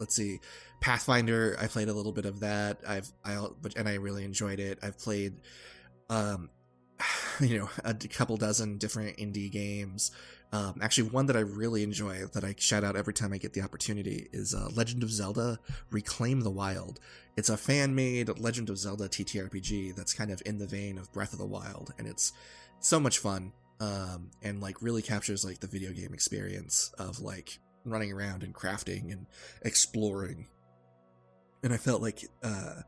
let's 0.00 0.16
see, 0.16 0.40
Pathfinder. 0.80 1.56
I 1.60 1.68
played 1.68 1.88
a 1.88 1.92
little 1.92 2.12
bit 2.12 2.24
of 2.24 2.40
that. 2.40 2.78
I've 2.86 3.08
I 3.24 3.46
and 3.76 3.88
I 3.88 3.94
really 3.94 4.24
enjoyed 4.24 4.58
it. 4.58 4.80
I've 4.82 4.98
played, 4.98 5.34
um, 6.08 6.50
you 7.40 7.58
know, 7.58 7.70
a 7.84 7.94
couple 7.94 8.36
dozen 8.36 8.78
different 8.78 9.18
indie 9.18 9.50
games. 9.50 10.10
Um, 10.52 10.80
actually, 10.82 11.10
one 11.10 11.26
that 11.26 11.36
I 11.36 11.40
really 11.40 11.82
enjoy 11.84 12.24
that 12.32 12.42
I 12.42 12.54
shout 12.58 12.82
out 12.82 12.96
every 12.96 13.14
time 13.14 13.32
I 13.32 13.38
get 13.38 13.52
the 13.52 13.62
opportunity 13.62 14.28
is 14.32 14.54
uh, 14.54 14.68
Legend 14.74 15.02
of 15.02 15.10
Zelda: 15.10 15.58
Reclaim 15.90 16.40
the 16.40 16.50
Wild. 16.50 16.98
It's 17.36 17.48
a 17.48 17.56
fan-made 17.56 18.38
Legend 18.38 18.68
of 18.68 18.78
Zelda 18.78 19.08
TTRPG 19.08 19.94
that's 19.94 20.12
kind 20.12 20.30
of 20.30 20.42
in 20.44 20.58
the 20.58 20.66
vein 20.66 20.98
of 20.98 21.12
Breath 21.12 21.32
of 21.32 21.38
the 21.38 21.46
Wild, 21.46 21.94
and 21.98 22.06
it's 22.06 22.32
so 22.80 22.98
much 22.98 23.18
fun. 23.18 23.52
Um, 23.78 24.30
and 24.42 24.60
like 24.60 24.82
really 24.82 25.00
captures 25.00 25.42
like 25.42 25.60
the 25.60 25.66
video 25.66 25.92
game 25.92 26.12
experience 26.12 26.92
of 26.98 27.20
like 27.20 27.58
running 27.86 28.12
around 28.12 28.42
and 28.42 28.54
crafting 28.54 29.10
and 29.10 29.26
exploring. 29.62 30.48
And 31.62 31.72
I 31.72 31.78
felt 31.78 32.02
like 32.02 32.24
uh, 32.42 32.82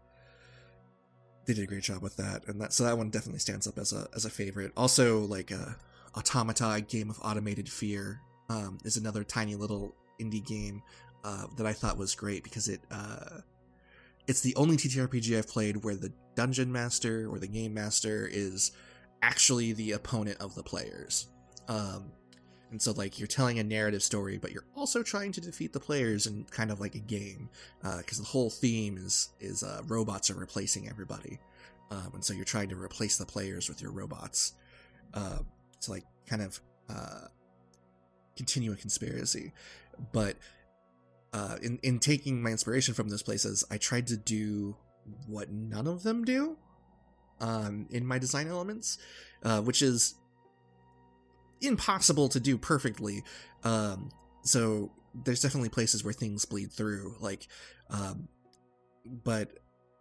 they 1.46 1.54
did 1.54 1.64
a 1.64 1.66
great 1.66 1.82
job 1.82 2.02
with 2.02 2.16
that, 2.16 2.46
and 2.46 2.60
that 2.60 2.72
so 2.72 2.84
that 2.84 2.98
one 2.98 3.10
definitely 3.10 3.38
stands 3.38 3.66
up 3.66 3.78
as 3.78 3.92
a 3.92 4.06
as 4.14 4.24
a 4.24 4.30
favorite. 4.30 4.72
Also, 4.76 5.20
like 5.20 5.52
uh, 5.52 5.72
Automata, 6.16 6.80
game 6.86 7.10
of 7.10 7.18
automated 7.22 7.68
fear, 7.68 8.20
um, 8.48 8.78
is 8.84 8.96
another 8.96 9.24
tiny 9.24 9.54
little 9.54 9.94
indie 10.20 10.46
game 10.46 10.82
uh, 11.24 11.46
that 11.56 11.66
I 11.66 11.72
thought 11.72 11.96
was 11.96 12.14
great 12.14 12.44
because 12.44 12.68
it 12.68 12.80
uh, 12.90 13.40
it's 14.26 14.40
the 14.40 14.54
only 14.56 14.76
TTRPG 14.76 15.36
I've 15.36 15.48
played 15.48 15.76
where 15.76 15.96
the 15.96 16.12
dungeon 16.34 16.70
master 16.70 17.28
or 17.28 17.38
the 17.38 17.46
game 17.46 17.74
master 17.74 18.28
is 18.30 18.72
actually 19.22 19.72
the 19.72 19.92
opponent 19.92 20.38
of 20.40 20.54
the 20.54 20.62
players. 20.62 21.28
Um, 21.68 22.12
and 22.70 22.80
so, 22.80 22.92
like, 22.92 23.18
you're 23.18 23.28
telling 23.28 23.58
a 23.58 23.64
narrative 23.64 24.02
story, 24.02 24.38
but 24.38 24.50
you're 24.50 24.64
also 24.74 25.02
trying 25.02 25.30
to 25.32 25.40
defeat 25.40 25.72
the 25.72 25.80
players 25.80 26.26
in 26.26 26.44
kind 26.44 26.70
of 26.70 26.80
like 26.80 26.94
a 26.94 27.00
game, 27.00 27.50
because 27.98 28.18
the 28.18 28.24
whole 28.24 28.48
theme 28.50 28.96
is 28.96 29.30
is 29.40 29.62
uh, 29.62 29.82
robots 29.86 30.30
are 30.30 30.34
replacing 30.34 30.88
everybody, 30.88 31.38
um, 31.90 32.12
and 32.14 32.24
so 32.24 32.32
you're 32.32 32.44
trying 32.44 32.70
to 32.70 32.76
replace 32.76 33.18
the 33.18 33.26
players 33.26 33.68
with 33.68 33.82
your 33.82 33.92
robots 33.92 34.54
uh, 35.12 35.38
to 35.82 35.90
like 35.90 36.04
kind 36.26 36.42
of 36.42 36.60
uh, 36.88 37.26
continue 38.36 38.72
a 38.72 38.76
conspiracy. 38.76 39.52
But 40.12 40.36
uh, 41.32 41.58
in 41.62 41.78
in 41.82 41.98
taking 41.98 42.42
my 42.42 42.50
inspiration 42.50 42.94
from 42.94 43.08
those 43.08 43.22
places, 43.22 43.64
I 43.70 43.78
tried 43.78 44.06
to 44.08 44.16
do 44.16 44.76
what 45.26 45.50
none 45.50 45.86
of 45.86 46.02
them 46.02 46.24
do 46.24 46.56
um, 47.40 47.86
in 47.90 48.06
my 48.06 48.18
design 48.18 48.48
elements, 48.48 48.98
uh, 49.42 49.60
which 49.60 49.82
is 49.82 50.14
impossible 51.60 52.28
to 52.28 52.40
do 52.40 52.56
perfectly. 52.56 53.22
Um, 53.64 54.10
so 54.42 54.92
there's 55.24 55.40
definitely 55.40 55.68
places 55.68 56.04
where 56.04 56.12
things 56.12 56.44
bleed 56.44 56.72
through, 56.72 57.16
like, 57.20 57.46
um, 57.90 58.28
but 59.24 59.50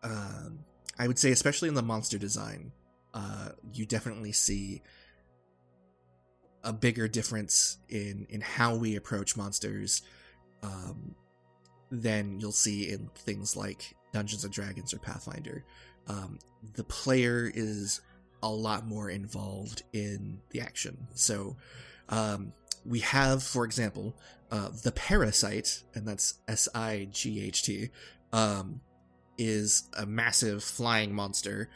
um, 0.03 0.59
I 0.97 1.07
would 1.07 1.19
say, 1.19 1.31
especially 1.31 1.69
in 1.69 1.75
the 1.75 1.81
monster 1.81 2.17
design, 2.17 2.71
uh, 3.13 3.49
you 3.73 3.85
definitely 3.85 4.31
see 4.31 4.81
a 6.63 6.73
bigger 6.73 7.07
difference 7.07 7.77
in 7.89 8.27
in 8.29 8.41
how 8.41 8.75
we 8.75 8.95
approach 8.95 9.35
monsters 9.35 10.01
um, 10.63 11.15
than 11.91 12.39
you'll 12.39 12.51
see 12.51 12.89
in 12.89 13.09
things 13.15 13.55
like 13.55 13.95
Dungeons 14.13 14.43
and 14.43 14.53
Dragons 14.53 14.93
or 14.93 14.99
Pathfinder. 14.99 15.63
Um, 16.07 16.39
the 16.73 16.83
player 16.83 17.51
is 17.53 18.01
a 18.43 18.49
lot 18.49 18.85
more 18.85 19.09
involved 19.09 19.83
in 19.93 20.39
the 20.49 20.61
action. 20.61 20.97
So 21.13 21.55
um, 22.09 22.53
we 22.85 22.99
have, 22.99 23.43
for 23.43 23.65
example, 23.65 24.15
uh, 24.51 24.69
the 24.83 24.91
Parasight, 24.91 25.83
and 25.93 26.07
that's 26.07 26.39
S 26.47 26.67
I 26.73 27.07
G 27.11 27.41
H 27.41 27.63
T, 27.63 27.89
um, 28.33 28.81
is 29.37 29.89
a 29.97 30.05
massive 30.05 30.63
flying 30.63 31.13
monster 31.13 31.69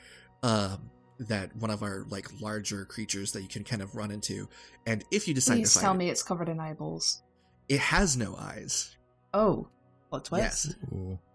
um, 0.43 0.89
that 1.19 1.55
one 1.55 1.69
of 1.69 1.81
our 1.83 2.05
like 2.09 2.27
larger 2.41 2.85
creatures 2.85 3.31
that 3.33 3.41
you 3.41 3.47
can 3.47 3.63
kind 3.63 3.81
of 3.81 3.95
run 3.95 4.11
into. 4.11 4.47
And 4.85 5.03
if 5.11 5.27
you 5.27 5.33
decide 5.33 5.55
Please 5.55 5.73
to 5.73 5.79
fight 5.79 5.83
tell 5.85 5.93
it, 5.93 5.97
me 5.97 6.09
it's 6.09 6.23
covered 6.23 6.49
in 6.49 6.59
eyeballs. 6.59 7.21
it 7.69 7.79
has 7.79 8.17
no 8.17 8.35
eyes. 8.37 8.95
Oh, 9.33 9.67
what 10.09 10.25
twist? 10.25 10.75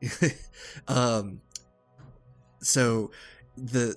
Yes. 0.03 0.35
Um 0.89 1.41
so 2.63 3.11
the 3.57 3.97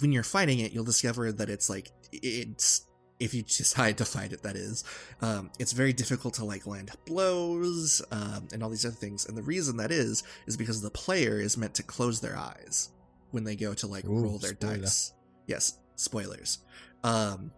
when 0.00 0.12
you're 0.12 0.22
fighting 0.22 0.58
it 0.60 0.72
you'll 0.72 0.84
discover 0.84 1.30
that 1.32 1.50
it's 1.50 1.68
like 1.68 1.90
it's 2.12 2.86
if 3.20 3.34
you 3.34 3.42
decide 3.46 3.98
to 3.98 4.04
fight 4.04 4.32
it 4.32 4.42
that 4.42 4.56
is 4.56 4.82
um 5.20 5.50
it's 5.58 5.72
very 5.72 5.92
difficult 5.92 6.32
to 6.34 6.44
like 6.44 6.66
land 6.66 6.90
blows 7.06 8.00
um 8.10 8.48
and 8.52 8.62
all 8.62 8.70
these 8.70 8.86
other 8.86 8.94
things 8.94 9.26
and 9.26 9.36
the 9.36 9.42
reason 9.42 9.76
that 9.76 9.90
is 9.90 10.22
is 10.46 10.56
because 10.56 10.80
the 10.80 10.90
player 10.90 11.38
is 11.38 11.56
meant 11.58 11.74
to 11.74 11.82
close 11.82 12.20
their 12.20 12.36
eyes 12.36 12.88
when 13.32 13.44
they 13.44 13.56
go 13.56 13.74
to 13.74 13.86
like 13.86 14.04
Ooh, 14.04 14.22
roll 14.22 14.38
their 14.38 14.50
spoiler. 14.54 14.76
dice. 14.78 15.12
Yes 15.46 15.78
spoilers. 15.96 16.58
Um 17.04 17.52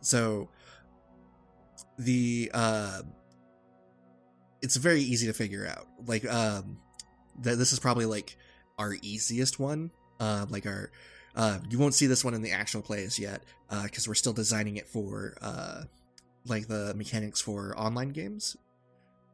so 0.00 0.48
the 1.98 2.50
uh 2.54 3.02
it's 4.62 4.76
very 4.76 5.00
easy 5.00 5.26
to 5.26 5.32
figure 5.32 5.66
out. 5.66 5.86
Like 6.06 6.24
um 6.30 6.78
that 7.40 7.56
this 7.56 7.72
is 7.72 7.78
probably 7.78 8.06
like 8.06 8.36
our 8.78 8.94
easiest 9.02 9.58
one. 9.58 9.90
Uh 10.20 10.46
like 10.48 10.66
our 10.66 10.90
uh 11.36 11.58
you 11.68 11.78
won't 11.78 11.94
see 11.94 12.06
this 12.06 12.24
one 12.24 12.34
in 12.34 12.42
the 12.42 12.52
actual 12.52 12.82
plays 12.82 13.18
yet 13.18 13.42
uh 13.70 13.82
because 13.84 14.06
we're 14.06 14.14
still 14.14 14.32
designing 14.32 14.76
it 14.76 14.88
for 14.88 15.36
uh 15.40 15.82
like 16.46 16.68
the 16.68 16.94
mechanics 16.94 17.40
for 17.40 17.76
online 17.78 18.10
games. 18.10 18.56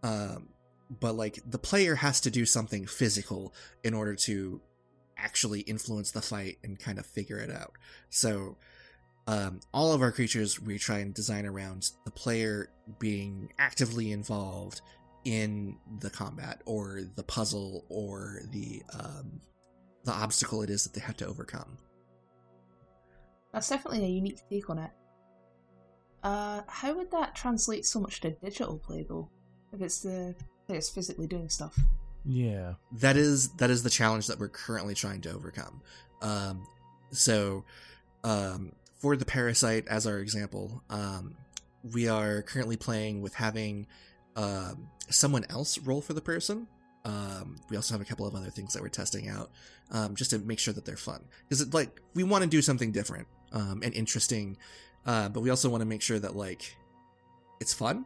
Um 0.02 0.48
but 1.00 1.14
like 1.14 1.38
the 1.48 1.58
player 1.58 1.94
has 1.94 2.20
to 2.22 2.30
do 2.30 2.44
something 2.44 2.86
physical 2.86 3.54
in 3.84 3.94
order 3.94 4.16
to 4.16 4.60
actually 5.22 5.60
influence 5.60 6.10
the 6.10 6.22
fight 6.22 6.58
and 6.64 6.78
kind 6.78 6.98
of 6.98 7.06
figure 7.06 7.38
it 7.38 7.50
out 7.50 7.72
so 8.08 8.56
um, 9.26 9.60
all 9.72 9.92
of 9.92 10.02
our 10.02 10.10
creatures 10.10 10.60
we 10.60 10.78
try 10.78 10.98
and 10.98 11.14
design 11.14 11.46
around 11.46 11.90
the 12.04 12.10
player 12.10 12.70
being 12.98 13.52
actively 13.58 14.12
involved 14.12 14.80
in 15.24 15.76
the 16.00 16.10
combat 16.10 16.62
or 16.64 17.02
the 17.14 17.22
puzzle 17.22 17.84
or 17.88 18.40
the 18.50 18.82
um, 18.92 19.40
the 20.04 20.12
obstacle 20.12 20.62
it 20.62 20.70
is 20.70 20.84
that 20.84 20.94
they 20.94 21.00
have 21.00 21.16
to 21.18 21.26
overcome. 21.26 21.76
That's 23.52 23.68
definitely 23.68 24.04
a 24.04 24.08
unique 24.08 24.40
take 24.48 24.70
on 24.70 24.78
it. 24.78 24.90
Uh, 26.22 26.62
how 26.66 26.94
would 26.94 27.10
that 27.10 27.34
translate 27.34 27.84
so 27.84 28.00
much 28.00 28.20
to 28.20 28.30
digital 28.30 28.78
play 28.78 29.04
though? 29.08 29.28
If 29.72 29.80
it's 29.82 30.00
the 30.00 30.34
players 30.66 30.88
physically 30.88 31.26
doing 31.26 31.48
stuff. 31.48 31.78
Yeah. 32.24 32.74
That 32.92 33.16
is 33.16 33.50
that 33.54 33.70
is 33.70 33.82
the 33.82 33.90
challenge 33.90 34.26
that 34.26 34.38
we're 34.38 34.48
currently 34.48 34.94
trying 34.94 35.20
to 35.22 35.32
overcome. 35.32 35.80
Um, 36.22 36.66
so 37.10 37.64
um, 38.24 38.72
for 38.98 39.16
the 39.16 39.24
Parasight 39.24 39.88
as 39.88 40.06
our 40.06 40.18
example, 40.18 40.82
um, 40.90 41.36
we 41.92 42.08
are 42.08 42.42
currently 42.42 42.76
playing 42.76 43.22
with 43.22 43.34
having 43.34 43.86
um, 44.36 44.88
someone 45.08 45.44
else 45.48 45.78
roll 45.78 46.00
for 46.00 46.12
the 46.12 46.20
person. 46.20 46.66
Um, 47.04 47.56
we 47.70 47.76
also 47.76 47.94
have 47.94 48.02
a 48.02 48.04
couple 48.04 48.26
of 48.26 48.34
other 48.34 48.50
things 48.50 48.74
that 48.74 48.82
we're 48.82 48.88
testing 48.88 49.28
out 49.28 49.50
um, 49.90 50.14
just 50.14 50.30
to 50.32 50.38
make 50.38 50.58
sure 50.58 50.74
that 50.74 50.84
they're 50.84 50.98
fun 50.98 51.24
because 51.48 51.72
like 51.72 52.00
we 52.14 52.24
want 52.24 52.44
to 52.44 52.50
do 52.50 52.60
something 52.60 52.92
different 52.92 53.26
um, 53.52 53.80
and 53.82 53.94
interesting, 53.94 54.58
uh, 55.06 55.30
but 55.30 55.40
we 55.40 55.48
also 55.48 55.70
want 55.70 55.80
to 55.80 55.86
make 55.86 56.02
sure 56.02 56.18
that 56.18 56.36
like 56.36 56.76
it's 57.60 57.72
fun. 57.72 58.04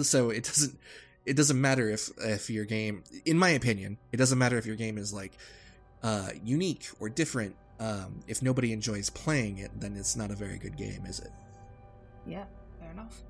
So 0.00 0.30
it 0.30 0.44
doesn't 0.50 0.78
it 1.26 1.36
doesn't 1.36 1.60
matter 1.60 1.88
if 1.88 2.10
if 2.18 2.50
your 2.50 2.64
game, 2.64 3.04
in 3.24 3.38
my 3.38 3.50
opinion, 3.50 3.98
it 4.12 4.16
doesn't 4.16 4.38
matter 4.38 4.58
if 4.58 4.66
your 4.66 4.76
game 4.76 4.98
is 4.98 5.12
like 5.12 5.32
uh, 6.02 6.30
unique 6.42 6.86
or 7.00 7.08
different. 7.08 7.56
Um, 7.80 8.20
if 8.28 8.40
nobody 8.40 8.72
enjoys 8.72 9.10
playing 9.10 9.58
it, 9.58 9.70
then 9.80 9.96
it's 9.96 10.14
not 10.14 10.30
a 10.30 10.34
very 10.34 10.58
good 10.58 10.76
game, 10.76 11.04
is 11.06 11.18
it? 11.18 11.32
Yeah, 12.26 12.44
fair 12.78 12.92
enough. 12.92 13.22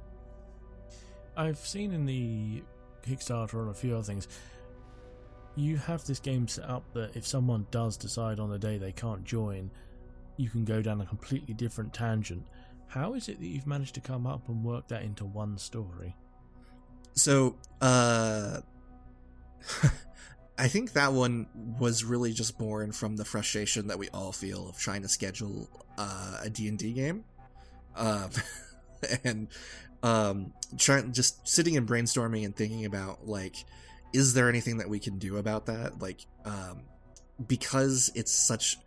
I've 1.36 1.58
seen 1.58 1.92
in 1.92 2.04
the 2.04 2.62
Kickstarter 3.06 3.60
and 3.60 3.70
a 3.70 3.74
few 3.74 3.94
other 3.94 4.04
things, 4.04 4.28
you 5.56 5.76
have 5.78 6.04
this 6.04 6.20
game 6.20 6.46
set 6.46 6.68
up 6.68 6.84
that 6.92 7.16
if 7.16 7.26
someone 7.26 7.66
does 7.70 7.96
decide 7.96 8.38
on 8.38 8.50
the 8.50 8.58
day 8.58 8.76
they 8.76 8.92
can't 8.92 9.24
join, 9.24 9.70
you 10.36 10.50
can 10.50 10.64
go 10.64 10.82
down 10.82 11.00
a 11.00 11.06
completely 11.06 11.54
different 11.54 11.94
tangent. 11.94 12.46
How 12.86 13.14
is 13.14 13.28
it 13.28 13.40
that 13.40 13.46
you've 13.46 13.66
managed 13.66 13.94
to 13.94 14.00
come 14.00 14.26
up 14.26 14.48
and 14.48 14.62
work 14.62 14.88
that 14.88 15.02
into 15.02 15.24
one 15.24 15.56
story? 15.58 16.14
So, 17.14 17.56
uh, 17.80 18.60
I 20.58 20.68
think 20.68 20.92
that 20.92 21.12
one 21.12 21.46
was 21.80 22.04
really 22.04 22.32
just 22.32 22.58
born 22.58 22.92
from 22.92 23.16
the 23.16 23.24
frustration 23.24 23.88
that 23.88 23.98
we 23.98 24.08
all 24.10 24.30
feel 24.30 24.68
of 24.68 24.78
trying 24.78 25.02
to 25.02 25.08
schedule 25.08 25.68
uh, 25.98 26.38
a 26.42 26.50
D&D 26.50 26.92
game. 26.92 27.24
Um, 27.96 28.30
and 29.24 29.48
um, 30.02 30.52
trying 30.76 31.12
just 31.12 31.46
sitting 31.48 31.76
and 31.76 31.88
brainstorming 31.88 32.44
and 32.44 32.54
thinking 32.54 32.84
about 32.84 33.26
like 33.26 33.64
is 34.12 34.34
there 34.34 34.48
anything 34.48 34.78
that 34.78 34.88
we 34.88 35.00
can 35.00 35.18
do 35.18 35.38
about 35.38 35.66
that? 35.66 36.00
Like 36.00 36.24
um, 36.44 36.82
because 37.48 38.12
it's 38.14 38.30
such 38.30 38.78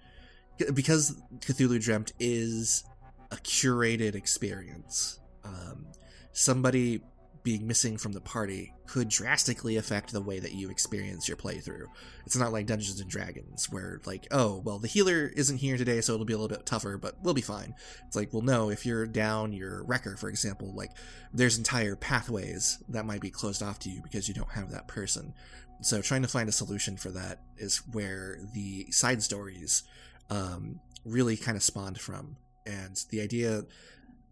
because 0.73 1.21
Cthulhu 1.39 1.81
Dreamt 1.81 2.13
is 2.19 2.83
a 3.31 3.35
curated 3.35 4.15
experience. 4.15 5.19
Um, 5.43 5.87
somebody 6.31 7.01
being 7.47 7.65
missing 7.65 7.95
from 7.97 8.11
the 8.11 8.19
party 8.19 8.73
could 8.87 9.07
drastically 9.07 9.77
affect 9.77 10.11
the 10.11 10.19
way 10.19 10.37
that 10.37 10.51
you 10.51 10.69
experience 10.69 11.29
your 11.29 11.37
playthrough. 11.37 11.85
It's 12.25 12.35
not 12.35 12.51
like 12.51 12.65
Dungeons 12.65 12.99
and 12.99 13.09
Dragons 13.09 13.71
where 13.71 14.01
like, 14.05 14.27
oh, 14.31 14.61
well 14.65 14.79
the 14.79 14.89
healer 14.89 15.31
isn't 15.33 15.55
here 15.55 15.77
today 15.77 16.01
so 16.01 16.13
it'll 16.13 16.25
be 16.25 16.33
a 16.33 16.37
little 16.37 16.57
bit 16.57 16.65
tougher, 16.65 16.97
but 16.97 17.15
we'll 17.23 17.33
be 17.33 17.39
fine. 17.39 17.73
It's 18.05 18.17
like, 18.17 18.33
well 18.33 18.41
no, 18.41 18.69
if 18.69 18.85
you're 18.85 19.07
down 19.07 19.53
your 19.53 19.85
wrecker 19.85 20.17
for 20.17 20.27
example, 20.27 20.73
like 20.75 20.91
there's 21.33 21.57
entire 21.57 21.95
pathways 21.95 22.83
that 22.89 23.05
might 23.05 23.21
be 23.21 23.29
closed 23.29 23.63
off 23.63 23.79
to 23.79 23.89
you 23.89 24.01
because 24.03 24.27
you 24.27 24.33
don't 24.33 24.51
have 24.51 24.69
that 24.71 24.89
person. 24.89 25.33
So 25.79 26.01
trying 26.01 26.23
to 26.23 26.27
find 26.27 26.49
a 26.49 26.51
solution 26.51 26.97
for 26.97 27.11
that 27.11 27.43
is 27.55 27.77
where 27.93 28.39
the 28.53 28.91
side 28.91 29.23
stories 29.23 29.83
um, 30.29 30.81
really 31.05 31.37
kind 31.37 31.55
of 31.55 31.63
spawned 31.63 31.97
from. 31.97 32.35
And 32.65 33.01
the 33.09 33.21
idea 33.21 33.63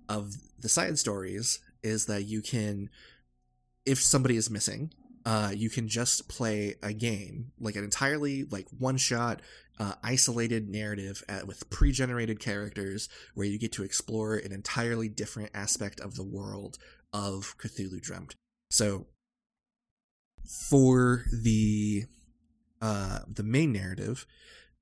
of 0.10 0.36
the 0.60 0.67
side 0.67 0.99
stories 0.99 1.60
is 1.86 2.08
that 2.08 2.24
you 2.24 2.41
can, 2.41 2.89
if 3.86 4.02
somebody 4.02 4.36
is 4.36 4.50
missing, 4.50 4.91
uh, 5.26 5.52
you 5.56 5.69
can 5.69 5.88
just 5.88 6.28
play 6.28 6.76
a 6.84 6.93
game, 6.93 7.52
like 7.60 7.76
an 7.76 7.84
entirely 7.84 8.43
like 8.43 8.67
one 8.78 8.98
shot, 8.98 9.41
uh, 9.80 9.93
isolated 10.04 10.69
narrative 10.69 11.24
at, 11.28 11.48
with 11.48 11.69
pre-generated 11.69 12.39
characters, 12.39 13.10
where 13.34 13.48
you 13.48 13.58
get 13.58 13.71
to 13.74 13.84
explore 13.84 14.36
an 14.36 14.52
entirely 14.52 15.10
different 15.10 15.50
aspect 15.54 16.00
of 16.00 16.15
the 16.15 16.24
world 16.24 16.78
of 17.12 17.56
Cthulhu 17.58 18.02
Dreamt. 18.02 18.36
So, 18.69 19.08
for 20.69 21.24
the 21.32 22.04
uh, 22.82 23.19
the 23.28 23.43
main 23.43 23.71
narrative, 23.71 24.26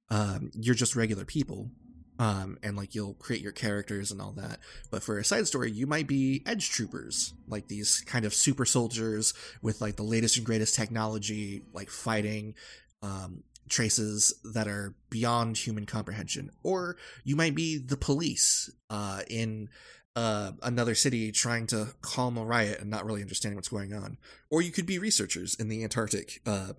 um, 0.09 0.51
you're 0.53 0.75
just 0.75 0.95
regular 0.95 1.25
people, 1.25 1.71
um, 2.19 2.57
and 2.61 2.77
like 2.77 2.93
you'll 2.93 3.15
create 3.15 3.41
your 3.41 3.51
characters 3.51 4.11
and 4.11 4.21
all 4.21 4.33
that. 4.33 4.59
But 4.91 5.03
for 5.03 5.17
a 5.17 5.25
side 5.25 5.47
story, 5.47 5.71
you 5.71 5.87
might 5.87 6.07
be 6.07 6.43
edge 6.45 6.69
troopers, 6.69 7.33
like 7.47 7.67
these 7.67 8.01
kind 8.01 8.25
of 8.25 8.33
super 8.33 8.65
soldiers 8.65 9.33
with 9.61 9.81
like 9.81 9.95
the 9.95 10.03
latest 10.03 10.37
and 10.37 10.45
greatest 10.45 10.75
technology, 10.75 11.63
like 11.73 11.89
fighting 11.89 12.55
um, 13.01 13.43
traces 13.69 14.33
that 14.53 14.67
are 14.67 14.95
beyond 15.09 15.57
human 15.57 15.85
comprehension. 15.85 16.51
Or 16.61 16.97
you 17.23 17.35
might 17.35 17.55
be 17.55 17.77
the 17.77 17.97
police 17.97 18.69
uh, 18.89 19.21
in 19.27 19.69
uh, 20.15 20.51
another 20.61 20.93
city 20.93 21.31
trying 21.31 21.65
to 21.67 21.87
calm 22.01 22.37
a 22.37 22.45
riot 22.45 22.79
and 22.79 22.89
not 22.89 23.05
really 23.05 23.21
understanding 23.21 23.55
what's 23.55 23.69
going 23.69 23.93
on. 23.93 24.17
Or 24.51 24.61
you 24.61 24.71
could 24.71 24.85
be 24.85 24.99
researchers 24.99 25.55
in 25.55 25.69
the 25.69 25.83
Antarctic. 25.83 26.41
Uh, 26.45 26.73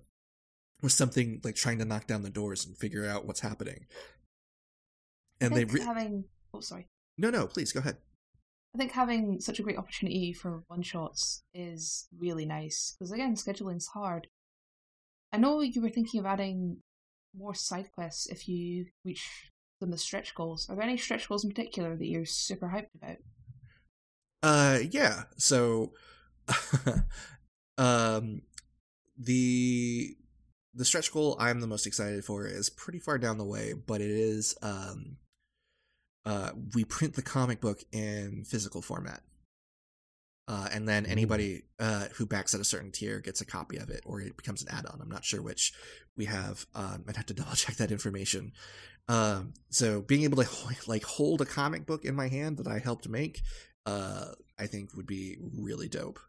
with 0.81 0.91
something 0.91 1.41
like 1.43 1.55
trying 1.55 1.79
to 1.79 1.85
knock 1.85 2.05
down 2.05 2.21
the 2.21 2.29
doors 2.29 2.65
and 2.65 2.77
figure 2.77 3.05
out 3.05 3.25
what's 3.25 3.39
happening. 3.39 3.87
And 5.45 5.55
I 5.55 5.57
they 5.57 5.65
re- 5.65 5.81
having 5.81 6.25
oh 6.53 6.61
sorry. 6.61 6.87
no 7.17 7.29
no 7.29 7.47
please 7.47 7.71
go 7.71 7.79
ahead. 7.79 7.97
I 8.73 8.77
think 8.77 8.91
having 8.91 9.39
such 9.39 9.59
a 9.59 9.63
great 9.63 9.77
opportunity 9.77 10.33
for 10.33 10.63
one 10.67 10.81
shots 10.81 11.43
is 11.53 12.07
really 12.19 12.45
nice 12.45 12.93
because 12.97 13.11
again, 13.11 13.35
scheduling's 13.37 13.87
hard. 13.87 14.27
I 15.31 15.37
know 15.37 15.61
you 15.61 15.81
were 15.81 15.89
thinking 15.89 16.19
of 16.19 16.25
adding 16.25 16.77
more 17.37 17.53
side 17.53 17.91
quests 17.93 18.27
if 18.27 18.47
you 18.47 18.87
reach 19.03 19.49
them 19.79 19.93
as 19.93 20.01
stretch 20.01 20.35
goals. 20.35 20.69
Are 20.69 20.75
there 20.75 20.83
any 20.83 20.97
stretch 20.97 21.27
goals 21.27 21.43
in 21.43 21.51
particular 21.51 21.95
that 21.95 22.05
you're 22.05 22.25
super 22.25 22.67
hyped 22.67 22.95
about? 23.01 23.17
Uh 24.43 24.79
yeah 24.91 25.23
so 25.37 25.93
um 27.77 28.41
the 29.17 30.15
the 30.73 30.85
stretch 30.85 31.11
goal 31.11 31.37
I'm 31.39 31.61
the 31.61 31.67
most 31.67 31.87
excited 31.87 32.25
for 32.25 32.45
is 32.45 32.69
pretty 32.69 32.99
far 32.99 33.17
down 33.17 33.37
the 33.37 33.45
way, 33.45 33.73
but 33.73 34.01
it 34.01 34.11
is 34.11 34.55
um 34.61 35.17
uh 36.25 36.51
we 36.73 36.83
print 36.83 37.13
the 37.13 37.21
comic 37.21 37.61
book 37.61 37.83
in 37.91 38.43
physical 38.45 38.81
format. 38.81 39.21
Uh, 40.47 40.67
and 40.71 40.87
then 40.87 41.07
anybody 41.07 41.63
uh, 41.79 42.05
who 42.15 42.25
backs 42.25 42.53
at 42.53 42.61
a 42.61 42.63
certain 42.63 42.91
tier 42.91 43.19
gets 43.19 43.41
a 43.41 43.45
copy 43.45 43.77
of 43.77 43.89
it, 43.89 44.03
or 44.05 44.21
it 44.21 44.37
becomes 44.37 44.61
an 44.61 44.67
add-on. 44.69 44.99
I'm 45.01 45.09
not 45.09 45.25
sure 45.25 45.41
which 45.41 45.73
we 46.15 46.25
have. 46.25 46.67
Um, 46.75 47.03
I'd 47.09 47.17
have 47.17 47.25
to 47.27 47.33
double 47.33 47.55
check 47.55 47.77
that 47.77 47.91
information. 47.91 48.51
Um, 49.07 49.53
so 49.69 50.01
being 50.01 50.23
able 50.23 50.43
to 50.43 50.49
like 50.87 51.03
hold 51.03 51.41
a 51.41 51.45
comic 51.45 51.85
book 51.85 52.05
in 52.05 52.15
my 52.15 52.27
hand 52.27 52.57
that 52.57 52.67
I 52.67 52.79
helped 52.79 53.09
make, 53.09 53.41
uh, 53.85 54.27
I 54.59 54.67
think 54.67 54.95
would 54.95 55.07
be 55.07 55.37
really 55.57 55.87
dope. 55.87 56.19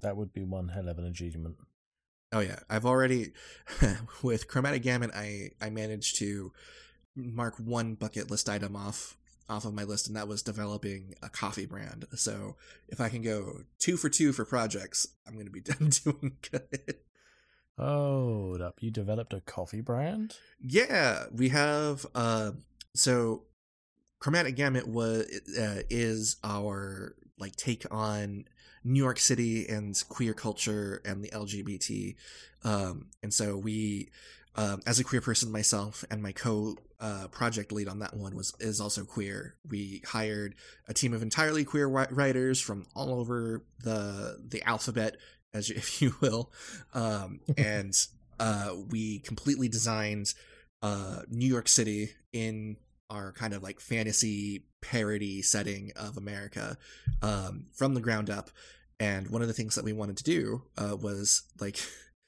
That 0.00 0.16
would 0.16 0.32
be 0.32 0.44
one 0.44 0.68
hell 0.68 0.88
of 0.88 0.98
an 0.98 1.06
achievement. 1.06 1.56
Oh 2.32 2.40
yeah, 2.40 2.60
I've 2.68 2.84
already 2.84 3.32
with 4.22 4.48
Chromatic 4.48 4.82
Gamut. 4.82 5.10
I 5.14 5.50
I 5.60 5.70
managed 5.70 6.16
to 6.18 6.52
mark 7.18 7.56
one 7.58 7.94
bucket 7.94 8.30
list 8.30 8.48
item 8.48 8.76
off 8.76 9.16
off 9.48 9.64
of 9.64 9.72
my 9.72 9.84
list, 9.84 10.06
and 10.06 10.16
that 10.16 10.28
was 10.28 10.42
developing 10.42 11.14
a 11.22 11.28
coffee 11.28 11.64
brand. 11.66 12.06
So 12.14 12.56
if 12.88 13.00
I 13.00 13.08
can 13.08 13.22
go 13.22 13.62
two 13.78 13.96
for 13.96 14.10
two 14.10 14.32
for 14.32 14.44
projects, 14.44 15.06
I'm 15.26 15.34
going 15.34 15.46
to 15.46 15.52
be 15.52 15.60
done 15.62 15.88
doing 15.88 16.36
good. 16.50 16.96
Hold 17.78 18.60
up, 18.60 18.78
you 18.80 18.90
developed 18.90 19.32
a 19.32 19.40
coffee 19.40 19.80
brand? 19.80 20.36
Yeah, 20.60 21.26
we 21.32 21.48
have. 21.50 22.04
Uh, 22.14 22.52
so 22.94 23.44
Chromatic 24.18 24.56
Gamut 24.56 24.88
was 24.88 25.26
uh, 25.58 25.82
is 25.88 26.36
our 26.42 27.14
like 27.38 27.54
take 27.56 27.86
on 27.90 28.44
New 28.84 29.02
York 29.02 29.18
City 29.18 29.66
and 29.68 30.02
queer 30.08 30.34
culture 30.34 31.00
and 31.04 31.22
the 31.22 31.28
LGBT. 31.28 32.16
Um, 32.64 33.06
and 33.22 33.32
so 33.32 33.56
we, 33.56 34.10
um, 34.56 34.80
as 34.86 34.98
a 34.98 35.04
queer 35.04 35.20
person 35.20 35.52
myself, 35.52 36.04
and 36.10 36.22
my 36.22 36.32
co 36.32 36.76
uh, 37.00 37.28
project 37.28 37.70
lead 37.72 37.88
on 37.88 38.00
that 38.00 38.16
one 38.16 38.34
was 38.34 38.54
is 38.60 38.80
also 38.80 39.04
queer. 39.04 39.54
We 39.68 40.02
hired 40.06 40.54
a 40.88 40.94
team 40.94 41.14
of 41.14 41.22
entirely 41.22 41.64
queer 41.64 41.88
writers 41.88 42.60
from 42.60 42.86
all 42.94 43.14
over 43.14 43.64
the 43.82 44.38
the 44.46 44.62
alphabet, 44.62 45.16
as 45.52 45.68
you, 45.68 45.74
if 45.78 46.02
you 46.02 46.14
will, 46.20 46.52
um, 46.94 47.40
and 47.56 47.94
uh, 48.40 48.74
we 48.88 49.20
completely 49.20 49.68
designed 49.68 50.34
uh, 50.82 51.20
New 51.28 51.46
York 51.46 51.68
City 51.68 52.10
in 52.32 52.76
our 53.10 53.32
kind 53.32 53.54
of 53.54 53.62
like 53.62 53.80
fantasy 53.80 54.64
parody 54.80 55.42
setting 55.42 55.92
of 55.96 56.16
America 56.16 56.76
um, 57.22 57.66
from 57.72 57.94
the 57.94 58.00
ground 58.00 58.30
up. 58.30 58.50
And 59.00 59.30
one 59.30 59.42
of 59.42 59.48
the 59.48 59.54
things 59.54 59.76
that 59.76 59.84
we 59.84 59.92
wanted 59.92 60.16
to 60.18 60.24
do 60.24 60.62
uh, 60.76 60.96
was 60.96 61.42
like 61.60 61.78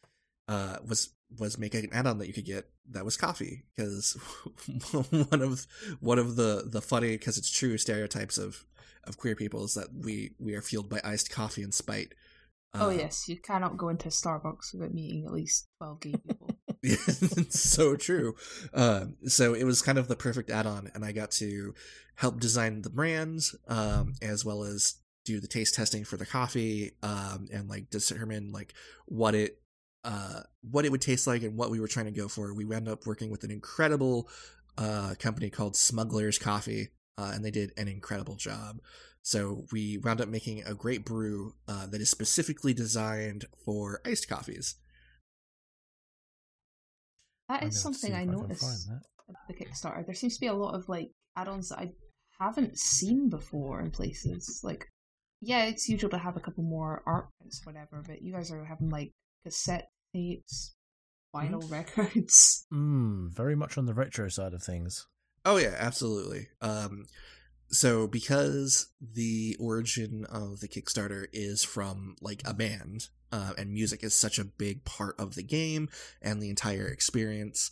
uh, 0.48 0.76
was 0.86 1.10
was 1.38 1.58
make 1.58 1.74
an 1.74 1.88
add-on 1.92 2.18
that 2.18 2.26
you 2.26 2.32
could 2.32 2.44
get 2.44 2.68
that 2.90 3.04
was 3.04 3.16
coffee 3.16 3.64
because 3.76 4.12
one 5.28 5.42
of 5.42 5.66
one 6.00 6.18
of 6.18 6.36
the 6.36 6.64
the 6.66 6.82
funny 6.82 7.12
because 7.12 7.38
it's 7.38 7.50
true 7.50 7.78
stereotypes 7.78 8.38
of 8.38 8.64
of 9.04 9.16
queer 9.16 9.36
people 9.36 9.64
is 9.64 9.74
that 9.74 9.88
we 9.94 10.32
we 10.38 10.54
are 10.54 10.62
fueled 10.62 10.88
by 10.88 11.00
iced 11.04 11.30
coffee 11.30 11.62
and 11.62 11.74
spite. 11.74 12.14
oh 12.74 12.88
Uh, 12.88 12.90
yes, 12.90 13.28
you 13.28 13.36
cannot 13.38 13.76
go 13.76 13.88
into 13.88 14.08
Starbucks 14.08 14.72
without 14.74 14.94
meeting 14.94 15.24
at 15.24 15.32
least 15.32 15.68
twelve 15.78 16.00
gay 16.00 16.12
people. 16.12 16.50
it's 16.82 17.60
so 17.70 17.96
true. 17.96 18.34
Um, 18.72 19.16
so 19.26 19.54
it 19.54 19.64
was 19.64 19.82
kind 19.82 19.98
of 19.98 20.08
the 20.08 20.16
perfect 20.16 20.50
add-on, 20.50 20.90
and 20.94 21.04
I 21.04 21.12
got 21.12 21.30
to 21.32 21.74
help 22.16 22.40
design 22.40 22.82
the 22.82 22.90
brands, 22.90 23.54
um, 23.68 24.14
as 24.22 24.44
well 24.44 24.62
as 24.62 24.96
do 25.24 25.40
the 25.40 25.48
taste 25.48 25.74
testing 25.74 26.04
for 26.04 26.16
the 26.16 26.26
coffee, 26.26 26.92
um, 27.02 27.48
and 27.52 27.68
like 27.68 27.90
determine 27.90 28.52
like 28.52 28.74
what 29.06 29.34
it 29.34 29.59
uh 30.04 30.40
what 30.62 30.84
it 30.84 30.92
would 30.92 31.02
taste 31.02 31.26
like 31.26 31.42
and 31.42 31.56
what 31.56 31.70
we 31.70 31.80
were 31.80 31.88
trying 31.88 32.06
to 32.06 32.12
go 32.12 32.28
for. 32.28 32.54
We 32.54 32.64
wound 32.64 32.88
up 32.88 33.06
working 33.06 33.30
with 33.30 33.44
an 33.44 33.50
incredible 33.50 34.28
uh 34.78 35.14
company 35.18 35.50
called 35.50 35.76
Smugglers 35.76 36.38
Coffee, 36.38 36.88
uh, 37.18 37.32
and 37.34 37.44
they 37.44 37.50
did 37.50 37.72
an 37.76 37.88
incredible 37.88 38.36
job. 38.36 38.80
So 39.22 39.66
we 39.70 39.98
wound 39.98 40.20
up 40.20 40.28
making 40.28 40.62
a 40.64 40.74
great 40.74 41.04
brew 41.04 41.54
uh, 41.68 41.86
that 41.88 42.00
is 42.00 42.08
specifically 42.08 42.72
designed 42.72 43.44
for 43.64 44.00
iced 44.04 44.28
coffees. 44.28 44.76
That 47.48 47.62
I'm 47.62 47.68
is 47.68 47.82
gonna 47.82 47.94
have 47.94 48.00
to 48.00 48.00
something 48.00 48.12
see 48.12 48.16
I 48.16 48.22
if 48.22 48.28
noticed 48.28 48.88
find 48.88 49.00
the 49.48 49.54
Kickstarter. 49.54 50.06
There 50.06 50.14
seems 50.14 50.34
to 50.34 50.40
be 50.40 50.46
a 50.46 50.54
lot 50.54 50.74
of 50.74 50.88
like 50.88 51.10
add-ons 51.36 51.68
that 51.68 51.80
I 51.80 51.92
haven't 52.38 52.78
seen 52.78 53.28
before 53.28 53.80
in 53.80 53.90
places. 53.90 54.60
Like, 54.64 54.88
yeah, 55.40 55.64
it's 55.64 55.88
usual 55.88 56.10
to 56.10 56.18
have 56.18 56.36
a 56.36 56.40
couple 56.40 56.64
more 56.64 57.02
art 57.06 57.28
prints, 57.38 57.60
whatever, 57.64 58.02
but 58.06 58.22
you 58.22 58.32
guys 58.32 58.50
are 58.50 58.64
having 58.64 58.88
like 58.88 59.12
cassette 59.44 59.90
tapes, 60.14 60.74
vinyl 61.34 61.68
records. 61.70 62.66
Mm, 62.72 63.32
very 63.34 63.56
much 63.56 63.76
on 63.76 63.86
the 63.86 63.94
retro 63.94 64.28
side 64.28 64.54
of 64.54 64.62
things. 64.62 65.06
Oh 65.44 65.56
yeah, 65.56 65.74
absolutely. 65.76 66.48
Um, 66.60 67.06
so 67.68 68.06
because 68.06 68.88
the 69.00 69.56
origin 69.58 70.24
of 70.26 70.60
the 70.60 70.68
Kickstarter 70.68 71.26
is 71.32 71.64
from 71.64 72.16
like 72.20 72.42
a 72.44 72.54
band, 72.54 73.08
uh, 73.32 73.52
and 73.56 73.72
music 73.72 74.02
is 74.02 74.14
such 74.14 74.38
a 74.38 74.44
big 74.44 74.84
part 74.84 75.18
of 75.18 75.34
the 75.34 75.42
game 75.42 75.88
and 76.20 76.42
the 76.42 76.50
entire 76.50 76.86
experience, 76.86 77.70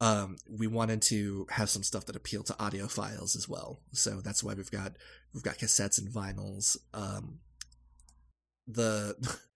um, 0.00 0.36
we 0.48 0.66
wanted 0.66 1.02
to 1.02 1.46
have 1.50 1.70
some 1.70 1.82
stuff 1.82 2.04
that 2.06 2.16
appealed 2.16 2.46
to 2.46 2.52
audiophiles 2.54 3.36
as 3.36 3.48
well. 3.48 3.80
So 3.92 4.20
that's 4.20 4.44
why 4.44 4.54
we've 4.54 4.70
got 4.70 4.92
we've 5.34 5.42
got 5.42 5.58
cassettes 5.58 5.98
and 5.98 6.08
vinyls. 6.08 6.76
Um, 6.94 7.40
the 8.66 9.16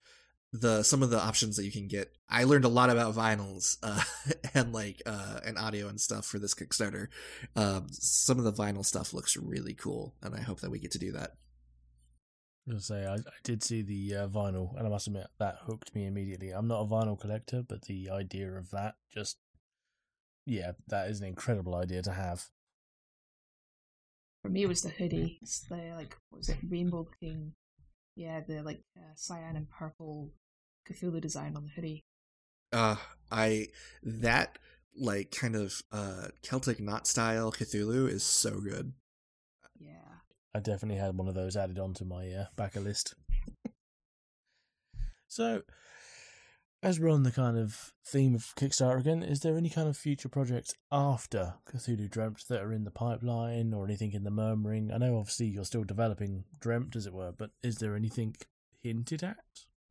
the 0.53 0.83
some 0.83 1.01
of 1.01 1.09
the 1.09 1.19
options 1.19 1.57
that 1.57 1.65
you 1.65 1.71
can 1.71 1.87
get. 1.87 2.13
I 2.29 2.43
learned 2.43 2.63
a 2.63 2.69
lot 2.69 2.91
about 2.91 3.15
vinyls 3.15 3.77
uh, 3.83 4.03
and 4.53 4.71
like 4.71 5.01
uh, 5.05 5.39
and 5.43 5.57
audio 5.57 5.87
and 5.89 5.99
stuff 5.99 6.25
for 6.25 6.39
this 6.39 6.53
Kickstarter. 6.53 7.07
Um, 7.55 7.87
some 7.91 8.37
of 8.37 8.45
the 8.45 8.53
vinyl 8.53 8.85
stuff 8.85 9.13
looks 9.13 9.35
really 9.35 9.73
cool, 9.73 10.15
and 10.21 10.35
I 10.35 10.41
hope 10.41 10.61
that 10.61 10.69
we 10.71 10.79
get 10.79 10.91
to 10.91 10.99
do 10.99 11.11
that. 11.13 11.31
I 12.65 12.73
was 12.73 12.87
gonna 12.87 13.01
say 13.01 13.07
I, 13.07 13.15
I 13.15 13.39
did 13.43 13.63
see 13.63 13.81
the 13.81 14.15
uh, 14.15 14.27
vinyl, 14.27 14.77
and 14.77 14.85
I 14.85 14.89
must 14.89 15.07
admit 15.07 15.27
that 15.39 15.57
hooked 15.63 15.93
me 15.95 16.05
immediately. 16.05 16.51
I'm 16.51 16.67
not 16.67 16.81
a 16.81 16.85
vinyl 16.85 17.19
collector, 17.19 17.63
but 17.67 17.85
the 17.85 18.11
idea 18.11 18.51
of 18.53 18.69
that 18.71 18.95
just, 19.11 19.37
yeah, 20.45 20.73
that 20.87 21.09
is 21.09 21.19
an 21.19 21.27
incredible 21.27 21.75
idea 21.75 22.03
to 22.03 22.13
have. 22.13 22.45
For 24.43 24.49
me, 24.49 24.63
it 24.63 24.67
was 24.67 24.81
the 24.81 24.89
hoodie. 24.89 25.39
It's 25.41 25.61
the 25.61 25.93
like 25.95 26.15
what 26.29 26.37
was 26.39 26.49
it, 26.49 26.59
rainbow 26.69 27.07
looking? 27.09 27.53
Yeah, 28.15 28.41
the 28.47 28.61
like 28.61 28.83
uh, 28.95 29.13
cyan 29.15 29.55
and 29.55 29.67
purple 29.69 30.31
Cthulhu 30.89 31.21
design 31.21 31.55
on 31.55 31.65
the 31.65 31.71
hoodie. 31.71 32.03
Uh, 32.71 32.95
I 33.31 33.67
that 34.01 34.57
like 34.95 35.31
kind 35.31 35.55
of 35.55 35.81
uh 35.91 36.27
Celtic 36.41 36.79
knot 36.79 37.07
style 37.07 37.51
Cthulhu 37.51 38.09
is 38.09 38.23
so 38.23 38.59
good. 38.59 38.93
Yeah. 39.79 40.13
I 40.55 40.59
definitely 40.59 40.99
had 40.99 41.17
one 41.17 41.27
of 41.27 41.35
those 41.35 41.57
added 41.57 41.79
onto 41.79 42.05
my 42.05 42.29
uh, 42.29 42.45
backer 42.55 42.79
list. 42.79 43.15
so, 45.27 45.63
as 46.83 46.99
we're 46.99 47.09
on 47.09 47.23
the 47.23 47.31
kind 47.31 47.57
of 47.57 47.91
theme 48.05 48.35
of 48.35 48.53
Kickstarter 48.55 48.99
again, 48.99 49.23
is 49.23 49.39
there 49.39 49.57
any 49.57 49.69
kind 49.69 49.87
of 49.87 49.97
future 49.97 50.29
projects 50.29 50.75
after 50.91 51.55
Cthulhu 51.67 52.09
Dreamt 52.09 52.47
that 52.49 52.61
are 52.61 52.71
in 52.71 52.83
the 52.83 52.91
pipeline 52.91 53.73
or 53.73 53.85
anything 53.85 54.13
in 54.13 54.23
the 54.23 54.31
murmuring? 54.31 54.91
I 54.91 54.97
know 54.97 55.17
obviously 55.17 55.47
you're 55.47 55.65
still 55.65 55.83
developing 55.83 56.43
Dreamt, 56.59 56.95
as 56.95 57.07
it 57.07 57.13
were, 57.13 57.31
but 57.31 57.49
is 57.63 57.77
there 57.77 57.95
anything 57.95 58.35
hinted 58.83 59.23
at? 59.23 59.37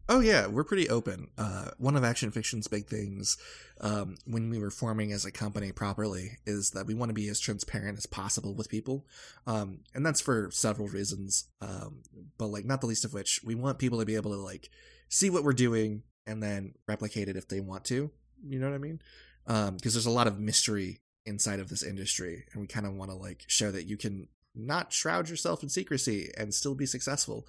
Oh 0.09 0.21
yeah, 0.21 0.47
we're 0.47 0.65
pretty 0.65 0.88
open. 0.88 1.29
Uh, 1.38 1.71
one 1.79 1.97
of 1.97 2.05
Action 2.05 2.31
Fiction's 2.31 2.67
big 2.67 2.87
things 2.87 3.37
um, 3.81 4.17
when 4.27 4.51
we 4.51 4.59
were 4.59 4.71
forming 4.71 5.12
as 5.12 5.25
a 5.25 5.31
company 5.31 5.71
properly 5.71 6.38
is 6.45 6.71
that 6.71 6.87
we 6.87 6.95
want 6.95 7.11
to 7.11 7.15
be 7.15 7.29
as 7.29 7.38
transparent 7.38 7.99
as 7.99 8.07
possible 8.07 8.55
with 8.55 8.69
people, 8.69 9.07
um, 9.47 9.81
and 9.95 10.05
that's 10.05 10.21
for 10.21 10.51
several 10.51 10.88
reasons. 10.88 11.45
Um, 11.61 12.03
but 12.37 12.49
like 12.49 12.65
not 12.65 12.81
the 12.81 12.88
least 12.88 13.05
of 13.05 13.15
which, 13.15 13.41
we 13.45 13.55
want 13.55 13.79
people 13.79 14.01
to 14.01 14.05
be 14.05 14.17
able 14.17 14.33
to 14.33 14.38
like 14.38 14.71
see 15.09 15.31
what 15.31 15.45
we're 15.45 15.53
doing 15.53 16.03
and 16.27 16.43
then 16.43 16.75
replicate 16.88 17.29
it 17.29 17.37
if 17.37 17.49
they 17.49 17.61
want 17.61 17.85
to. 17.87 18.11
You 18.45 18.59
know 18.59 18.69
what 18.69 18.75
I 18.75 18.79
mean? 18.79 19.01
Because 19.47 19.95
there's 19.95 20.07
a 20.07 20.11
lot 20.11 20.27
of 20.27 20.38
mystery 20.38 21.01
inside 21.25 21.61
of 21.61 21.69
this 21.69 21.85
industry, 21.85 22.45
and 22.53 22.61
we 22.61 22.67
kind 22.67 22.87
of 22.87 22.95
want 22.95 23.11
to 23.12 23.17
like 23.17 23.45
show 23.47 23.71
that 23.71 23.87
you 23.87 23.97
can 23.97 24.29
not 24.55 24.93
shroud 24.93 25.29
yourself 25.29 25.62
in 25.62 25.69
secrecy 25.69 26.31
and 26.37 26.53
still 26.53 26.75
be 26.75 26.87
successful. 26.87 27.47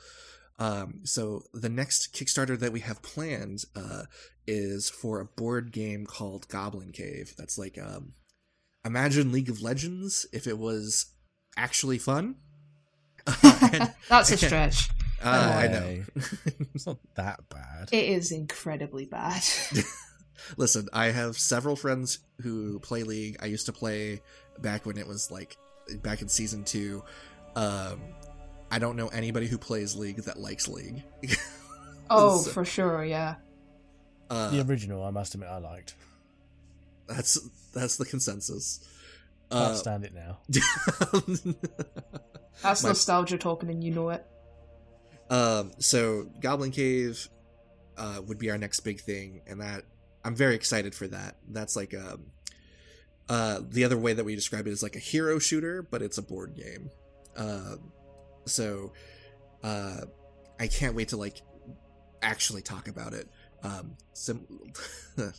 Um, 0.60 1.02
so 1.04 1.44
the 1.54 1.70
next 1.70 2.14
Kickstarter 2.14 2.58
that 2.60 2.72
we 2.72 2.82
have 2.82 3.02
planned 3.02 3.64
uh, 3.76 4.04
is 4.46 4.90
for 4.90 5.20
a 5.20 5.26
board 5.26 5.72
game 5.72 6.06
called 6.06 6.48
Goblin 6.48 6.92
Cave. 6.92 7.34
That's 7.38 7.58
like 7.58 7.78
um, 7.78 8.14
imagine 8.86 9.32
League 9.32 9.50
of 9.50 9.62
Legends 9.62 10.26
if 10.32 10.48
it 10.48 10.58
was 10.58 11.08
actually 11.58 11.98
fun. 11.98 12.36
And- 13.62 13.94
That's 14.10 14.32
a 14.32 14.38
stretch. 14.38 14.90
uh, 15.24 15.54
I 15.56 15.68
know. 15.68 16.04
It's 16.76 16.86
not 16.86 16.98
that 17.16 17.48
bad. 17.50 17.90
It 17.92 18.10
is 18.10 18.32
incredibly 18.32 19.06
bad. 19.06 19.42
Listen, 20.58 20.90
I 20.92 21.06
have 21.08 21.38
several 21.38 21.76
friends 21.78 22.20
who 22.42 22.80
play 22.80 23.04
League. 23.04 23.38
I 23.42 23.46
used 23.46 23.66
to 23.68 23.74
play 23.74 24.22
back 24.60 24.86
when 24.86 24.98
it 24.98 25.08
was 25.08 25.32
like 25.32 25.58
back 26.02 26.22
in 26.22 26.28
season 26.28 26.66
two. 26.66 27.04
Um, 27.56 28.02
I 28.74 28.80
don't 28.80 28.96
know 28.96 29.08
anybody 29.10 29.48
who 29.48 29.58
plays 29.58 29.96
League 29.96 30.18
that 30.24 30.40
likes 30.40 30.68
League. 30.68 31.04
oh, 32.10 32.42
So- 32.42 32.52
for 32.52 32.66
sure, 32.66 33.04
yeah. 33.06 33.36
Uh, 34.30 34.50
the 34.50 34.62
original, 34.62 35.04
I 35.04 35.12
must 35.12 35.36
admit, 35.36 35.50
I 35.50 35.58
liked. 35.60 35.96
That's 37.08 37.38
that's 37.74 37.98
the 37.98 38.06
consensus. 38.06 38.80
Can't 39.52 39.64
Uh, 39.64 39.76
stand 39.76 40.06
it 40.06 40.14
now. 40.16 40.40
That's 42.64 42.82
My- 42.84 42.90
nostalgia 42.90 43.38
talking, 43.38 43.70
and 43.70 43.84
you 43.84 43.92
know 43.92 44.10
it. 44.10 44.26
Um, 45.30 45.72
so 45.80 46.30
Goblin 46.40 46.72
Cave 46.72 47.28
uh, 47.98 48.22
would 48.26 48.38
be 48.40 48.50
our 48.52 48.58
next 48.58 48.80
big 48.82 49.02
thing, 49.02 49.42
and 49.48 49.62
that 49.62 49.84
I'm 50.24 50.36
very 50.36 50.56
excited 50.56 50.96
for 50.96 51.08
that. 51.08 51.36
That's 51.50 51.76
like 51.76 51.94
um, 51.94 52.26
uh, 53.30 53.62
the 53.68 53.84
other 53.84 53.98
way 53.98 54.14
that 54.14 54.24
we 54.24 54.36
describe 54.36 54.66
it 54.68 54.72
is 54.72 54.82
like 54.84 54.96
a 54.96 55.00
hero 55.00 55.40
shooter, 55.40 55.82
but 55.84 56.02
it's 56.02 56.18
a 56.18 56.22
board 56.24 56.56
game. 56.56 56.90
Uh, 57.36 57.76
so 58.46 58.94
uh, 59.64 60.02
I 60.60 60.68
can't 60.68 60.96
wait 60.96 61.10
to 61.10 61.18
like 61.18 61.42
actually 62.22 62.62
talk 62.62 62.88
about 62.88 63.14
it. 63.14 63.28
Um, 63.64 63.96
sim- 64.14 64.48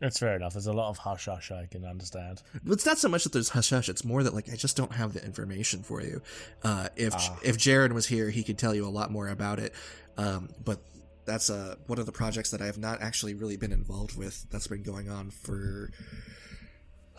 That's 0.00 0.18
fair 0.18 0.34
enough. 0.34 0.54
There's 0.54 0.66
a 0.66 0.72
lot 0.72 0.88
of 0.90 0.98
hush 0.98 1.26
hush 1.26 1.52
I 1.52 1.66
can 1.70 1.84
understand. 1.84 2.42
it's 2.66 2.84
not 2.84 2.98
so 2.98 3.08
much 3.08 3.22
that 3.22 3.32
there's 3.32 3.50
hush 3.50 3.70
hush; 3.70 3.88
it's 3.88 4.04
more 4.04 4.24
that 4.24 4.34
like 4.34 4.48
I 4.52 4.56
just 4.56 4.76
don't 4.76 4.92
have 4.92 5.12
the 5.12 5.24
information 5.24 5.84
for 5.84 6.02
you. 6.02 6.20
Uh, 6.64 6.88
if 6.96 7.14
Ah. 7.14 7.38
if 7.44 7.56
Jared 7.56 7.92
was 7.92 8.06
here, 8.06 8.28
he 8.30 8.42
could 8.42 8.58
tell 8.58 8.74
you 8.74 8.84
a 8.84 8.90
lot 8.90 9.12
more 9.12 9.28
about 9.28 9.60
it. 9.60 9.72
Um, 10.18 10.48
but 10.64 10.80
that's 11.24 11.50
uh, 11.50 11.76
one 11.86 12.00
of 12.00 12.06
the 12.06 12.12
projects 12.12 12.50
that 12.50 12.60
I 12.60 12.66
have 12.66 12.78
not 12.78 13.00
actually 13.00 13.34
really 13.34 13.56
been 13.56 13.70
involved 13.70 14.16
with. 14.18 14.44
That's 14.50 14.66
been 14.66 14.82
going 14.82 15.08
on 15.08 15.30
for 15.30 15.92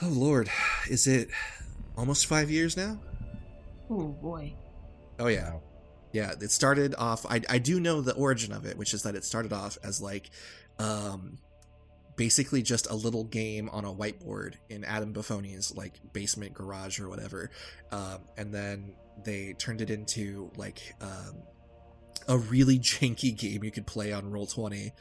oh 0.01 0.09
lord, 0.09 0.49
is 0.89 1.07
it 1.07 1.29
almost 1.97 2.25
five 2.25 2.51
years 2.51 2.75
now? 2.75 2.99
Oh 3.93 4.07
boy. 4.21 4.53
Oh 5.19 5.27
yeah, 5.27 5.51
Wow. 5.53 5.61
yeah. 6.11 6.31
It 6.39 6.51
started 6.51 6.95
off. 6.97 7.25
I 7.27 7.41
I 7.49 7.57
do 7.59 7.79
know 7.79 8.01
the 8.01 8.13
origin 8.15 8.51
of 8.51 8.65
it, 8.65 8.77
which 8.77 8.93
is 8.93 9.03
that 9.03 9.15
it 9.15 9.23
started 9.23 9.53
off 9.53 9.77
as 9.83 10.01
like, 10.01 10.29
um, 10.79 11.37
basically 12.15 12.61
just 12.61 12.89
a 12.89 12.95
little 12.95 13.23
game 13.23 13.69
on 13.69 13.85
a 13.85 13.93
whiteboard 13.93 14.55
in 14.69 14.83
Adam 14.83 15.13
Buffoni's 15.13 15.75
like 15.75 15.93
basement 16.13 16.53
garage 16.53 16.99
or 16.99 17.09
whatever, 17.09 17.51
um, 17.91 18.19
and 18.37 18.53
then 18.53 18.93
they 19.23 19.53
turned 19.59 19.81
it 19.81 19.89
into 19.91 20.51
like 20.57 20.95
um, 21.01 21.35
a 22.27 22.37
really 22.37 22.79
janky 22.79 23.37
game 23.37 23.63
you 23.63 23.71
could 23.71 23.85
play 23.85 24.11
on 24.11 24.31
Roll 24.31 24.47
Twenty, 24.47 24.91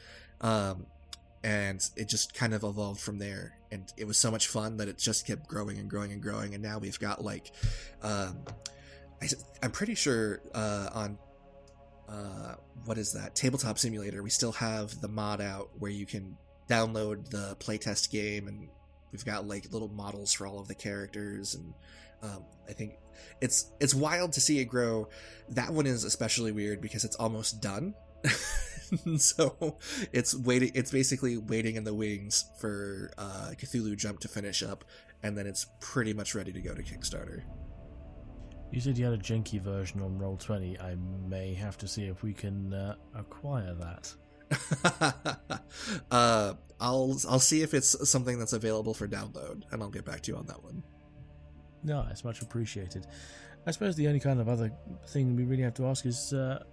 um, 0.41 0.85
and 1.43 1.83
it 1.95 2.07
just 2.07 2.33
kind 2.35 2.53
of 2.53 2.63
evolved 2.63 3.01
from 3.01 3.17
there. 3.17 3.57
And 3.71 3.91
it 3.97 4.05
was 4.05 4.19
so 4.19 4.29
much 4.29 4.47
fun 4.49 4.77
that 4.77 4.87
it 4.87 4.99
just 4.99 5.25
kept 5.25 5.47
growing 5.47 5.79
and 5.79 5.89
growing 5.89 6.11
and 6.11 6.21
growing. 6.21 6.53
And 6.53 6.61
now 6.61 6.77
we've 6.77 6.99
got 6.99 7.23
like, 7.23 7.51
um, 8.03 8.43
I, 9.23 9.27
I'm 9.63 9.71
pretty 9.71 9.95
sure 9.95 10.41
uh, 10.53 10.89
on 10.93 11.17
uh, 12.09 12.55
what 12.85 12.97
is 12.97 13.13
that 13.13 13.35
tabletop 13.35 13.79
simulator 13.79 14.21
we 14.21 14.29
still 14.29 14.51
have 14.51 14.99
the 15.01 15.07
mod 15.07 15.41
out 15.41 15.69
where 15.79 15.91
you 15.91 16.05
can 16.05 16.37
download 16.69 17.29
the 17.29 17.55
playtest 17.59 18.11
game 18.11 18.47
and 18.47 18.67
we've 19.11 19.25
got 19.25 19.47
like 19.47 19.71
little 19.71 19.87
models 19.87 20.33
for 20.33 20.45
all 20.45 20.59
of 20.59 20.67
the 20.67 20.75
characters 20.75 21.55
and 21.55 21.73
um, 22.21 22.43
i 22.69 22.73
think 22.73 22.95
it's 23.41 23.71
it's 23.79 23.93
wild 23.93 24.33
to 24.33 24.41
see 24.41 24.59
it 24.59 24.65
grow. 24.65 25.09
That 25.49 25.71
one 25.71 25.85
is 25.85 26.03
especially 26.03 26.51
weird 26.51 26.81
because 26.81 27.03
it's 27.03 27.15
almost 27.15 27.61
done. 27.61 27.95
So 29.17 29.77
it's 30.11 30.35
waiting 30.35 30.69
it's 30.75 30.91
basically 30.91 31.35
waiting 31.35 31.77
in 31.77 31.83
the 31.83 31.95
wings 31.95 32.45
for 32.59 33.11
uh, 33.17 33.49
cthulhu 33.57 33.97
jump 33.97 34.19
to 34.19 34.27
finish 34.27 34.61
up 34.61 34.85
and 35.23 35.35
then 35.35 35.47
it's 35.47 35.65
pretty 35.79 36.13
much 36.13 36.35
ready 36.35 36.53
to 36.53 36.61
go 36.61 36.75
to 36.75 36.83
kickstarter 36.83 37.41
You 38.73 38.81
said 38.81 38.97
you 38.97 39.05
had 39.05 39.13
a 39.13 39.19
janky 39.19 39.61
version 39.61 40.01
on 40.01 40.17
Roll 40.17 40.35
Twenty. 40.35 40.79
I 40.79 40.95
may 41.27 41.53
have 41.53 41.77
to 41.77 41.87
see 41.87 42.05
if 42.07 42.23
we 42.23 42.33
can 42.33 42.73
uh, 42.73 42.95
acquire 43.15 43.75
that. 43.75 44.15
uh, 46.11 46.53
I'll 46.79 47.15
I'll 47.29 47.39
see 47.39 47.61
if 47.61 47.75
it's 47.75 48.09
something 48.09 48.39
that's 48.39 48.53
available 48.53 48.95
for 48.95 49.07
download, 49.07 49.61
and 49.71 49.83
I'll 49.83 49.91
get 49.91 50.05
back 50.05 50.21
to 50.21 50.31
you 50.31 50.37
on 50.39 50.47
that 50.47 50.63
one. 50.63 50.81
No, 51.83 52.03
it's 52.09 52.23
much 52.23 52.41
appreciated. 52.41 53.05
I 53.67 53.71
suppose 53.71 53.95
the 53.95 54.07
only 54.07 54.19
kind 54.19 54.41
of 54.41 54.49
other 54.49 54.71
thing 55.09 55.35
we 55.35 55.43
really 55.43 55.61
have 55.61 55.75
to 55.75 55.85
ask 55.85 56.07
is, 56.07 56.33
uh, 56.33 56.63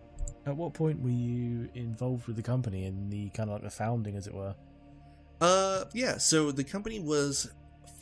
at 0.46 0.57
what 0.57 0.72
point 0.72 1.03
were 1.03 1.11
you 1.11 1.68
involved 1.74 2.26
with 2.26 2.36
the 2.36 2.42
company 2.42 2.86
in 2.86 3.11
the 3.11 3.28
kind 3.30 3.51
of 3.51 3.57
like 3.57 3.62
the 3.62 3.70
founding, 3.70 4.16
as 4.16 4.26
it 4.26 4.32
were? 4.32 4.55
Uh, 5.42 5.84
yeah. 5.92 6.16
So 6.16 6.51
the 6.51 6.64
company 6.64 6.98
was 6.98 7.51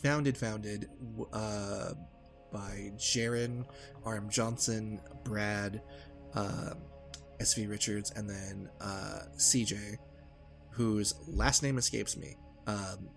founded 0.05 0.37
founded 0.37 0.89
uh, 1.33 1.95
by 2.53 2.93
Jaron, 2.97 3.65
Arm 4.05 4.29
Johnson, 4.31 5.01
Brad, 5.25 5.83
uh, 6.35 6.75
S.V. 7.41 7.67
Richards, 7.67 8.11
and 8.13 8.29
then 8.29 8.69
uh, 8.81 9.21
C.J., 9.37 9.99
whose 10.71 11.15
last 11.27 11.63
name 11.63 11.79
escapes 11.79 12.17
me. 12.17 12.37
Um, 12.67 13.09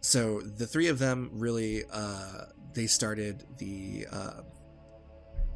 so 0.00 0.40
the 0.40 0.66
three 0.66 0.88
of 0.88 0.98
them 0.98 1.30
really 1.34 1.84
uh, 1.92 2.46
they 2.72 2.86
started 2.86 3.44
the 3.58 4.06
uh, 4.10 4.40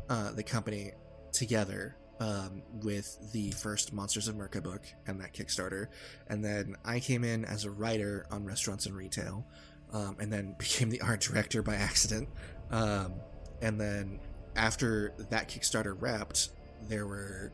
uh, 0.09 0.33
the 0.33 0.43
company 0.43 0.93
together 1.33 1.97
um, 2.21 2.63
with 2.83 3.33
the 3.33 3.51
first 3.53 3.93
Monsters 3.93 4.29
of 4.29 4.37
Murica 4.37 4.63
book 4.63 4.83
and 5.07 5.21
that 5.21 5.33
Kickstarter, 5.33 5.89
and 6.29 6.45
then 6.45 6.77
I 6.85 7.01
came 7.01 7.25
in 7.25 7.45
as 7.45 7.65
a 7.65 7.71
writer 7.71 8.27
on 8.31 8.45
restaurants 8.45 8.87
and 8.87 8.95
retail, 8.95 9.47
um, 9.95 10.17
and 10.21 10.31
then 10.31 10.55
became 10.59 10.91
the 10.91 11.01
art 11.01 11.21
director 11.21 11.63
by 11.63 11.77
accident. 11.77 12.29
Um, 12.71 13.15
and 13.63 13.81
then 13.81 14.21
after 14.57 15.15
that 15.31 15.49
Kickstarter 15.49 15.97
wrapped, 15.99 16.51
there 16.89 17.07
were 17.07 17.53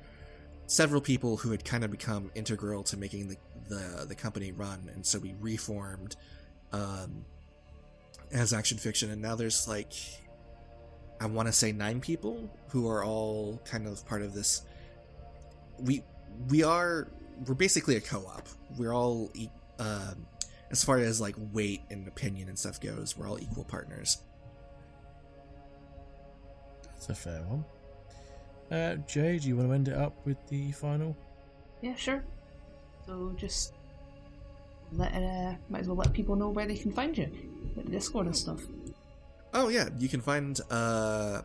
several 0.67 1.01
people 1.01 1.37
who 1.37 1.51
had 1.51 1.65
kind 1.65 1.85
of 1.85 1.91
become 1.91 2.31
integral 2.35 2.83
to 2.85 2.97
making 2.97 3.29
the 3.29 3.37
the, 3.69 4.05
the 4.09 4.15
company 4.17 4.51
run, 4.51 4.91
and 4.93 5.07
so 5.07 5.21
we 5.21 5.33
reformed 5.39 6.17
um, 6.73 7.25
as 8.33 8.53
Action 8.53 8.79
Fiction, 8.79 9.13
and 9.13 9.23
now 9.23 9.37
there's 9.37 9.69
like 9.69 9.93
I 11.21 11.27
want 11.27 11.47
to 11.47 11.53
say 11.53 11.71
nine 11.71 12.01
people 12.01 12.51
who 12.69 12.89
are 12.89 13.05
all 13.05 13.61
kind 13.65 13.87
of 13.87 14.05
part 14.07 14.23
of 14.23 14.35
this. 14.35 14.63
We 15.79 16.03
we 16.49 16.65
are 16.65 17.07
we're 17.47 17.55
basically 17.55 17.95
a 17.95 18.01
co-op. 18.01 18.49
We're 18.77 18.93
all 18.93 19.31
um, 19.79 20.27
as 20.71 20.85
far 20.85 20.99
as 20.99 21.21
like 21.21 21.35
weight 21.53 21.83
and 21.91 22.07
opinion 22.07 22.49
and 22.49 22.59
stuff 22.59 22.81
goes, 22.81 23.17
we're 23.17 23.29
all 23.29 23.41
equal 23.41 23.65
partners. 23.65 24.19
That's 26.85 27.09
a 27.09 27.15
fair 27.15 27.43
one. 27.43 27.65
Uh, 28.71 28.97
Jay, 29.07 29.39
do 29.39 29.49
you 29.49 29.57
want 29.57 29.69
to 29.69 29.75
end 29.75 29.89
it 29.89 29.95
up 29.95 30.15
with 30.25 30.37
the 30.49 30.71
final? 30.73 31.17
Yeah, 31.81 31.95
sure. 31.97 32.23
So 33.07 33.33
just 33.37 33.75
let 34.93 35.13
uh, 35.15 35.55
might 35.69 35.81
as 35.81 35.89
well 35.89 35.97
let 35.97 36.13
people 36.13 36.37
know 36.37 36.49
where 36.51 36.67
they 36.67 36.77
can 36.77 36.93
find 36.93 37.17
you, 37.17 37.31
like 37.77 37.87
the 37.87 37.93
Discord 37.93 38.27
and 38.27 38.37
stuff. 38.37 38.61
Oh 39.53 39.69
yeah, 39.69 39.89
you 39.99 40.09
can 40.09 40.21
find 40.21 40.61
uh, 40.71 41.43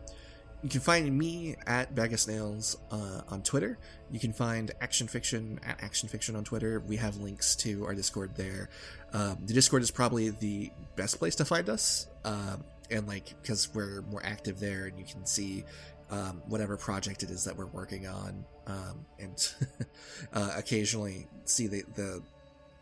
you 0.62 0.68
can 0.68 0.80
find 0.80 1.16
me 1.16 1.56
at 1.66 1.94
Bag 1.94 2.12
of 2.12 2.20
Snails 2.20 2.78
uh, 2.90 3.20
on 3.28 3.42
Twitter. 3.42 3.78
You 4.10 4.18
can 4.18 4.32
find 4.32 4.72
Action 4.80 5.06
Fiction 5.06 5.60
at 5.64 5.82
Action 5.82 6.08
Fiction 6.08 6.34
on 6.34 6.44
Twitter. 6.44 6.80
We 6.80 6.96
have 6.96 7.16
links 7.18 7.54
to 7.56 7.84
our 7.84 7.94
Discord 7.94 8.34
there. 8.36 8.70
Um, 9.12 9.38
the 9.44 9.52
Discord 9.52 9.82
is 9.82 9.90
probably 9.90 10.30
the 10.30 10.70
best 10.96 11.18
place 11.18 11.34
to 11.36 11.44
find 11.44 11.68
us, 11.68 12.08
um, 12.24 12.64
and 12.90 13.06
like 13.06 13.34
because 13.42 13.72
we're 13.74 14.02
more 14.02 14.22
active 14.24 14.58
there, 14.58 14.86
and 14.86 14.98
you 14.98 15.04
can 15.04 15.26
see 15.26 15.64
um, 16.10 16.42
whatever 16.46 16.76
project 16.76 17.22
it 17.22 17.30
is 17.30 17.44
that 17.44 17.56
we're 17.56 17.66
working 17.66 18.06
on, 18.06 18.44
um, 18.66 19.06
and 19.18 19.54
uh, 20.32 20.52
occasionally 20.56 21.26
see 21.44 21.66
the 21.66 21.84
the 21.94 22.22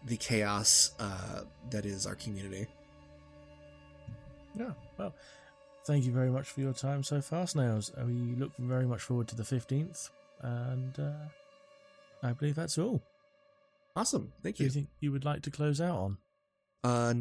the 0.07 0.17
chaos 0.17 0.93
uh, 1.01 1.41
that 1.71 1.85
is 1.87 2.07
our 2.07 2.15
community. 2.15 2.67
Yeah, 4.55 4.71
well, 4.97 5.13
thank 5.87 6.05
you 6.05 6.13
very 6.13 6.31
much 6.31 6.49
for 6.51 6.61
your 6.61 6.73
time 6.73 7.03
so 7.03 7.21
far, 7.21 7.47
Snails. 7.47 7.93
Uh, 7.99 8.05
We 8.07 8.35
look 8.37 8.53
very 8.59 8.87
much 8.87 9.03
forward 9.03 9.29
to 9.29 9.37
the 9.37 9.43
15th, 9.43 10.11
and 10.41 10.99
uh, 10.99 11.13
I 12.23 12.33
believe 12.33 12.55
that's 12.55 12.79
all. 12.79 13.03
Awesome, 13.97 14.33
thank 14.43 14.57
Do 14.57 14.65
you. 14.65 14.69
you 14.69 14.73
think 14.73 14.89
you 15.01 15.13
would 15.13 15.25
like 15.25 15.43
to 15.43 15.51
close 15.51 15.81
out 15.81 15.97
on? 15.99 16.19
Uh, 16.83 17.15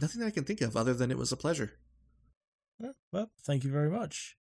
nothing 0.00 0.20
that 0.20 0.26
I 0.26 0.30
can 0.30 0.44
think 0.44 0.60
of 0.60 0.76
other 0.76 0.94
than 0.94 1.10
it 1.10 1.18
was 1.18 1.32
a 1.32 1.36
pleasure. 1.36 1.72
Well, 3.12 3.30
thank 3.42 3.62
you 3.64 3.70
very 3.70 3.88
much. 3.90 4.36